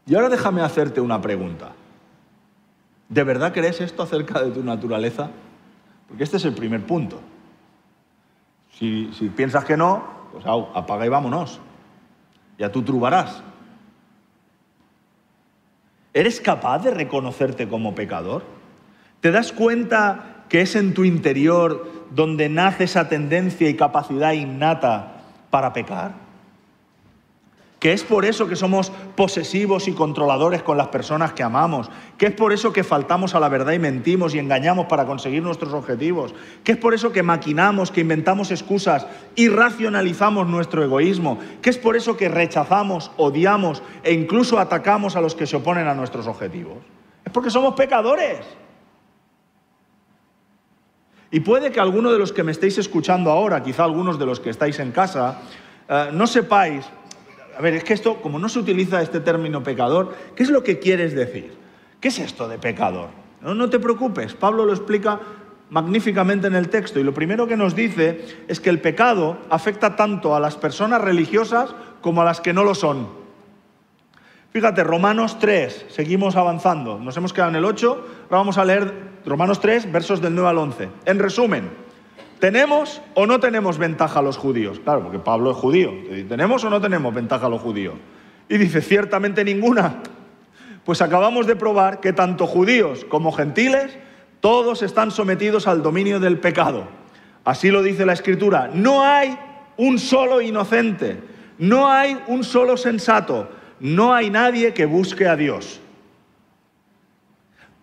Y 0.08 0.16
ahora 0.16 0.30
déjame 0.30 0.62
hacerte 0.62 1.02
una 1.02 1.22
pregunta. 1.22 1.74
¿De 3.10 3.24
verdad 3.24 3.54
crees 3.54 3.82
esto 3.82 4.02
acerca 4.02 4.41
de 4.41 4.52
tu 4.52 4.64
naturaleza? 4.64 5.30
Porque 6.08 6.24
este 6.24 6.38
es 6.38 6.45
el 6.45 6.54
primer 6.54 6.84
punto. 6.84 7.20
Si, 8.80 9.32
piensas 9.36 9.65
que 9.65 9.75
no, 9.75 10.03
pues 10.32 10.45
apaga 10.47 11.05
y 11.05 11.09
vámonos. 11.09 11.59
Ya 12.57 12.71
tú 12.71 12.82
trubarás. 12.82 13.43
¿Eres 16.13 16.39
capaz 16.39 16.80
de 16.80 16.91
reconocerte 16.91 17.67
como 17.67 17.93
pecador? 17.93 18.43
¿Te 19.19 19.32
das 19.32 19.51
cuenta 19.51 20.45
que 20.47 20.61
es 20.61 20.77
en 20.77 20.93
tu 20.93 21.03
interior 21.03 21.91
donde 22.11 22.47
nace 22.47 22.86
esa 22.86 23.09
tendencia 23.09 23.69
y 23.69 23.75
capacidad 23.75 24.32
innata 24.32 25.23
para 25.49 25.73
pecar? 25.73 26.28
Que 27.80 27.93
es 27.93 28.03
por 28.03 28.25
eso 28.25 28.47
que 28.47 28.57
somos 28.57 28.91
posesivos 29.15 29.88
y 29.88 29.93
controladores 29.93 30.63
con 30.63 30.77
las 30.77 30.89
personas 30.89 31.32
que 31.34 31.43
amamos, 31.43 31.89
que 32.17 32.27
es 32.27 32.34
por 32.34 32.51
eso 32.51 32.73
que 32.73 32.84
faltamos 32.84 33.36
a 33.36 33.39
la 33.39 33.47
verdad 33.47 33.71
y 33.71 33.80
mentimos 33.80 34.36
y 34.36 34.39
engañamos 34.39 34.88
para 34.88 35.05
conseguir 35.05 35.41
nuestros 35.41 35.73
objetivos, 35.73 36.36
que 36.63 36.73
es 36.73 36.77
por 36.77 36.93
eso 36.93 37.11
que 37.13 37.23
maquinamos, 37.23 37.91
que 37.91 38.01
inventamos 38.01 38.51
excusas 38.51 39.07
y 39.36 39.47
racionalizamos 39.47 40.47
nuestro 40.47 40.84
egoísmo, 40.84 41.39
que 41.61 41.69
es 41.69 41.77
por 41.77 41.95
eso 41.95 42.17
que 42.17 42.27
rechazamos, 42.27 43.11
odiamos 43.15 43.82
e 44.03 44.13
incluso 44.13 44.59
atacamos 44.59 45.15
a 45.15 45.21
los 45.21 45.34
que 45.34 45.47
se 45.47 45.55
oponen 45.55 45.88
a 45.88 45.95
nuestros 45.95 46.27
objetivos. 46.27 46.77
Es 47.23 47.32
porque 47.32 47.49
somos 47.49 47.75
pecadores. 47.75 48.39
Y 51.32 51.41
puede 51.41 51.71
que 51.71 51.80
alguno 51.80 52.11
de 52.11 52.17
los 52.17 52.34
que 52.34 52.43
me 52.43 52.51
estéis 52.51 52.77
escuchando 52.80 53.30
ahora, 53.30 53.61
quizá 53.63 53.84
algunos 53.84 54.17
de 54.17 54.25
los 54.25 54.39
que 54.39 54.49
estáis 54.49 54.80
en 54.80 54.91
casa, 54.91 55.41
eh, 55.88 56.09
no 56.11 56.27
sepáis 56.27 56.86
a 57.60 57.62
ver, 57.62 57.74
es 57.74 57.84
que 57.84 57.93
esto, 57.93 58.22
como 58.22 58.39
no 58.39 58.47
se 58.47 58.57
utiliza 58.57 59.01
este 59.01 59.20
término 59.20 59.62
pecador, 59.62 60.16
¿qué 60.34 60.43
es 60.43 60.49
lo 60.49 60.64
que 60.64 60.80
quieres 60.80 61.14
decir? 61.14 61.51
¿Qué 61.99 62.07
es 62.07 62.18
esto 62.18 62.47
de 62.47 62.57
pecador? 62.57 63.10
No, 63.41 63.53
no 63.53 63.70
te 63.70 63.80
preocupes, 63.80 64.34
Pablo 64.34 64.64
lo 64.64 64.72
explica 64.72 65.20
magníficamente 65.70 66.47
en 66.47 66.55
el 66.55 66.70
texto 66.70 67.01
y 67.01 67.03
lo 67.03 67.14
primero 67.14 67.47
que 67.47 67.57
nos 67.57 67.76
dice 67.76 68.45
es 68.47 68.62
que 68.62 68.70
el 68.70 68.80
pecado 68.80 69.39
afecta 69.49 69.97
tanto 69.97 70.38
a 70.38 70.39
las 70.39 70.55
personas 70.55 71.01
religiosas 71.01 71.76
como 71.99 72.22
a 72.22 72.26
las 72.26 72.39
que 72.39 72.53
no 72.53 72.64
lo 72.64 72.76
son. 72.76 73.10
Fíjate, 74.53 74.86
Romanos 74.86 75.38
3, 75.38 75.88
seguimos 75.89 76.38
avanzando, 76.38 76.97
nos 76.97 77.18
hemos 77.18 77.34
quedado 77.34 77.49
en 77.49 77.57
el 77.57 77.66
8, 77.66 77.89
ahora 77.89 78.38
vamos 78.38 78.57
a 78.57 78.64
leer 78.64 78.93
Romanos 79.26 79.60
3, 79.60 79.91
versos 79.91 80.22
del 80.22 80.34
9 80.34 80.49
al 80.49 80.57
11. 80.60 80.89
En 81.03 81.20
resumen, 81.20 81.70
¿Tenemos 82.39 83.01
o 83.15 83.25
no 83.25 83.39
tenemos 83.39 83.77
ventaja 83.77 84.19
a 84.19 84.21
los 84.21 84.37
judíos? 84.37 84.79
Claro, 84.79 85.03
porque 85.03 85.19
Pablo 85.19 85.51
es 85.51 85.57
judío. 85.57 85.91
¿Tenemos 86.27 86.63
o 86.63 86.69
no 86.69 86.79
tenemos 86.79 87.13
ventaja 87.13 87.47
a 87.47 87.49
los 87.49 87.61
judíos? 87.61 87.95
Y 88.47 88.57
dice, 88.57 88.81
ciertamente 88.81 89.43
ninguna. 89.43 90.01
Pues 90.85 91.01
acabamos 91.01 91.47
de 91.47 91.55
probar 91.55 91.99
que 91.99 92.13
tanto 92.13 92.47
judíos 92.47 93.05
como 93.05 93.33
gentiles, 93.33 93.97
todos 94.39 94.81
están 94.81 95.11
sometidos 95.11 95.67
al 95.67 95.83
dominio 95.83 96.19
del 96.21 96.39
pecado. 96.39 96.87
Así 97.43 97.71
lo 97.71 97.83
dice 97.83 98.05
la 98.05 98.13
Escritura. 98.13 98.69
No 98.73 99.03
hay 99.03 99.37
un 99.75 99.99
solo 99.99 100.41
inocente, 100.41 101.19
no 101.57 101.89
hay 101.89 102.17
un 102.27 102.45
solo 102.45 102.77
sensato, 102.77 103.49
no 103.81 104.13
hay 104.13 104.29
nadie 104.29 104.73
que 104.73 104.85
busque 104.85 105.27
a 105.27 105.35
Dios. 105.35 105.81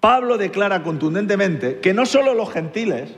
Pablo 0.00 0.38
declara 0.38 0.82
contundentemente 0.82 1.80
que 1.80 1.92
no 1.92 2.06
solo 2.06 2.32
los 2.32 2.50
gentiles, 2.50 3.14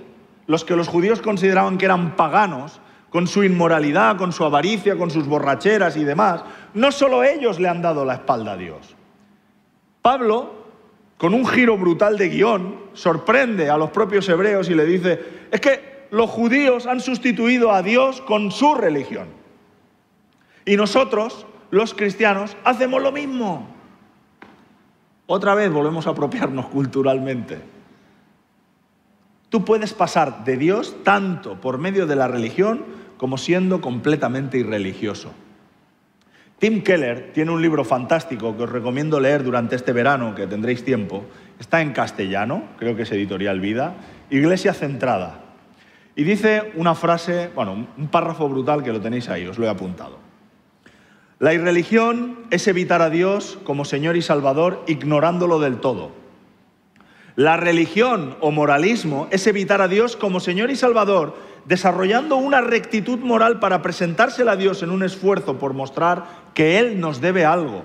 los 0.48 0.64
que 0.64 0.74
los 0.74 0.88
judíos 0.88 1.22
consideraban 1.22 1.78
que 1.78 1.84
eran 1.84 2.16
paganos, 2.16 2.80
con 3.10 3.26
su 3.26 3.44
inmoralidad, 3.44 4.16
con 4.16 4.32
su 4.32 4.44
avaricia, 4.44 4.96
con 4.96 5.10
sus 5.10 5.26
borracheras 5.26 5.96
y 5.96 6.04
demás, 6.04 6.42
no 6.74 6.90
solo 6.90 7.22
ellos 7.22 7.60
le 7.60 7.68
han 7.68 7.80
dado 7.80 8.04
la 8.04 8.14
espalda 8.14 8.52
a 8.52 8.56
Dios. 8.56 8.96
Pablo, 10.02 10.54
con 11.16 11.34
un 11.34 11.46
giro 11.46 11.76
brutal 11.76 12.16
de 12.16 12.28
guion, 12.28 12.76
sorprende 12.94 13.70
a 13.70 13.76
los 13.76 13.90
propios 13.90 14.28
hebreos 14.28 14.68
y 14.68 14.74
le 14.74 14.84
dice, 14.84 15.20
es 15.50 15.60
que 15.60 16.08
los 16.10 16.30
judíos 16.30 16.86
han 16.86 17.00
sustituido 17.00 17.72
a 17.72 17.82
Dios 17.82 18.20
con 18.22 18.50
su 18.50 18.74
religión. 18.74 19.28
Y 20.64 20.76
nosotros, 20.76 21.46
los 21.70 21.92
cristianos, 21.94 22.56
hacemos 22.64 23.02
lo 23.02 23.12
mismo. 23.12 23.68
Otra 25.26 25.54
vez 25.54 25.70
volvemos 25.70 26.06
a 26.06 26.10
apropiarnos 26.10 26.66
culturalmente. 26.66 27.77
Tú 29.48 29.64
puedes 29.64 29.94
pasar 29.94 30.44
de 30.44 30.56
Dios 30.56 30.96
tanto 31.04 31.60
por 31.60 31.78
medio 31.78 32.06
de 32.06 32.16
la 32.16 32.28
religión 32.28 32.84
como 33.16 33.38
siendo 33.38 33.80
completamente 33.80 34.58
irreligioso. 34.58 35.32
Tim 36.58 36.82
Keller 36.82 37.32
tiene 37.32 37.52
un 37.52 37.62
libro 37.62 37.84
fantástico 37.84 38.56
que 38.56 38.64
os 38.64 38.70
recomiendo 38.70 39.20
leer 39.20 39.44
durante 39.44 39.76
este 39.76 39.92
verano, 39.92 40.34
que 40.34 40.46
tendréis 40.46 40.84
tiempo. 40.84 41.24
Está 41.60 41.80
en 41.80 41.92
castellano, 41.92 42.64
creo 42.78 42.96
que 42.96 43.02
es 43.02 43.12
editorial 43.12 43.60
Vida, 43.60 43.94
Iglesia 44.28 44.74
Centrada. 44.74 45.40
Y 46.16 46.24
dice 46.24 46.72
una 46.74 46.96
frase, 46.96 47.50
bueno, 47.54 47.86
un 47.96 48.08
párrafo 48.08 48.48
brutal 48.48 48.82
que 48.82 48.92
lo 48.92 49.00
tenéis 49.00 49.28
ahí, 49.28 49.46
os 49.46 49.56
lo 49.56 49.66
he 49.66 49.68
apuntado. 49.68 50.18
La 51.38 51.54
irreligión 51.54 52.38
es 52.50 52.66
evitar 52.66 53.02
a 53.02 53.10
Dios 53.10 53.60
como 53.62 53.84
Señor 53.84 54.16
y 54.16 54.22
Salvador 54.22 54.82
ignorándolo 54.88 55.60
del 55.60 55.78
todo. 55.78 56.10
La 57.38 57.56
religión 57.56 58.34
o 58.40 58.50
moralismo 58.50 59.28
es 59.30 59.46
evitar 59.46 59.80
a 59.80 59.86
Dios 59.86 60.16
como 60.16 60.40
Señor 60.40 60.72
y 60.72 60.74
Salvador, 60.74 61.36
desarrollando 61.66 62.34
una 62.34 62.62
rectitud 62.62 63.20
moral 63.20 63.60
para 63.60 63.80
presentársela 63.80 64.50
a 64.50 64.56
Dios 64.56 64.82
en 64.82 64.90
un 64.90 65.04
esfuerzo 65.04 65.56
por 65.56 65.72
mostrar 65.72 66.24
que 66.52 66.80
Él 66.80 66.98
nos 66.98 67.20
debe 67.20 67.44
algo. 67.44 67.84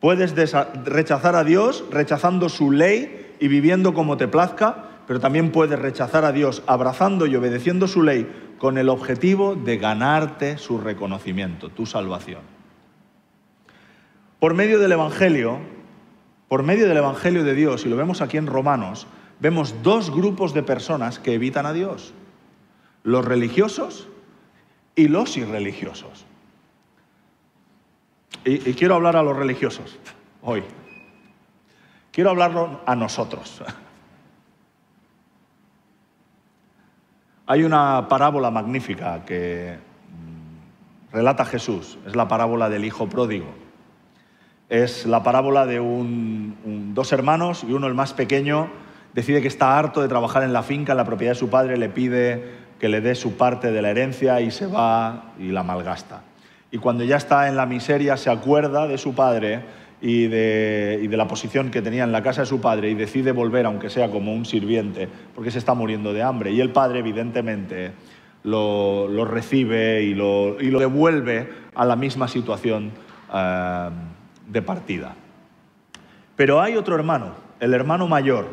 Puedes 0.00 0.34
rechazar 0.86 1.36
a 1.36 1.44
Dios 1.44 1.84
rechazando 1.90 2.48
su 2.48 2.70
ley 2.70 3.36
y 3.38 3.48
viviendo 3.48 3.92
como 3.92 4.16
te 4.16 4.28
plazca, 4.28 4.84
pero 5.06 5.20
también 5.20 5.52
puedes 5.52 5.78
rechazar 5.78 6.24
a 6.24 6.32
Dios 6.32 6.62
abrazando 6.66 7.26
y 7.26 7.36
obedeciendo 7.36 7.86
su 7.86 8.02
ley 8.02 8.54
con 8.56 8.78
el 8.78 8.88
objetivo 8.88 9.56
de 9.56 9.76
ganarte 9.76 10.56
su 10.56 10.78
reconocimiento, 10.78 11.68
tu 11.68 11.84
salvación. 11.84 12.40
Por 14.40 14.54
medio 14.54 14.78
del 14.78 14.92
Evangelio, 14.92 15.73
por 16.54 16.62
medio 16.62 16.86
del 16.86 16.98
Evangelio 16.98 17.42
de 17.42 17.52
Dios, 17.52 17.84
y 17.84 17.88
lo 17.88 17.96
vemos 17.96 18.20
aquí 18.20 18.36
en 18.36 18.46
Romanos, 18.46 19.08
vemos 19.40 19.74
dos 19.82 20.12
grupos 20.12 20.54
de 20.54 20.62
personas 20.62 21.18
que 21.18 21.34
evitan 21.34 21.66
a 21.66 21.72
Dios. 21.72 22.14
Los 23.02 23.24
religiosos 23.24 24.06
y 24.94 25.08
los 25.08 25.36
irreligiosos. 25.36 26.26
Y, 28.44 28.58
quiero 28.74 28.94
hablar 28.94 29.16
a 29.16 29.24
los 29.24 29.36
religiosos 29.36 29.98
hoy. 30.42 30.62
Quiero 32.12 32.30
hablarlo 32.30 32.82
a 32.86 32.94
nosotros. 32.94 33.60
Hay 37.46 37.64
una 37.64 38.06
parábola 38.08 38.52
magnífica 38.52 39.24
que 39.24 39.76
mm, 39.80 41.12
relata 41.16 41.44
Jesús, 41.46 41.98
es 42.06 42.14
la 42.14 42.28
parábola 42.28 42.68
del 42.68 42.84
Hijo 42.84 43.08
Pródigo. 43.08 43.63
Es 44.74 45.06
la 45.06 45.22
parábola 45.22 45.66
de 45.66 45.80
dos 46.94 47.12
hermanos 47.12 47.62
y 47.62 47.72
uno, 47.72 47.86
el 47.86 47.94
más 47.94 48.12
pequeño, 48.12 48.70
decide 49.14 49.40
que 49.40 49.46
está 49.46 49.78
harto 49.78 50.02
de 50.02 50.08
trabajar 50.08 50.42
en 50.42 50.52
la 50.52 50.64
finca, 50.64 50.94
en 50.94 50.96
la 50.96 51.04
propiedad 51.04 51.30
de 51.30 51.38
su 51.38 51.48
padre, 51.48 51.76
le 51.76 51.88
pide 51.90 52.42
que 52.80 52.88
le 52.88 53.00
dé 53.00 53.14
su 53.14 53.36
parte 53.36 53.70
de 53.70 53.80
la 53.80 53.90
herencia 53.90 54.40
y 54.40 54.50
se 54.50 54.66
va 54.66 55.32
y 55.38 55.52
la 55.52 55.62
malgasta. 55.62 56.22
Y 56.72 56.78
cuando 56.78 57.04
ya 57.04 57.18
está 57.18 57.46
en 57.46 57.54
la 57.54 57.66
miseria 57.66 58.16
se 58.16 58.30
acuerda 58.30 58.88
de 58.88 58.98
su 58.98 59.14
padre 59.14 59.62
y 60.02 60.26
de, 60.26 61.08
la 61.08 61.28
posición 61.28 61.70
que 61.70 61.80
tenía 61.80 62.02
en 62.02 62.10
la 62.10 62.24
casa 62.24 62.40
de 62.40 62.46
su 62.46 62.60
padre 62.60 62.90
y 62.90 62.94
decide 62.94 63.30
volver, 63.30 63.66
aunque 63.66 63.90
sea 63.90 64.10
como 64.10 64.34
un 64.34 64.44
sirviente, 64.44 65.08
porque 65.36 65.52
se 65.52 65.58
está 65.58 65.74
muriendo 65.74 66.12
de 66.12 66.24
hambre. 66.24 66.50
Y 66.50 66.60
el 66.60 66.70
padre, 66.70 66.98
evidentemente, 66.98 67.92
lo, 68.42 69.24
recibe 69.24 70.02
y 70.02 70.14
lo, 70.14 70.56
devuelve 70.56 71.48
a 71.76 71.84
la 71.84 71.94
misma 71.94 72.26
situación. 72.26 72.90
Eh, 73.32 73.90
de 74.46 74.62
partida. 74.62 75.14
Pero 76.36 76.60
hay 76.60 76.76
otro 76.76 76.94
hermano, 76.94 77.34
el 77.60 77.74
hermano 77.74 78.08
mayor, 78.08 78.48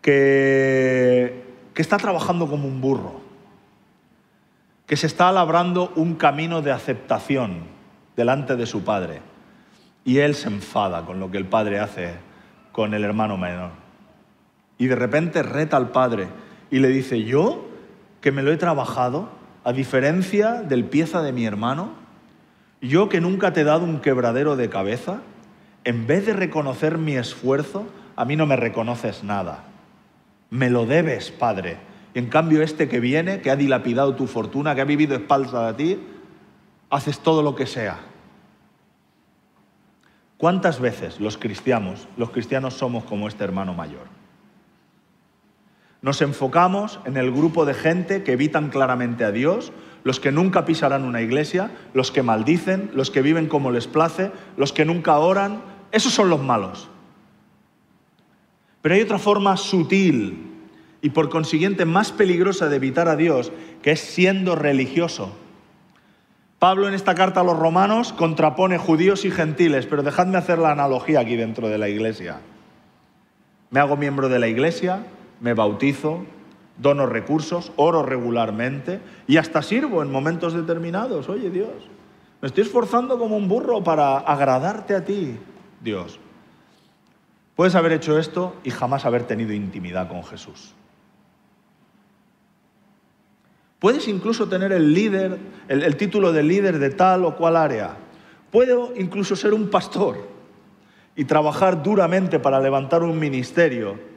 que, 0.00 1.44
que 1.74 1.82
está 1.82 1.98
trabajando 1.98 2.48
como 2.48 2.66
un 2.66 2.80
burro, 2.80 3.20
que 4.86 4.96
se 4.96 5.06
está 5.06 5.30
labrando 5.32 5.92
un 5.96 6.14
camino 6.14 6.62
de 6.62 6.72
aceptación 6.72 7.60
delante 8.16 8.56
de 8.56 8.66
su 8.66 8.84
padre. 8.84 9.20
Y 10.04 10.18
él 10.18 10.34
se 10.34 10.48
enfada 10.48 11.04
con 11.06 11.20
lo 11.20 11.30
que 11.30 11.38
el 11.38 11.46
padre 11.46 11.78
hace 11.78 12.14
con 12.72 12.94
el 12.94 13.04
hermano 13.04 13.36
menor. 13.36 13.70
Y 14.78 14.86
de 14.86 14.96
repente 14.96 15.42
reta 15.42 15.76
al 15.76 15.90
padre 15.90 16.28
y 16.70 16.80
le 16.80 16.88
dice, 16.88 17.22
yo, 17.22 17.68
que 18.20 18.32
me 18.32 18.42
lo 18.42 18.50
he 18.50 18.56
trabajado, 18.56 19.28
a 19.62 19.72
diferencia 19.72 20.62
del 20.62 20.84
pieza 20.86 21.22
de 21.22 21.32
mi 21.32 21.44
hermano, 21.44 22.01
yo 22.82 23.08
que 23.08 23.20
nunca 23.20 23.52
te 23.52 23.60
he 23.60 23.64
dado 23.64 23.84
un 23.84 24.00
quebradero 24.00 24.56
de 24.56 24.68
cabeza, 24.68 25.20
en 25.84 26.06
vez 26.06 26.26
de 26.26 26.32
reconocer 26.32 26.98
mi 26.98 27.14
esfuerzo, 27.14 27.86
a 28.16 28.24
mí 28.24 28.36
no 28.36 28.44
me 28.44 28.56
reconoces 28.56 29.24
nada. 29.24 29.64
Me 30.50 30.68
lo 30.68 30.84
debes, 30.84 31.30
Padre. 31.30 31.78
Y 32.12 32.18
en 32.18 32.28
cambio 32.28 32.62
este 32.62 32.88
que 32.88 33.00
viene, 33.00 33.40
que 33.40 33.50
ha 33.50 33.56
dilapidado 33.56 34.16
tu 34.16 34.26
fortuna, 34.26 34.74
que 34.74 34.82
ha 34.82 34.84
vivido 34.84 35.14
espalda 35.14 35.68
a 35.68 35.76
ti, 35.76 35.98
haces 36.90 37.20
todo 37.20 37.42
lo 37.42 37.54
que 37.54 37.66
sea. 37.66 38.00
¿Cuántas 40.36 40.80
veces 40.80 41.20
los 41.20 41.38
cristianos, 41.38 42.08
los 42.16 42.30
cristianos 42.30 42.74
somos 42.74 43.04
como 43.04 43.28
este 43.28 43.44
hermano 43.44 43.74
mayor? 43.74 44.06
Nos 46.02 46.20
enfocamos 46.20 46.98
en 47.04 47.16
el 47.16 47.30
grupo 47.30 47.64
de 47.64 47.74
gente 47.74 48.24
que 48.24 48.32
evitan 48.32 48.68
claramente 48.68 49.24
a 49.24 49.30
Dios, 49.30 49.72
los 50.04 50.20
que 50.20 50.32
nunca 50.32 50.64
pisarán 50.64 51.04
una 51.04 51.20
iglesia, 51.22 51.70
los 51.94 52.10
que 52.10 52.22
maldicen, 52.22 52.90
los 52.94 53.10
que 53.10 53.22
viven 53.22 53.46
como 53.46 53.70
les 53.70 53.86
place, 53.86 54.32
los 54.56 54.72
que 54.72 54.84
nunca 54.84 55.18
oran. 55.18 55.62
Esos 55.92 56.12
son 56.12 56.28
los 56.28 56.42
malos. 56.42 56.88
Pero 58.80 58.94
hay 58.94 59.02
otra 59.02 59.18
forma 59.18 59.56
sutil 59.56 60.48
y 61.00 61.10
por 61.10 61.28
consiguiente 61.28 61.84
más 61.84 62.12
peligrosa 62.12 62.68
de 62.68 62.76
evitar 62.76 63.08
a 63.08 63.16
Dios, 63.16 63.52
que 63.82 63.92
es 63.92 64.00
siendo 64.00 64.56
religioso. 64.56 65.36
Pablo 66.58 66.86
en 66.86 66.94
esta 66.94 67.14
carta 67.14 67.40
a 67.40 67.44
los 67.44 67.58
romanos 67.58 68.12
contrapone 68.12 68.78
judíos 68.78 69.24
y 69.24 69.30
gentiles, 69.30 69.86
pero 69.86 70.04
dejadme 70.04 70.38
hacer 70.38 70.58
la 70.58 70.70
analogía 70.70 71.20
aquí 71.20 71.34
dentro 71.34 71.68
de 71.68 71.78
la 71.78 71.88
iglesia. 71.88 72.38
Me 73.70 73.80
hago 73.80 73.96
miembro 73.96 74.28
de 74.28 74.38
la 74.38 74.46
iglesia, 74.46 75.04
me 75.40 75.54
bautizo, 75.54 76.24
dono 76.78 77.06
recursos, 77.06 77.72
oro 77.76 78.02
regularmente 78.02 79.00
y 79.26 79.36
hasta 79.36 79.62
sirvo 79.62 80.02
en 80.02 80.10
momentos 80.10 80.54
determinados. 80.54 81.28
Oye 81.28 81.50
Dios, 81.50 81.70
me 82.40 82.48
estoy 82.48 82.64
esforzando 82.64 83.18
como 83.18 83.36
un 83.36 83.48
burro 83.48 83.82
para 83.84 84.18
agradarte 84.18 84.94
a 84.94 85.04
ti, 85.04 85.38
Dios. 85.80 86.18
Puedes 87.54 87.74
haber 87.74 87.92
hecho 87.92 88.18
esto 88.18 88.56
y 88.64 88.70
jamás 88.70 89.04
haber 89.04 89.24
tenido 89.24 89.52
intimidad 89.52 90.08
con 90.08 90.24
Jesús. 90.24 90.74
Puedes 93.78 94.06
incluso 94.08 94.48
tener 94.48 94.72
el 94.72 94.94
líder, 94.94 95.38
el, 95.68 95.82
el, 95.82 95.96
título 95.96 96.32
de 96.32 96.44
líder 96.44 96.78
de 96.78 96.90
tal 96.90 97.24
o 97.24 97.36
cual 97.36 97.56
área. 97.56 97.96
Puedo 98.50 98.92
incluso 98.96 99.34
ser 99.34 99.54
un 99.54 99.70
pastor 99.70 100.28
y 101.16 101.24
trabajar 101.24 101.82
duramente 101.82 102.38
para 102.38 102.60
levantar 102.60 103.02
un 103.02 103.18
ministerio 103.18 104.11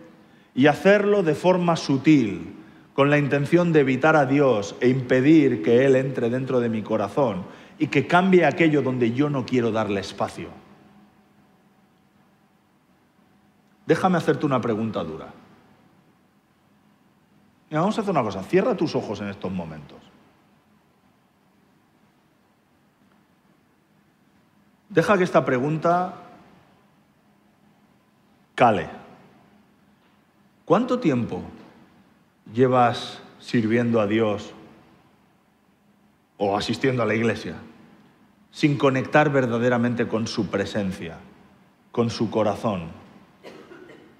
y 0.55 0.67
hacerlo 0.67 1.21
de 1.21 1.35
forma 1.35 1.75
sutil, 1.75 2.55
con 2.93 3.09
la 3.09 3.17
intención 3.17 3.73
de 3.73 3.81
evitar 3.81 4.15
a 4.15 4.25
Dios 4.25 4.75
e 4.79 4.87
impedir 4.87 5.61
que 5.61 5.85
Él 5.85 5.97
entre 5.97 6.29
dentro 6.29 6.61
de 6.61 6.69
mi 6.69 6.81
corazón 6.81 7.43
y 7.77 7.87
que 7.87 8.07
cambie 8.07 8.45
aquello 8.45 8.81
donde 8.81 9.11
yo 9.11 9.29
no 9.29 9.45
quiero 9.45 9.71
darle 9.71 9.99
espacio. 9.99 10.47
Déjame 13.85 14.17
hacerte 14.17 14.45
una 14.45 14.61
pregunta 14.61 15.03
dura. 15.03 15.27
Vamos 17.69 17.97
a 17.97 18.01
hacer 18.01 18.11
una 18.11 18.23
cosa, 18.23 18.41
cierra 18.43 18.75
tus 18.77 18.95
ojos 18.95 19.19
en 19.19 19.27
estos 19.27 19.51
momentos. 19.51 19.97
Deja 24.87 25.17
que 25.17 25.25
esta 25.25 25.43
pregunta 25.43 26.13
cale. 28.55 29.04
¿Cuánto 30.65 30.99
tiempo 30.99 31.43
llevas 32.51 33.21
sirviendo 33.39 34.01
a 34.01 34.07
Dios 34.07 34.51
o 36.37 36.57
asistiendo 36.57 37.03
a 37.03 37.05
la 37.05 37.13
iglesia 37.13 37.55
sin 38.49 38.75
conectar 38.75 39.31
verdaderamente 39.31 40.07
con 40.07 40.25
su 40.25 40.47
presencia, 40.47 41.17
con 41.91 42.09
su 42.09 42.31
corazón 42.31 42.87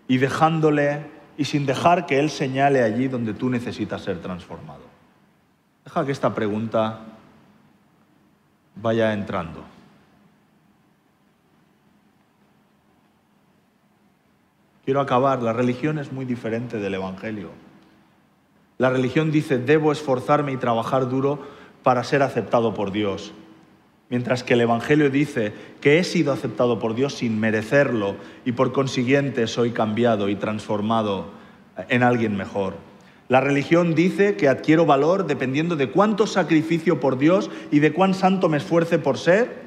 y 0.08 0.18
dejándole 0.18 1.08
y 1.36 1.46
sin 1.46 1.66
dejar 1.66 2.06
que 2.06 2.20
Él 2.20 2.30
señale 2.30 2.84
allí 2.84 3.08
donde 3.08 3.34
tú 3.34 3.50
necesitas 3.50 4.04
ser 4.04 4.22
transformado? 4.22 4.84
Deja 5.84 6.06
que 6.06 6.12
esta 6.12 6.36
pregunta 6.36 7.00
vaya 8.76 9.14
entrando. 9.14 9.75
Quiero 14.86 15.02
acabar. 15.02 15.42
La 15.42 15.52
religión 15.52 15.98
es 15.98 16.12
muy 16.12 16.26
diferente 16.26 16.78
del 16.78 16.94
Evangelio. 16.94 17.50
La 18.78 18.90
religión 18.90 19.32
dice, 19.32 19.58
debo 19.58 19.92
esforzarme 19.92 20.52
y 20.52 20.58
trabajar 20.58 21.10
duro 21.10 21.40
para 21.82 22.04
ser 22.04 22.22
aceptado 22.22 22.74
por 22.74 22.92
Dios. 22.92 23.34
Mientras 24.10 24.44
que 24.44 24.54
el 24.54 24.62
Evangelio 24.62 25.10
dice 25.10 25.54
que 25.82 25.98
he 25.98 26.04
sido 26.04 26.32
aceptado 26.32 26.78
por 26.78 26.94
Dios 26.94 27.16
sin 27.16 27.40
merecerlo 27.40 28.16
y 28.46 28.52
por 28.52 28.72
consiguiente 28.72 29.48
soy 29.48 29.72
cambiado 29.72 30.30
y 30.30 30.36
transformado 30.36 31.32
en 31.90 32.04
alguien 32.04 32.38
mejor. 32.38 32.76
La 33.28 33.42
religión 33.42 33.96
dice 33.96 34.36
que 34.36 34.48
adquiero 34.48 34.86
valor 34.86 35.26
dependiendo 35.26 35.76
de 35.76 35.90
cuánto 35.90 36.28
sacrificio 36.28 37.00
por 37.00 37.18
Dios 37.18 37.50
y 37.72 37.80
de 37.80 37.92
cuán 37.92 38.14
santo 38.14 38.50
me 38.50 38.58
esfuerce 38.58 39.00
por 39.00 39.18
ser 39.18 39.65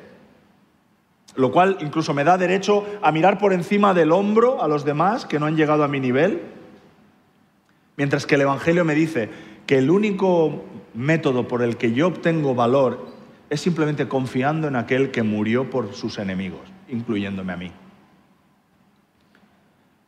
lo 1.37 1.53
cual 1.53 1.79
incluso 1.81 2.15
me 2.15 2.25
da 2.25 2.39
derecho 2.39 2.85
a 3.03 3.13
mirar 3.13 3.39
por 3.39 3.53
encima 3.53 3.95
del 3.95 4.13
hombro 4.13 4.63
a 4.63 4.69
los 4.69 4.85
demás 4.85 5.27
que 5.27 5.39
no 5.39 5.47
han 5.47 5.57
llegado 5.57 5.85
a 5.85 5.89
mi 5.89 6.01
nivel. 6.01 6.43
Mientras 7.97 8.27
que 8.27 8.37
el 8.37 8.43
Evangelio 8.43 8.85
me 8.85 8.95
dice 8.95 9.31
que 9.67 9.79
el 9.79 9.91
único 9.91 10.65
método 10.95 11.47
por 11.47 11.63
el 11.63 11.77
que 11.77 11.93
yo 11.93 12.09
obtengo 12.09 12.55
valor 12.55 13.09
es 13.51 13.61
simplemente 13.61 14.09
confiando 14.09 14.69
en 14.69 14.77
aquel 14.77 15.11
que 15.11 15.23
murió 15.23 15.71
por 15.71 15.95
sus 15.95 16.19
enemigos, 16.19 16.61
incluyéndome 16.89 17.53
a 17.53 17.57
mí. 17.57 17.73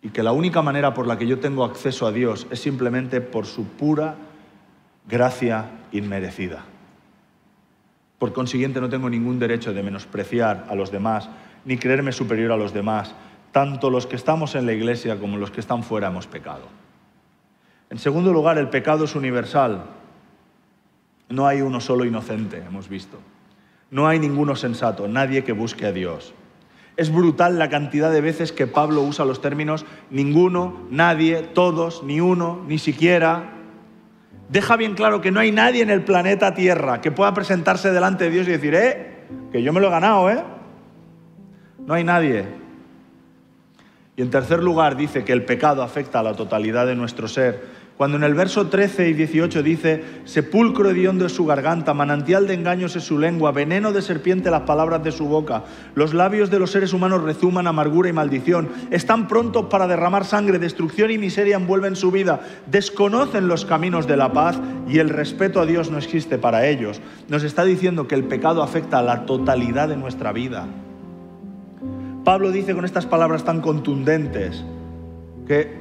Y 0.02 0.10
que 0.10 0.22
la 0.22 0.32
única 0.32 0.62
manera 0.62 0.94
por 0.94 1.06
la 1.06 1.18
que 1.18 1.26
yo 1.26 1.40
tengo 1.40 1.64
acceso 1.64 2.06
a 2.06 2.12
Dios 2.12 2.46
es 2.50 2.60
simplemente 2.60 3.20
por 3.20 3.46
su 3.46 3.64
pura 3.64 4.16
gracia 5.08 5.70
inmerecida. 5.92 6.64
Por 8.20 8.34
consiguiente, 8.34 8.82
no 8.82 8.90
tengo 8.90 9.08
ningún 9.08 9.38
derecho 9.38 9.72
de 9.72 9.82
menospreciar 9.82 10.66
a 10.68 10.74
los 10.74 10.92
demás, 10.92 11.30
ni 11.64 11.78
creerme 11.78 12.12
superior 12.12 12.52
a 12.52 12.58
los 12.58 12.74
demás. 12.74 13.14
Tanto 13.50 13.88
los 13.88 14.06
que 14.06 14.14
estamos 14.14 14.54
en 14.54 14.66
la 14.66 14.74
iglesia 14.74 15.18
como 15.18 15.38
los 15.38 15.50
que 15.50 15.60
están 15.60 15.82
fuera 15.82 16.08
hemos 16.08 16.26
pecado. 16.26 16.68
En 17.88 17.98
segundo 17.98 18.30
lugar, 18.30 18.58
el 18.58 18.68
pecado 18.68 19.06
es 19.06 19.14
universal. 19.14 19.84
No 21.30 21.46
hay 21.46 21.62
uno 21.62 21.80
solo 21.80 22.04
inocente, 22.04 22.58
hemos 22.58 22.90
visto. 22.90 23.16
No 23.90 24.06
hay 24.06 24.18
ninguno 24.18 24.54
sensato, 24.54 25.08
nadie 25.08 25.42
que 25.42 25.52
busque 25.52 25.86
a 25.86 25.92
Dios. 25.92 26.34
Es 26.98 27.10
brutal 27.10 27.58
la 27.58 27.70
cantidad 27.70 28.12
de 28.12 28.20
veces 28.20 28.52
que 28.52 28.66
Pablo 28.66 29.00
usa 29.00 29.24
los 29.24 29.40
términos 29.40 29.86
ninguno, 30.10 30.86
nadie, 30.90 31.40
todos, 31.40 32.02
ni 32.02 32.20
uno, 32.20 32.62
ni 32.68 32.76
siquiera, 32.76 33.59
deja 34.50 34.76
bien 34.76 34.94
claro 34.94 35.20
que 35.20 35.30
no 35.30 35.40
hay 35.40 35.52
nadie 35.52 35.82
en 35.82 35.90
el 35.90 36.02
planeta 36.02 36.54
Tierra 36.54 37.00
que 37.00 37.12
pueda 37.12 37.32
presentarse 37.32 37.92
delante 37.92 38.24
de 38.24 38.30
Dios 38.30 38.48
y 38.48 38.50
decir, 38.50 38.74
eh, 38.74 39.26
que 39.52 39.62
yo 39.62 39.72
me 39.72 39.80
lo 39.80 39.86
he 39.86 39.90
ganado, 39.90 40.28
¿eh? 40.28 40.42
No 41.86 41.94
hay 41.94 42.04
nadie. 42.04 42.44
Y 44.16 44.22
en 44.22 44.30
tercer 44.30 44.62
lugar 44.62 44.96
dice 44.96 45.24
que 45.24 45.32
el 45.32 45.44
pecado 45.44 45.82
afecta 45.82 46.20
a 46.20 46.22
la 46.22 46.34
totalidad 46.34 46.86
de 46.86 46.96
nuestro 46.96 47.28
ser 47.28 47.79
cuando 48.00 48.16
en 48.16 48.24
el 48.24 48.32
verso 48.32 48.68
13 48.68 49.10
y 49.10 49.12
18 49.12 49.62
dice, 49.62 50.02
sepulcro 50.24 50.88
hediondo 50.88 51.26
es 51.26 51.32
su 51.32 51.44
garganta, 51.44 51.92
manantial 51.92 52.46
de 52.46 52.54
engaños 52.54 52.96
es 52.96 53.04
su 53.04 53.18
lengua, 53.18 53.52
veneno 53.52 53.92
de 53.92 54.00
serpiente 54.00 54.50
las 54.50 54.62
palabras 54.62 55.04
de 55.04 55.12
su 55.12 55.28
boca, 55.28 55.64
los 55.94 56.14
labios 56.14 56.48
de 56.48 56.58
los 56.58 56.70
seres 56.70 56.94
humanos 56.94 57.22
rezuman 57.22 57.66
amargura 57.66 58.08
y 58.08 58.14
maldición, 58.14 58.70
están 58.90 59.28
prontos 59.28 59.66
para 59.66 59.86
derramar 59.86 60.24
sangre, 60.24 60.58
destrucción 60.58 61.10
y 61.10 61.18
miseria 61.18 61.56
envuelven 61.56 61.94
su 61.94 62.10
vida, 62.10 62.40
desconocen 62.70 63.48
los 63.48 63.66
caminos 63.66 64.06
de 64.06 64.16
la 64.16 64.32
paz 64.32 64.58
y 64.88 64.98
el 64.98 65.10
respeto 65.10 65.60
a 65.60 65.66
Dios 65.66 65.90
no 65.90 65.98
existe 65.98 66.38
para 66.38 66.66
ellos. 66.66 67.02
Nos 67.28 67.42
está 67.42 67.66
diciendo 67.66 68.08
que 68.08 68.14
el 68.14 68.24
pecado 68.24 68.62
afecta 68.62 69.00
a 69.00 69.02
la 69.02 69.26
totalidad 69.26 69.90
de 69.90 69.98
nuestra 69.98 70.32
vida. 70.32 70.66
Pablo 72.24 72.50
dice 72.50 72.74
con 72.74 72.86
estas 72.86 73.04
palabras 73.04 73.44
tan 73.44 73.60
contundentes 73.60 74.64
que 75.46 75.76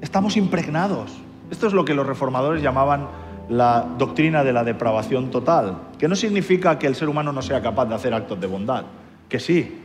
estamos 0.00 0.38
impregnados 0.38 1.27
esto 1.50 1.66
es 1.66 1.72
lo 1.72 1.84
que 1.84 1.94
los 1.94 2.06
reformadores 2.06 2.62
llamaban 2.62 3.08
la 3.48 3.86
doctrina 3.96 4.44
de 4.44 4.52
la 4.52 4.64
depravación 4.64 5.30
total, 5.30 5.78
que 5.98 6.08
no 6.08 6.16
significa 6.16 6.78
que 6.78 6.86
el 6.86 6.94
ser 6.94 7.08
humano 7.08 7.32
no 7.32 7.42
sea 7.42 7.62
capaz 7.62 7.86
de 7.86 7.94
hacer 7.94 8.12
actos 8.12 8.40
de 8.40 8.46
bondad, 8.46 8.84
que 9.28 9.40
sí. 9.40 9.82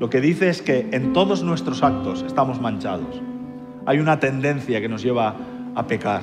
Lo 0.00 0.10
que 0.10 0.20
dice 0.20 0.48
es 0.48 0.60
que 0.60 0.88
en 0.92 1.12
todos 1.12 1.42
nuestros 1.42 1.82
actos 1.82 2.22
estamos 2.22 2.60
manchados. 2.60 3.22
hay 3.88 4.00
una 4.00 4.18
tendencia 4.18 4.80
que 4.80 4.88
nos 4.88 5.02
lleva 5.02 5.36
a 5.76 5.86
pecar. 5.86 6.22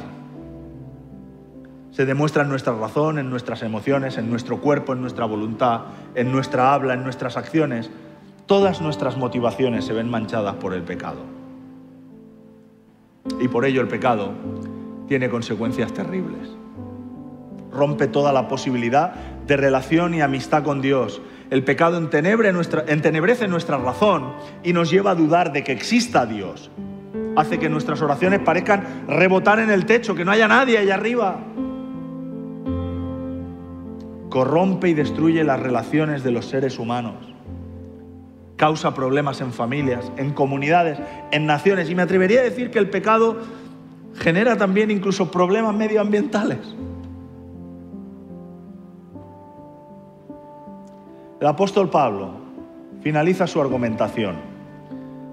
Se 1.91 2.05
demuestra 2.05 2.43
en 2.43 2.49
nuestra 2.49 2.73
razón, 2.73 3.19
en 3.19 3.29
nuestras 3.29 3.63
emociones, 3.63 4.17
en 4.17 4.29
nuestro 4.29 4.59
cuerpo, 4.59 4.91
en 4.91 4.99
nuestra 4.99 5.25
voluntad, 5.25 5.81
en 6.15 6.29
nuestra 6.29 6.73
habla, 6.73 6.93
en 6.95 7.03
nuestras 7.03 7.37
acciones. 7.37 7.89
Todas 8.47 8.81
nuestras 8.81 9.15
motivaciones 9.15 9.85
se 9.85 9.93
ven 9.93 10.09
manchadas 10.09 10.55
por 10.55 10.73
el 10.73 10.81
pecado. 10.81 11.21
Y 13.39 13.47
por 13.47 13.63
ello 13.63 13.79
el 13.79 13.87
pecado 13.87 14.33
tiene 15.13 15.29
consecuencias 15.29 15.93
terribles. 15.93 16.49
Rompe 17.71 18.07
toda 18.07 18.33
la 18.33 18.47
posibilidad 18.47 19.13
de 19.45 19.57
relación 19.57 20.15
y 20.15 20.21
amistad 20.21 20.63
con 20.63 20.81
Dios. 20.81 21.21
El 21.51 21.63
pecado 21.63 21.99
entenebrece 21.99 23.47
nuestra 23.47 23.77
razón 23.77 24.33
y 24.63 24.73
nos 24.73 24.89
lleva 24.89 25.11
a 25.11 25.15
dudar 25.15 25.51
de 25.51 25.63
que 25.63 25.71
exista 25.71 26.25
Dios. 26.25 26.71
Hace 27.35 27.59
que 27.59 27.69
nuestras 27.69 28.01
oraciones 28.01 28.39
parezcan 28.39 29.05
rebotar 29.07 29.59
en 29.59 29.69
el 29.69 29.85
techo, 29.85 30.15
que 30.15 30.25
no 30.25 30.31
haya 30.31 30.47
nadie 30.47 30.79
allá 30.79 30.95
arriba. 30.95 31.41
Corrompe 34.31 34.89
y 34.89 34.95
destruye 34.95 35.43
las 35.43 35.59
relaciones 35.59 36.23
de 36.23 36.31
los 36.31 36.47
seres 36.47 36.79
humanos. 36.79 37.17
Causa 38.55 38.95
problemas 38.95 39.41
en 39.41 39.53
familias, 39.53 40.11
en 40.17 40.33
comunidades, 40.33 40.97
en 41.31 41.45
naciones. 41.45 41.87
Y 41.91 41.93
me 41.93 42.01
atrevería 42.01 42.39
a 42.39 42.43
decir 42.43 42.71
que 42.71 42.79
el 42.79 42.89
pecado 42.89 43.37
genera 44.15 44.57
también 44.57 44.91
incluso 44.91 45.31
problemas 45.31 45.75
medioambientales. 45.75 46.59
El 51.39 51.47
apóstol 51.47 51.89
Pablo 51.89 52.31
finaliza 53.01 53.47
su 53.47 53.59
argumentación 53.59 54.35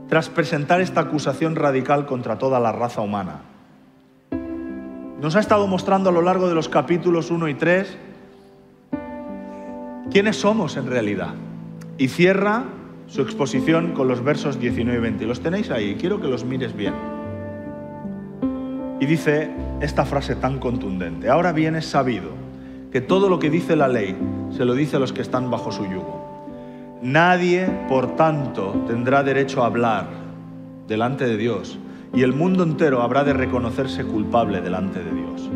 tras 0.08 0.28
presentar 0.28 0.80
esta 0.80 1.02
acusación 1.02 1.54
radical 1.54 2.04
contra 2.04 2.36
toda 2.36 2.58
la 2.58 2.72
raza 2.72 3.00
humana. 3.00 3.42
Nos 5.20 5.36
ha 5.36 5.40
estado 5.40 5.68
mostrando 5.68 6.10
a 6.10 6.12
lo 6.12 6.22
largo 6.22 6.48
de 6.48 6.54
los 6.54 6.68
capítulos 6.68 7.30
1 7.30 7.48
y 7.48 7.54
3 7.54 7.98
quiénes 10.10 10.36
somos 10.36 10.76
en 10.76 10.88
realidad. 10.88 11.34
Y 11.96 12.08
cierra 12.08 12.64
su 13.06 13.22
exposición 13.22 13.92
con 13.92 14.08
los 14.08 14.24
versos 14.24 14.58
19 14.58 14.98
y 14.98 15.02
20. 15.02 15.26
Los 15.26 15.40
tenéis 15.40 15.70
ahí, 15.70 15.94
quiero 15.94 16.20
que 16.20 16.28
los 16.28 16.44
mires 16.44 16.74
bien. 16.74 17.19
Y 19.00 19.06
dice 19.06 19.50
esta 19.80 20.04
frase 20.04 20.36
tan 20.36 20.58
contundente. 20.58 21.30
Ahora 21.30 21.52
bien 21.52 21.74
es 21.74 21.86
sabido 21.86 22.30
que 22.92 23.00
todo 23.00 23.28
lo 23.28 23.38
que 23.38 23.50
dice 23.50 23.74
la 23.74 23.88
ley 23.88 24.16
se 24.50 24.64
lo 24.64 24.74
dice 24.74 24.96
a 24.96 24.98
los 24.98 25.12
que 25.12 25.22
están 25.22 25.50
bajo 25.50 25.72
su 25.72 25.84
yugo. 25.86 26.98
Nadie, 27.02 27.66
por 27.88 28.14
tanto, 28.14 28.84
tendrá 28.86 29.22
derecho 29.22 29.62
a 29.62 29.66
hablar 29.66 30.06
delante 30.86 31.26
de 31.26 31.38
Dios 31.38 31.78
y 32.12 32.22
el 32.22 32.34
mundo 32.34 32.62
entero 32.62 33.00
habrá 33.00 33.24
de 33.24 33.32
reconocerse 33.32 34.04
culpable 34.04 34.60
delante 34.60 35.02
de 35.02 35.12
Dios. 35.12 35.50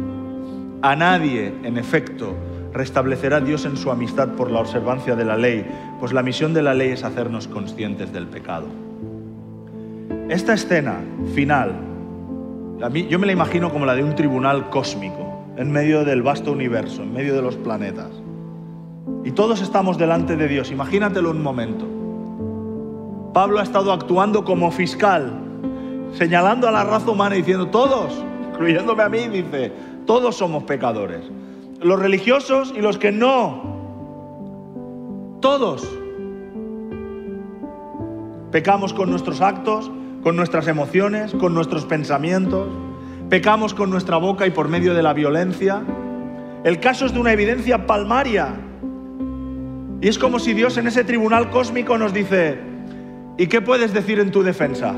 A 0.80 0.97
nadie, 0.97 1.53
en 1.64 1.76
efecto, 1.76 2.34
restablecerá 2.72 3.40
Dios 3.40 3.66
en 3.66 3.76
su 3.76 3.90
amistad 3.90 4.30
por 4.30 4.51
la 4.51 4.61
observancia 4.61 5.16
de 5.16 5.24
la 5.24 5.36
ley, 5.36 5.66
pues 6.01 6.12
la 6.12 6.22
misión 6.22 6.55
de 6.55 6.62
la 6.62 6.74
ley 6.74 6.90
es 6.90 7.05
hacernos 7.05 7.49
conscientes 7.49 8.12
del 8.12 8.26
pecado. 8.26 8.66
Esta 10.28 10.55
escena 10.55 11.01
final, 11.34 11.72
yo 13.08 13.18
me 13.18 13.26
la 13.26 13.32
imagino 13.32 13.70
como 13.70 13.86
la 13.86 13.94
de 13.94 14.02
un 14.02 14.14
tribunal 14.14 14.68
cósmico, 14.70 15.44
en 15.56 15.70
medio 15.70 16.04
del 16.04 16.22
vasto 16.22 16.52
universo, 16.52 17.02
en 17.02 17.12
medio 17.12 17.34
de 17.34 17.42
los 17.42 17.56
planetas. 17.56 18.10
Y 19.24 19.32
todos 19.32 19.62
estamos 19.62 19.96
delante 19.96 20.36
de 20.36 20.48
Dios, 20.48 20.70
imagínatelo 20.70 21.30
un 21.30 21.42
momento. 21.42 21.86
Pablo 23.32 23.58
ha 23.58 23.62
estado 23.62 23.92
actuando 23.92 24.44
como 24.44 24.70
fiscal, 24.70 25.32
señalando 26.12 26.68
a 26.68 26.70
la 26.70 26.84
raza 26.84 27.10
humana 27.10 27.34
y 27.34 27.38
diciendo, 27.38 27.68
todos, 27.68 28.24
incluyéndome 28.52 29.02
a 29.02 29.08
mí, 29.08 29.28
dice, 29.28 29.72
todos 30.06 30.36
somos 30.36 30.64
pecadores. 30.64 31.24
Los 31.80 31.98
religiosos 31.98 32.72
y 32.76 32.80
los 32.80 32.98
que 32.98 33.12
no. 33.12 33.74
Todos. 35.40 35.86
Pecamos 38.50 38.94
con 38.94 39.10
nuestros 39.10 39.40
actos, 39.40 39.90
con 40.24 40.36
nuestras 40.36 40.66
emociones, 40.68 41.34
con 41.34 41.52
nuestros 41.52 41.84
pensamientos. 41.84 42.66
Pecamos 43.28 43.74
con 43.74 43.90
nuestra 43.90 44.16
boca 44.16 44.46
y 44.46 44.50
por 44.50 44.68
medio 44.68 44.94
de 44.94 45.02
la 45.02 45.12
violencia. 45.12 45.82
El 46.64 46.80
caso 46.80 47.04
es 47.04 47.12
de 47.12 47.20
una 47.20 47.32
evidencia 47.32 47.86
palmaria. 47.86 48.54
Y 50.00 50.08
es 50.08 50.18
como 50.18 50.38
si 50.38 50.54
Dios 50.54 50.78
en 50.78 50.86
ese 50.86 51.04
tribunal 51.04 51.50
cósmico 51.50 51.98
nos 51.98 52.14
dice, 52.14 52.58
¿y 53.36 53.48
qué 53.48 53.60
puedes 53.60 53.92
decir 53.92 54.18
en 54.18 54.30
tu 54.30 54.42
defensa? 54.42 54.94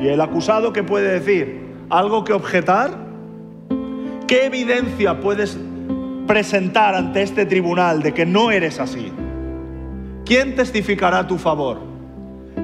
¿Y 0.00 0.06
el 0.06 0.20
acusado 0.20 0.72
qué 0.72 0.84
puede 0.84 1.18
decir? 1.18 1.60
¿Algo 1.90 2.22
que 2.22 2.32
objetar? 2.32 2.96
¿Qué 4.28 4.46
evidencia 4.46 5.20
puedes 5.20 5.58
presentar 6.28 6.94
ante 6.94 7.22
este 7.22 7.46
tribunal 7.46 8.00
de 8.00 8.14
que 8.14 8.24
no 8.24 8.52
eres 8.52 8.78
así? 8.78 9.10
¿Quién 10.24 10.54
testificará 10.54 11.18
a 11.20 11.26
tu 11.26 11.36
favor? 11.36 11.80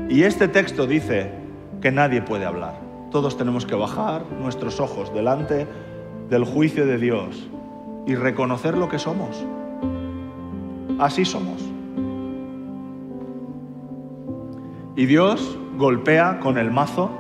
Y 0.09 0.23
este 0.23 0.47
texto 0.47 0.87
dice 0.87 1.44
que 1.85 1.93
nadie 1.93 2.23
puede 2.23 2.47
hablar. 2.47 2.77
Todos 3.11 3.37
tenemos 3.37 3.67
que 3.67 3.75
bajar 3.75 4.23
nuestros 4.41 4.81
ojos 4.81 5.13
delante 5.13 5.67
del 6.31 6.47
juicio 6.47 6.87
de 6.87 6.97
Dios 6.97 7.47
y 8.07 8.15
reconocer 8.15 8.75
lo 8.75 8.89
que 8.89 8.99
somos. 8.99 9.45
Así 10.99 11.27
somos. 11.27 11.61
Y 14.97 15.05
Dios 15.05 15.59
golpea 15.77 16.41
con 16.41 16.57
el 16.57 16.71
mazo 16.71 17.11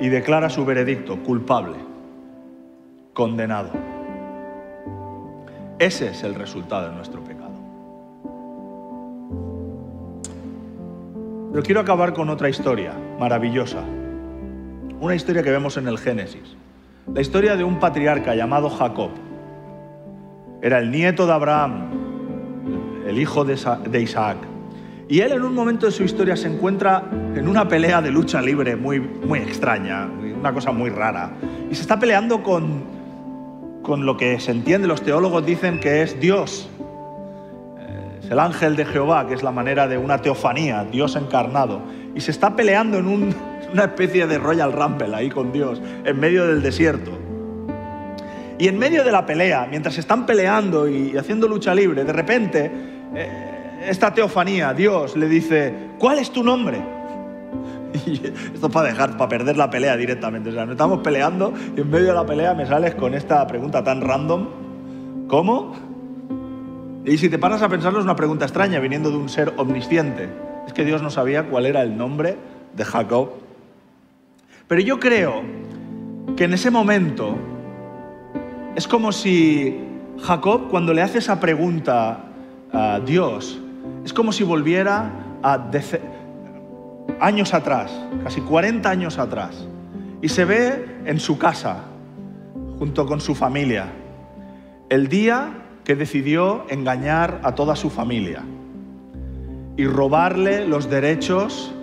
y 0.00 0.08
declara 0.08 0.50
su 0.50 0.64
veredicto 0.64 1.22
culpable, 1.22 1.76
condenado. 3.12 3.70
Ese 5.78 6.08
es 6.08 6.24
el 6.24 6.34
resultado 6.34 6.88
de 6.88 6.96
nuestro 6.96 7.22
pecado. 7.22 7.52
Pero 11.52 11.62
quiero 11.62 11.80
acabar 11.80 12.12
con 12.12 12.28
otra 12.28 12.48
historia 12.48 12.92
maravillosa. 13.22 13.84
Una 15.00 15.14
historia 15.14 15.44
que 15.44 15.52
vemos 15.52 15.76
en 15.76 15.86
el 15.86 15.96
Génesis. 15.96 16.56
La 17.14 17.20
historia 17.20 17.54
de 17.54 17.62
un 17.62 17.78
patriarca 17.78 18.34
llamado 18.34 18.68
Jacob. 18.68 19.10
Era 20.60 20.78
el 20.78 20.90
nieto 20.90 21.24
de 21.24 21.32
Abraham, 21.32 21.90
el 23.06 23.20
hijo 23.20 23.44
de 23.44 24.02
Isaac. 24.02 24.38
Y 25.08 25.20
él 25.20 25.30
en 25.30 25.44
un 25.44 25.54
momento 25.54 25.86
de 25.86 25.92
su 25.92 26.02
historia 26.02 26.34
se 26.36 26.48
encuentra 26.48 27.04
en 27.36 27.46
una 27.46 27.68
pelea 27.68 28.02
de 28.02 28.10
lucha 28.10 28.42
libre 28.42 28.74
muy, 28.74 28.98
muy 28.98 29.38
extraña, 29.38 30.08
una 30.40 30.52
cosa 30.52 30.72
muy 30.72 30.90
rara. 30.90 31.30
Y 31.70 31.76
se 31.76 31.82
está 31.82 32.00
peleando 32.00 32.42
con, 32.42 32.82
con 33.82 34.04
lo 34.04 34.16
que 34.16 34.40
se 34.40 34.50
entiende, 34.50 34.88
los 34.88 35.02
teólogos 35.02 35.46
dicen 35.46 35.78
que 35.78 36.02
es 36.02 36.18
Dios. 36.18 36.68
Eh, 37.78 38.18
es 38.24 38.30
el 38.32 38.40
ángel 38.40 38.74
de 38.74 38.84
Jehová, 38.84 39.28
que 39.28 39.34
es 39.34 39.44
la 39.44 39.52
manera 39.52 39.86
de 39.86 39.96
una 39.96 40.18
teofanía, 40.18 40.84
Dios 40.90 41.14
encarnado. 41.14 42.01
Y 42.14 42.20
se 42.20 42.30
está 42.30 42.54
peleando 42.54 42.98
en 42.98 43.06
una 43.72 43.84
especie 43.84 44.26
de 44.26 44.38
Royal 44.38 44.72
Rumble 44.72 45.14
ahí 45.14 45.30
con 45.30 45.52
Dios, 45.52 45.80
en 46.04 46.18
medio 46.18 46.46
del 46.46 46.62
desierto. 46.62 47.10
Y 48.58 48.68
en 48.68 48.78
medio 48.78 49.02
de 49.04 49.12
la 49.12 49.26
pelea, 49.26 49.66
mientras 49.68 49.98
están 49.98 50.26
peleando 50.26 50.88
y 50.88 51.16
haciendo 51.16 51.48
lucha 51.48 51.74
libre, 51.74 52.04
de 52.04 52.12
repente... 52.12 52.70
Eh, 53.14 53.48
esta 53.86 54.14
teofanía, 54.14 54.72
Dios 54.72 55.16
le 55.16 55.28
dice, 55.28 55.74
¿cuál 55.98 56.18
es 56.18 56.30
tu 56.30 56.42
nombre? 56.42 56.80
Y 58.06 58.14
esto 58.26 58.68
es 58.68 58.72
para 58.72 58.88
dejar, 58.88 59.16
para 59.18 59.28
perder 59.28 59.56
la 59.56 59.68
pelea 59.68 59.96
directamente. 59.96 60.48
O 60.48 60.52
sea, 60.52 60.64
no 60.64 60.72
estamos 60.72 61.00
peleando 61.00 61.52
y 61.76 61.80
en 61.80 61.90
medio 61.90 62.06
de 62.06 62.14
la 62.14 62.24
pelea 62.24 62.54
me 62.54 62.66
sales 62.66 62.94
con 62.94 63.14
esta 63.14 63.46
pregunta 63.46 63.84
tan 63.84 64.00
random. 64.00 64.48
¿Cómo? 65.28 65.74
Y 67.04 67.18
si 67.18 67.28
te 67.28 67.38
paras 67.38 67.60
a 67.60 67.68
pensarlo 67.68 67.98
es 67.98 68.04
una 68.04 68.16
pregunta 68.16 68.46
extraña 68.46 68.80
viniendo 68.80 69.10
de 69.10 69.16
un 69.16 69.28
ser 69.28 69.52
omnisciente. 69.58 70.30
Es 70.66 70.72
que 70.72 70.84
Dios 70.84 71.02
no 71.02 71.10
sabía 71.10 71.44
cuál 71.48 71.66
era 71.66 71.82
el 71.82 71.96
nombre 71.96 72.36
de 72.74 72.84
Jacob. 72.84 73.30
Pero 74.68 74.80
yo 74.80 74.98
creo 75.00 75.42
que 76.36 76.44
en 76.44 76.54
ese 76.54 76.70
momento 76.70 77.36
es 78.74 78.88
como 78.88 79.12
si 79.12 79.78
Jacob, 80.22 80.68
cuando 80.70 80.94
le 80.94 81.02
hace 81.02 81.18
esa 81.18 81.40
pregunta 81.40 82.24
a 82.72 83.00
Dios, 83.00 83.60
es 84.04 84.12
como 84.12 84.32
si 84.32 84.44
volviera 84.44 85.12
a 85.42 85.70
años 87.20 87.52
atrás, 87.52 87.92
casi 88.22 88.40
40 88.40 88.88
años 88.88 89.18
atrás, 89.18 89.66
y 90.22 90.28
se 90.28 90.44
ve 90.44 91.00
en 91.04 91.18
su 91.18 91.38
casa, 91.38 91.84
junto 92.78 93.06
con 93.06 93.20
su 93.20 93.34
familia, 93.34 93.86
el 94.88 95.08
día 95.08 95.50
que 95.84 95.96
decidió 95.96 96.64
engañar 96.68 97.40
a 97.42 97.54
toda 97.54 97.76
su 97.76 97.90
familia 97.90 98.42
y 99.82 99.86
robarle 99.88 100.64
los 100.64 100.88
derechos 100.88 101.74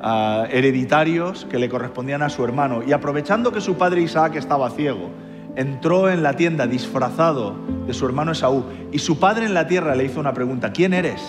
ah, 0.00 0.46
hereditarios 0.48 1.44
que 1.50 1.58
le 1.58 1.68
correspondían 1.68 2.22
a 2.22 2.28
su 2.28 2.44
hermano. 2.44 2.84
Y 2.86 2.92
aprovechando 2.92 3.50
que 3.50 3.60
su 3.60 3.76
padre 3.76 4.00
Isaac 4.00 4.36
estaba 4.36 4.70
ciego, 4.70 5.10
entró 5.56 6.08
en 6.08 6.22
la 6.22 6.34
tienda 6.34 6.68
disfrazado 6.68 7.56
de 7.84 7.92
su 7.94 8.06
hermano 8.06 8.30
Esaú 8.30 8.62
y 8.92 9.00
su 9.00 9.18
padre 9.18 9.46
en 9.46 9.54
la 9.54 9.66
tierra 9.66 9.96
le 9.96 10.04
hizo 10.04 10.20
una 10.20 10.34
pregunta, 10.34 10.70
¿quién 10.72 10.94
eres? 10.94 11.20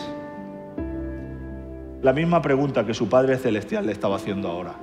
La 2.03 2.13
misma 2.13 2.43
pregunta 2.43 2.85
que 2.85 2.93
su 2.93 3.09
Padre 3.09 3.37
Celestial 3.37 3.87
le 3.87 3.91
estaba 3.91 4.17
haciendo 4.17 4.49
ahora. 4.49 4.75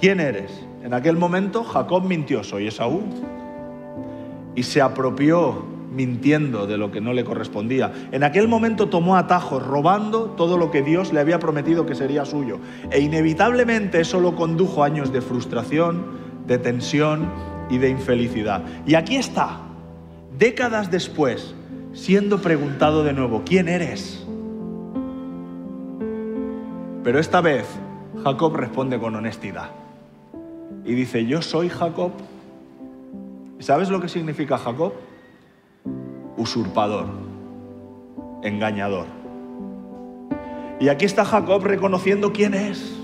¿Quién 0.00 0.20
eres? 0.20 0.64
En 0.84 0.94
aquel 0.94 1.16
momento 1.16 1.64
Jacob 1.64 2.04
mintió, 2.04 2.44
soy 2.44 2.68
Esaú. 2.68 3.02
Y 4.54 4.62
se 4.62 4.80
apropió 4.80 5.71
mintiendo 5.94 6.66
de 6.66 6.78
lo 6.78 6.90
que 6.90 7.00
no 7.00 7.12
le 7.12 7.24
correspondía. 7.24 7.92
En 8.12 8.24
aquel 8.24 8.48
momento 8.48 8.88
tomó 8.88 9.16
atajos, 9.16 9.64
robando 9.64 10.30
todo 10.36 10.56
lo 10.56 10.70
que 10.70 10.82
Dios 10.82 11.12
le 11.12 11.20
había 11.20 11.38
prometido 11.38 11.86
que 11.86 11.94
sería 11.94 12.24
suyo. 12.24 12.58
E 12.90 13.00
inevitablemente 13.00 14.00
eso 14.00 14.20
lo 14.20 14.34
condujo 14.34 14.82
a 14.82 14.86
años 14.86 15.12
de 15.12 15.20
frustración, 15.20 16.04
de 16.46 16.58
tensión 16.58 17.30
y 17.70 17.78
de 17.78 17.90
infelicidad. 17.90 18.62
Y 18.86 18.94
aquí 18.94 19.16
está, 19.16 19.60
décadas 20.38 20.90
después, 20.90 21.54
siendo 21.92 22.38
preguntado 22.38 23.04
de 23.04 23.12
nuevo, 23.12 23.42
¿quién 23.44 23.68
eres? 23.68 24.26
Pero 27.04 27.18
esta 27.18 27.40
vez 27.40 27.66
Jacob 28.22 28.54
responde 28.56 28.98
con 28.98 29.16
honestidad. 29.16 29.70
Y 30.84 30.94
dice, 30.94 31.26
yo 31.26 31.42
soy 31.42 31.68
Jacob. 31.68 32.12
¿Sabes 33.58 33.90
lo 33.90 34.00
que 34.00 34.08
significa 34.08 34.58
Jacob? 34.58 34.92
Usurpador, 36.36 37.06
engañador. 38.42 39.06
Y 40.80 40.88
aquí 40.88 41.04
está 41.04 41.24
Jacob 41.24 41.62
reconociendo 41.64 42.32
quién 42.32 42.54
es. 42.54 42.98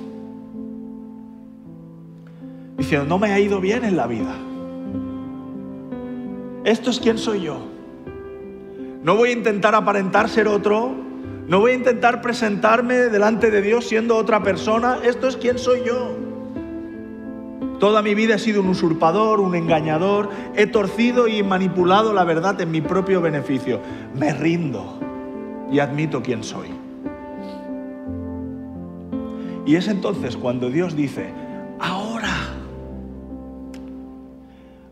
Diciendo, 2.76 3.06
no 3.06 3.18
me 3.18 3.32
ha 3.32 3.38
ido 3.38 3.60
bien 3.60 3.84
en 3.84 3.96
la 3.96 4.06
vida. 4.06 4.34
Esto 6.64 6.90
es 6.90 7.00
quién 7.00 7.18
soy 7.18 7.42
yo. 7.42 7.60
No 9.02 9.16
voy 9.16 9.30
a 9.30 9.32
intentar 9.32 9.74
aparentar 9.74 10.28
ser 10.28 10.48
otro. 10.48 10.92
No 11.46 11.60
voy 11.60 11.72
a 11.72 11.74
intentar 11.74 12.20
presentarme 12.20 12.94
delante 12.94 13.50
de 13.50 13.62
Dios 13.62 13.86
siendo 13.86 14.16
otra 14.16 14.42
persona. 14.42 14.98
Esto 15.04 15.28
es 15.28 15.36
quién 15.36 15.58
soy 15.58 15.82
yo. 15.84 16.27
Toda 17.78 18.02
mi 18.02 18.14
vida 18.14 18.34
he 18.34 18.38
sido 18.38 18.60
un 18.60 18.68
usurpador, 18.68 19.40
un 19.40 19.54
engañador. 19.54 20.30
He 20.56 20.66
torcido 20.66 21.28
y 21.28 21.42
manipulado 21.42 22.12
la 22.12 22.24
verdad 22.24 22.60
en 22.60 22.70
mi 22.70 22.80
propio 22.80 23.20
beneficio. 23.20 23.80
Me 24.14 24.32
rindo 24.32 24.98
y 25.70 25.78
admito 25.78 26.22
quién 26.22 26.42
soy. 26.42 26.68
Y 29.64 29.76
es 29.76 29.86
entonces 29.86 30.36
cuando 30.36 30.70
Dios 30.70 30.96
dice, 30.96 31.30
ahora, 31.78 32.34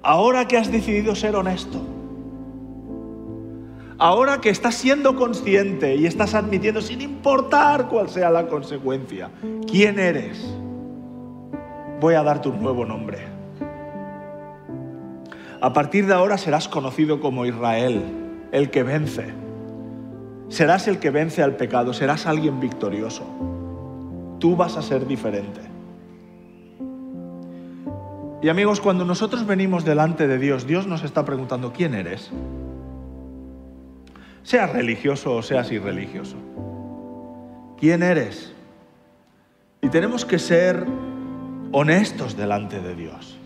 ahora 0.02 0.46
que 0.46 0.58
has 0.58 0.70
decidido 0.70 1.14
ser 1.14 1.34
honesto, 1.34 1.80
ahora 3.98 4.40
que 4.40 4.50
estás 4.50 4.74
siendo 4.74 5.16
consciente 5.16 5.96
y 5.96 6.06
estás 6.06 6.34
admitiendo, 6.34 6.82
sin 6.82 7.00
importar 7.00 7.88
cuál 7.88 8.10
sea 8.10 8.30
la 8.30 8.46
consecuencia, 8.48 9.30
quién 9.66 9.98
eres, 9.98 10.46
voy 12.00 12.14
a 12.14 12.22
darte 12.22 12.48
un 12.48 12.62
nuevo 12.62 12.84
nombre. 12.84 13.18
A 15.60 15.72
partir 15.72 16.06
de 16.06 16.14
ahora 16.14 16.38
serás 16.38 16.68
conocido 16.68 17.20
como 17.20 17.46
Israel, 17.46 18.02
el 18.52 18.70
que 18.70 18.82
vence. 18.82 19.32
Serás 20.48 20.86
el 20.86 20.98
que 20.98 21.10
vence 21.10 21.42
al 21.42 21.56
pecado, 21.56 21.92
serás 21.92 22.26
alguien 22.26 22.60
victorioso. 22.60 23.24
Tú 24.38 24.54
vas 24.54 24.76
a 24.76 24.82
ser 24.82 25.06
diferente. 25.06 25.60
Y 28.42 28.48
amigos, 28.48 28.80
cuando 28.80 29.04
nosotros 29.04 29.46
venimos 29.46 29.84
delante 29.84 30.28
de 30.28 30.38
Dios, 30.38 30.66
Dios 30.66 30.86
nos 30.86 31.02
está 31.02 31.24
preguntando, 31.24 31.72
¿quién 31.72 31.94
eres? 31.94 32.30
Seas 34.42 34.70
religioso 34.70 35.34
o 35.34 35.42
seas 35.42 35.72
irreligioso. 35.72 36.36
¿Quién 37.78 38.02
eres? 38.02 38.52
Y 39.80 39.88
tenemos 39.88 40.24
que 40.24 40.38
ser 40.38 40.86
honestos 41.78 42.38
delante 42.38 42.80
de 42.80 42.94
Dios. 42.94 43.36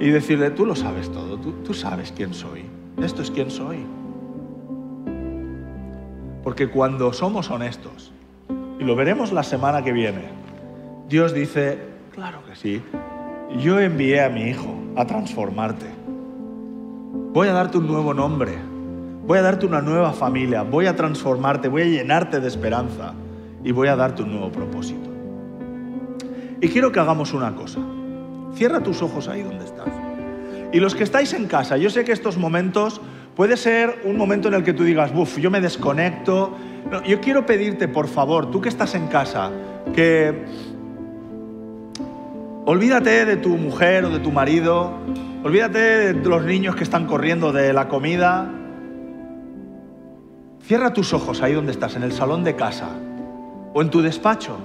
Y 0.00 0.08
decirle, 0.08 0.50
tú 0.50 0.64
lo 0.64 0.74
sabes 0.74 1.12
todo, 1.12 1.36
tú, 1.36 1.52
tú 1.62 1.74
sabes 1.74 2.10
quién 2.10 2.32
soy. 2.32 2.64
Esto 3.02 3.20
es 3.20 3.30
quién 3.30 3.50
soy. 3.50 3.84
Porque 6.42 6.70
cuando 6.70 7.12
somos 7.12 7.50
honestos, 7.50 8.12
y 8.80 8.84
lo 8.84 8.96
veremos 8.96 9.30
la 9.30 9.42
semana 9.42 9.84
que 9.84 9.92
viene, 9.92 10.22
Dios 11.10 11.34
dice, 11.34 11.78
claro 12.14 12.38
que 12.46 12.56
sí, 12.56 12.82
yo 13.58 13.78
envié 13.78 14.24
a 14.24 14.30
mi 14.30 14.44
hijo 14.44 14.74
a 14.96 15.04
transformarte. 15.04 15.84
Voy 17.34 17.48
a 17.48 17.52
darte 17.52 17.76
un 17.76 17.88
nuevo 17.88 18.14
nombre, 18.14 18.56
voy 19.26 19.36
a 19.36 19.42
darte 19.42 19.66
una 19.66 19.82
nueva 19.82 20.14
familia, 20.14 20.62
voy 20.62 20.86
a 20.86 20.96
transformarte, 20.96 21.68
voy 21.68 21.82
a 21.82 21.86
llenarte 21.86 22.40
de 22.40 22.48
esperanza 22.48 23.12
y 23.62 23.70
voy 23.72 23.88
a 23.88 23.96
darte 23.96 24.22
un 24.22 24.30
nuevo 24.30 24.50
propósito. 24.50 25.07
Y 26.60 26.68
quiero 26.68 26.90
que 26.90 27.00
hagamos 27.00 27.32
una 27.32 27.54
cosa. 27.54 27.80
Cierra 28.54 28.80
tus 28.80 29.02
ojos 29.02 29.28
ahí 29.28 29.42
donde 29.42 29.64
estás. 29.64 29.88
Y 30.72 30.80
los 30.80 30.94
que 30.94 31.04
estáis 31.04 31.32
en 31.32 31.46
casa, 31.46 31.76
yo 31.76 31.88
sé 31.88 32.04
que 32.04 32.12
estos 32.12 32.36
momentos 32.36 33.00
puede 33.36 33.56
ser 33.56 34.02
un 34.04 34.16
momento 34.16 34.48
en 34.48 34.54
el 34.54 34.64
que 34.64 34.72
tú 34.72 34.84
digas, 34.84 35.12
buf, 35.14 35.38
yo 35.38 35.50
me 35.50 35.60
desconecto. 35.60 36.56
yo 37.06 37.20
quiero 37.20 37.46
pedirte, 37.46 37.88
por 37.88 38.08
favor, 38.08 38.50
tú 38.50 38.60
que 38.60 38.68
estás 38.68 38.94
en 38.94 39.06
casa, 39.06 39.50
que 39.94 40.44
olvídate 42.64 43.24
de 43.24 43.36
tu 43.36 43.50
mujer 43.50 44.04
o 44.04 44.10
de 44.10 44.18
tu 44.18 44.32
marido, 44.32 44.92
olvídate 45.44 46.12
de 46.12 46.28
los 46.28 46.44
niños 46.44 46.74
que 46.74 46.82
están 46.82 47.06
corriendo 47.06 47.52
de 47.52 47.72
la 47.72 47.88
comida. 47.88 48.52
Cierra 50.62 50.92
tus 50.92 51.14
ojos 51.14 51.40
ahí 51.40 51.54
donde 51.54 51.72
estás, 51.72 51.96
en 51.96 52.02
el 52.02 52.12
salón 52.12 52.44
de 52.44 52.56
casa 52.56 52.88
o 53.72 53.80
en 53.80 53.88
tu 53.88 54.02
despacho. 54.02 54.58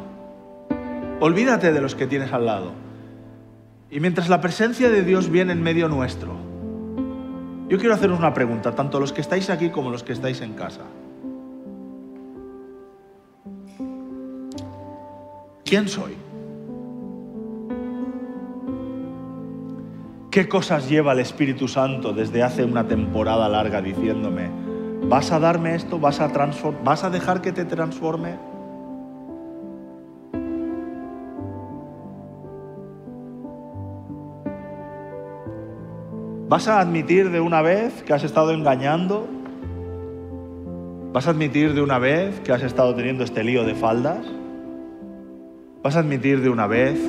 Olvídate 1.19 1.71
de 1.71 1.81
los 1.81 1.95
que 1.95 2.07
tienes 2.07 2.33
al 2.33 2.45
lado. 2.45 2.71
Y 3.89 3.99
mientras 3.99 4.29
la 4.29 4.41
presencia 4.41 4.89
de 4.89 5.03
Dios 5.03 5.29
viene 5.29 5.53
en 5.53 5.61
medio 5.61 5.87
nuestro, 5.87 6.35
yo 7.69 7.77
quiero 7.77 7.93
haceros 7.93 8.19
una 8.19 8.33
pregunta, 8.33 8.75
tanto 8.75 8.99
los 8.99 9.13
que 9.13 9.21
estáis 9.21 9.49
aquí 9.49 9.69
como 9.69 9.89
los 9.89 10.03
que 10.03 10.13
estáis 10.13 10.41
en 10.41 10.53
casa. 10.53 10.81
¿Quién 15.63 15.87
soy? 15.87 16.13
¿Qué 20.29 20.49
cosas 20.49 20.89
lleva 20.89 21.13
el 21.13 21.19
Espíritu 21.19 21.67
Santo 21.67 22.11
desde 22.11 22.41
hace 22.41 22.63
una 22.63 22.87
temporada 22.87 23.47
larga 23.47 23.81
diciéndome, 23.81 24.49
¿vas 25.03 25.31
a 25.31 25.39
darme 25.39 25.75
esto? 25.75 25.99
¿Vas 25.99 26.19
a, 26.19 26.31
¿Vas 26.83 27.03
a 27.03 27.09
dejar 27.11 27.41
que 27.41 27.51
te 27.51 27.65
transforme? 27.65 28.52
¿Vas 36.53 36.67
a 36.67 36.79
admitir 36.79 37.31
de 37.31 37.39
una 37.39 37.63
vez 37.63 38.03
que 38.03 38.13
has 38.13 38.23
estado 38.23 38.51
engañando? 38.51 39.27
¿Vas 41.11 41.25
a 41.25 41.31
admitir 41.31 41.73
de 41.73 41.81
una 41.81 41.97
vez 41.97 42.41
que 42.41 42.51
has 42.51 42.61
estado 42.61 42.93
teniendo 42.93 43.23
este 43.23 43.43
lío 43.43 43.63
de 43.63 43.73
faldas? 43.73 44.23
¿Vas 45.81 45.95
a 45.95 46.01
admitir 46.01 46.41
de 46.41 46.51
una 46.51 46.67
vez 46.67 46.99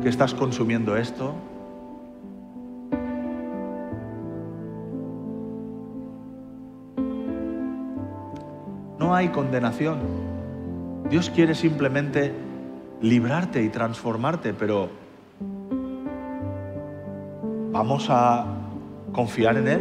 que 0.00 0.08
estás 0.08 0.32
consumiendo 0.32 0.96
esto? 0.96 1.34
No 8.96 9.12
hay 9.12 9.30
condenación. 9.30 9.98
Dios 11.10 11.30
quiere 11.30 11.56
simplemente 11.56 12.32
librarte 13.00 13.60
y 13.64 13.70
transformarte, 13.70 14.54
pero 14.54 15.01
vamos 17.72 18.08
a 18.10 18.44
confiar 19.12 19.56
en 19.56 19.66
Él, 19.66 19.80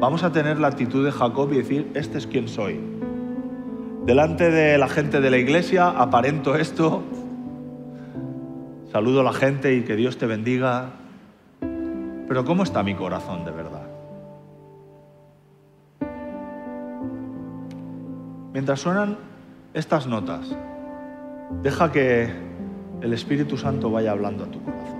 vamos 0.00 0.22
a 0.22 0.32
tener 0.32 0.58
la 0.58 0.68
actitud 0.68 1.04
de 1.04 1.10
Jacob 1.10 1.52
y 1.52 1.58
decir, 1.58 1.90
este 1.94 2.18
es 2.18 2.26
quien 2.26 2.48
soy. 2.48 2.80
Delante 4.04 4.50
de 4.50 4.78
la 4.78 4.88
gente 4.88 5.20
de 5.20 5.30
la 5.30 5.36
iglesia 5.36 5.88
aparento 5.88 6.54
esto, 6.54 7.02
saludo 8.92 9.20
a 9.20 9.24
la 9.24 9.32
gente 9.32 9.74
y 9.74 9.82
que 9.82 9.96
Dios 9.96 10.16
te 10.16 10.26
bendiga, 10.26 10.92
pero 12.28 12.44
¿cómo 12.44 12.62
está 12.62 12.84
mi 12.84 12.94
corazón 12.94 13.44
de 13.44 13.50
verdad? 13.50 13.86
Mientras 18.52 18.80
suenan 18.80 19.18
estas 19.74 20.06
notas, 20.06 20.56
deja 21.62 21.90
que 21.90 22.32
el 23.02 23.12
Espíritu 23.12 23.58
Santo 23.58 23.90
vaya 23.90 24.12
hablando 24.12 24.44
a 24.44 24.46
tu 24.46 24.62
corazón. 24.62 24.95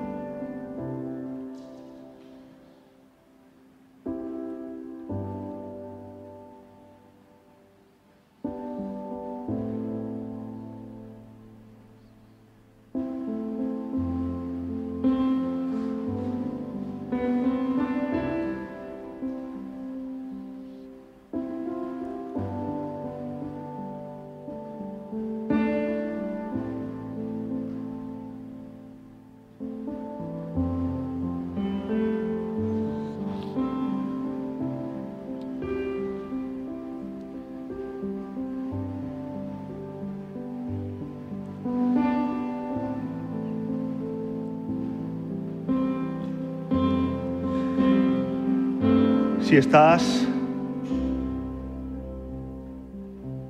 Si 49.47 49.57
estás 49.57 50.26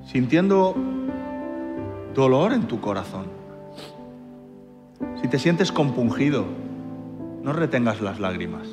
sintiendo 0.04 0.74
dolor 2.14 2.52
en 2.52 2.66
tu 2.66 2.82
corazón, 2.82 3.28
si 5.22 5.28
te 5.28 5.38
sientes 5.38 5.72
compungido, 5.72 6.44
no 7.42 7.54
retengas 7.54 8.02
las 8.02 8.20
lágrimas. 8.20 8.68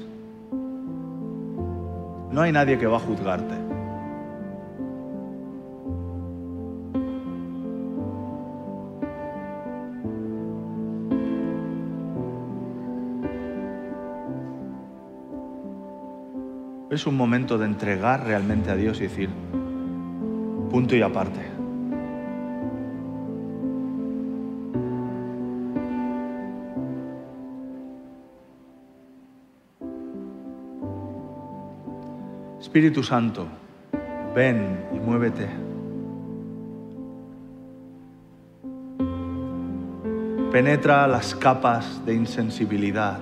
No 2.30 2.42
hay 2.42 2.52
nadie 2.52 2.78
que 2.78 2.88
va 2.88 2.98
a 2.98 3.00
juzgarte. 3.00 3.63
Es 17.04 17.08
un 17.08 17.18
momento 17.18 17.58
de 17.58 17.66
entregar 17.66 18.26
realmente 18.26 18.72
a 18.72 18.78
Dios 18.78 19.02
y 19.02 19.04
decir, 19.04 19.30
punto 20.72 20.96
y 20.96 21.02
aparte. 21.02 21.42
Espíritu 32.62 33.04
Santo, 33.04 33.48
ven 34.34 34.86
y 34.94 35.00
muévete. 35.02 35.50
Penetra 40.54 41.06
las 41.10 41.36
capas 41.36 42.06
de 42.06 42.14
insensibilidad 42.14 43.20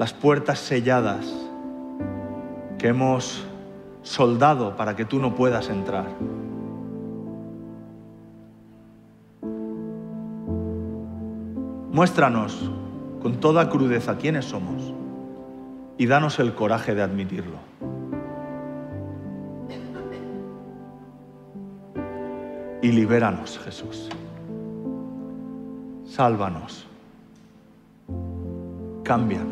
las 0.00 0.14
puertas 0.14 0.58
selladas 0.58 1.30
que 2.78 2.88
hemos 2.88 3.44
soldado 4.00 4.74
para 4.74 4.96
que 4.96 5.04
tú 5.04 5.18
no 5.18 5.34
puedas 5.34 5.68
entrar. 5.68 6.06
Muéstranos 11.92 12.70
con 13.20 13.40
toda 13.40 13.68
crudeza 13.68 14.16
quiénes 14.16 14.46
somos 14.46 14.94
y 15.98 16.06
danos 16.06 16.38
el 16.38 16.54
coraje 16.54 16.94
de 16.94 17.02
admitirlo. 17.02 17.58
Y 22.80 22.90
libéranos, 22.90 23.58
Jesús. 23.58 24.08
Sálvanos. 26.06 26.86
Cámbianos. 29.04 29.49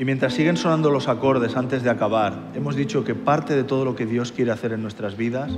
Y 0.00 0.06
mientras 0.06 0.32
siguen 0.32 0.56
sonando 0.56 0.90
los 0.90 1.08
acordes 1.08 1.58
antes 1.58 1.82
de 1.82 1.90
acabar, 1.90 2.32
hemos 2.54 2.74
dicho 2.74 3.04
que 3.04 3.14
parte 3.14 3.54
de 3.54 3.64
todo 3.64 3.84
lo 3.84 3.96
que 3.96 4.06
Dios 4.06 4.32
quiere 4.32 4.50
hacer 4.50 4.72
en 4.72 4.80
nuestras 4.80 5.14
vidas 5.14 5.52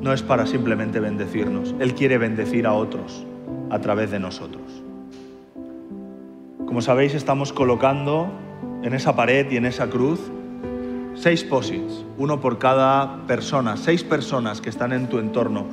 no 0.00 0.14
es 0.14 0.22
para 0.22 0.46
simplemente 0.46 0.98
bendecirnos, 0.98 1.74
Él 1.78 1.94
quiere 1.94 2.16
bendecir 2.16 2.66
a 2.66 2.72
otros 2.72 3.26
a 3.68 3.78
través 3.78 4.10
de 4.10 4.18
nosotros. 4.18 4.82
Como 6.64 6.80
sabéis, 6.80 7.12
estamos 7.12 7.52
colocando 7.52 8.30
en 8.82 8.94
esa 8.94 9.14
pared 9.14 9.46
y 9.50 9.58
en 9.58 9.66
esa 9.66 9.90
cruz 9.90 10.20
seis 11.12 11.44
posits, 11.44 12.02
uno 12.16 12.40
por 12.40 12.58
cada 12.58 13.26
persona, 13.26 13.76
seis 13.76 14.02
personas 14.02 14.62
que 14.62 14.70
están 14.70 14.94
en 14.94 15.06
tu 15.10 15.18
entorno 15.18 15.66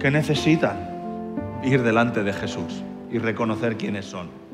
que 0.00 0.10
necesitan 0.10 1.60
ir 1.62 1.84
delante 1.84 2.24
de 2.24 2.32
Jesús 2.32 2.82
y 3.08 3.18
reconocer 3.18 3.76
quiénes 3.76 4.06
son. 4.06 4.49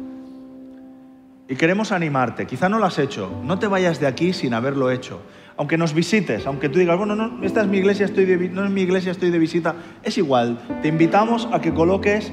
Y 1.49 1.55
queremos 1.55 1.93
animarte, 1.93 2.45
quizá 2.47 2.69
no 2.69 2.81
lo 2.81 2.87
has 2.87 2.99
hecho, 2.99 3.31
no 3.45 3.61
te 3.61 3.69
vayas 3.69 4.01
de 4.01 4.09
aquí 4.09 4.33
sin 4.33 4.53
haberlo 4.53 4.91
hecho. 4.91 5.21
Aunque 5.57 5.79
nos 5.79 5.95
visites, 5.95 6.45
aunque 6.45 6.69
tú 6.69 6.81
digas, 6.81 6.99
bueno, 6.99 7.15
no, 7.15 7.45
esta 7.45 7.63
es 7.63 7.69
mi 7.69 7.79
iglesia, 7.79 8.05
estoy 8.05 8.25
de, 8.25 8.49
no 8.49 8.65
es 8.65 8.71
mi 8.71 8.83
iglesia, 8.83 9.13
estoy 9.13 9.31
de 9.31 9.39
visita, 9.39 9.77
es 10.03 10.19
igual. 10.19 10.59
Te 10.83 10.89
invitamos 10.89 11.49
a 11.53 11.61
que 11.61 11.73
coloques 11.73 12.33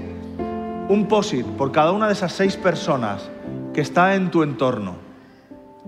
un 0.89 1.07
POSIT 1.07 1.45
por 1.45 1.72
cada 1.72 1.91
una 1.91 2.07
de 2.07 2.14
esas 2.14 2.34
seis 2.34 2.57
personas 2.57 3.30
que 3.72 3.82
está 3.82 4.16
en 4.16 4.32
tu 4.32 4.41
entorno 4.41 4.95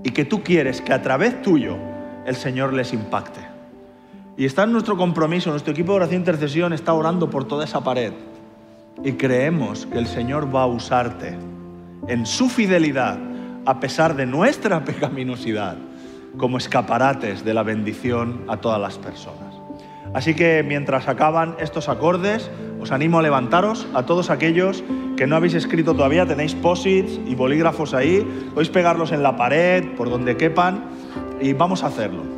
y 0.03 0.11
que 0.11 0.23
tú 0.23 0.43
quieres 0.43 0.81
que 0.81 0.93
a 0.93 1.01
través 1.01 1.41
tuyo 1.41 1.77
el 2.27 2.35
Señor 2.35 2.73
les 2.73 2.93
impacte. 2.93 3.41
Y 4.37 4.45
está 4.45 4.63
en 4.63 4.71
nuestro 4.71 4.97
compromiso, 4.97 5.49
nuestro 5.49 5.73
equipo 5.73 5.93
de 5.93 5.97
oración 5.97 6.17
e 6.17 6.19
intercesión 6.19 6.73
está 6.73 6.93
orando 6.93 7.29
por 7.29 7.45
toda 7.47 7.65
esa 7.65 7.83
pared 7.83 8.13
y 9.03 9.13
creemos 9.13 9.87
que 9.87 9.97
el 9.97 10.07
Señor 10.07 10.53
va 10.53 10.63
a 10.63 10.67
usarte 10.67 11.37
en 12.07 12.25
su 12.25 12.49
fidelidad, 12.49 13.17
a 13.65 13.79
pesar 13.79 14.15
de 14.15 14.25
nuestra 14.25 14.83
pecaminosidad, 14.85 15.77
como 16.37 16.57
escaparates 16.57 17.43
de 17.45 17.53
la 17.53 17.63
bendición 17.63 18.43
a 18.47 18.57
todas 18.57 18.79
las 18.79 18.97
personas. 18.97 19.55
Así 20.13 20.33
que 20.33 20.63
mientras 20.63 21.07
acaban 21.07 21.55
estos 21.59 21.89
acordes, 21.89 22.49
os 22.79 22.91
animo 22.91 23.19
a 23.19 23.21
levantaros 23.21 23.87
a 23.93 24.03
todos 24.03 24.29
aquellos 24.29 24.83
que 25.17 25.27
no 25.27 25.35
habéis 25.35 25.55
escrito 25.55 25.93
todavía, 25.93 26.25
tenéis 26.25 26.55
posits 26.55 27.19
y 27.25 27.35
bolígrafos 27.35 27.93
ahí, 27.93 28.21
podéis 28.53 28.69
pegarlos 28.69 29.11
en 29.11 29.23
la 29.23 29.35
pared, 29.35 29.83
por 29.97 30.09
donde 30.09 30.37
quepan, 30.37 30.85
y 31.41 31.53
vamos 31.53 31.83
a 31.83 31.87
hacerlo. 31.87 32.34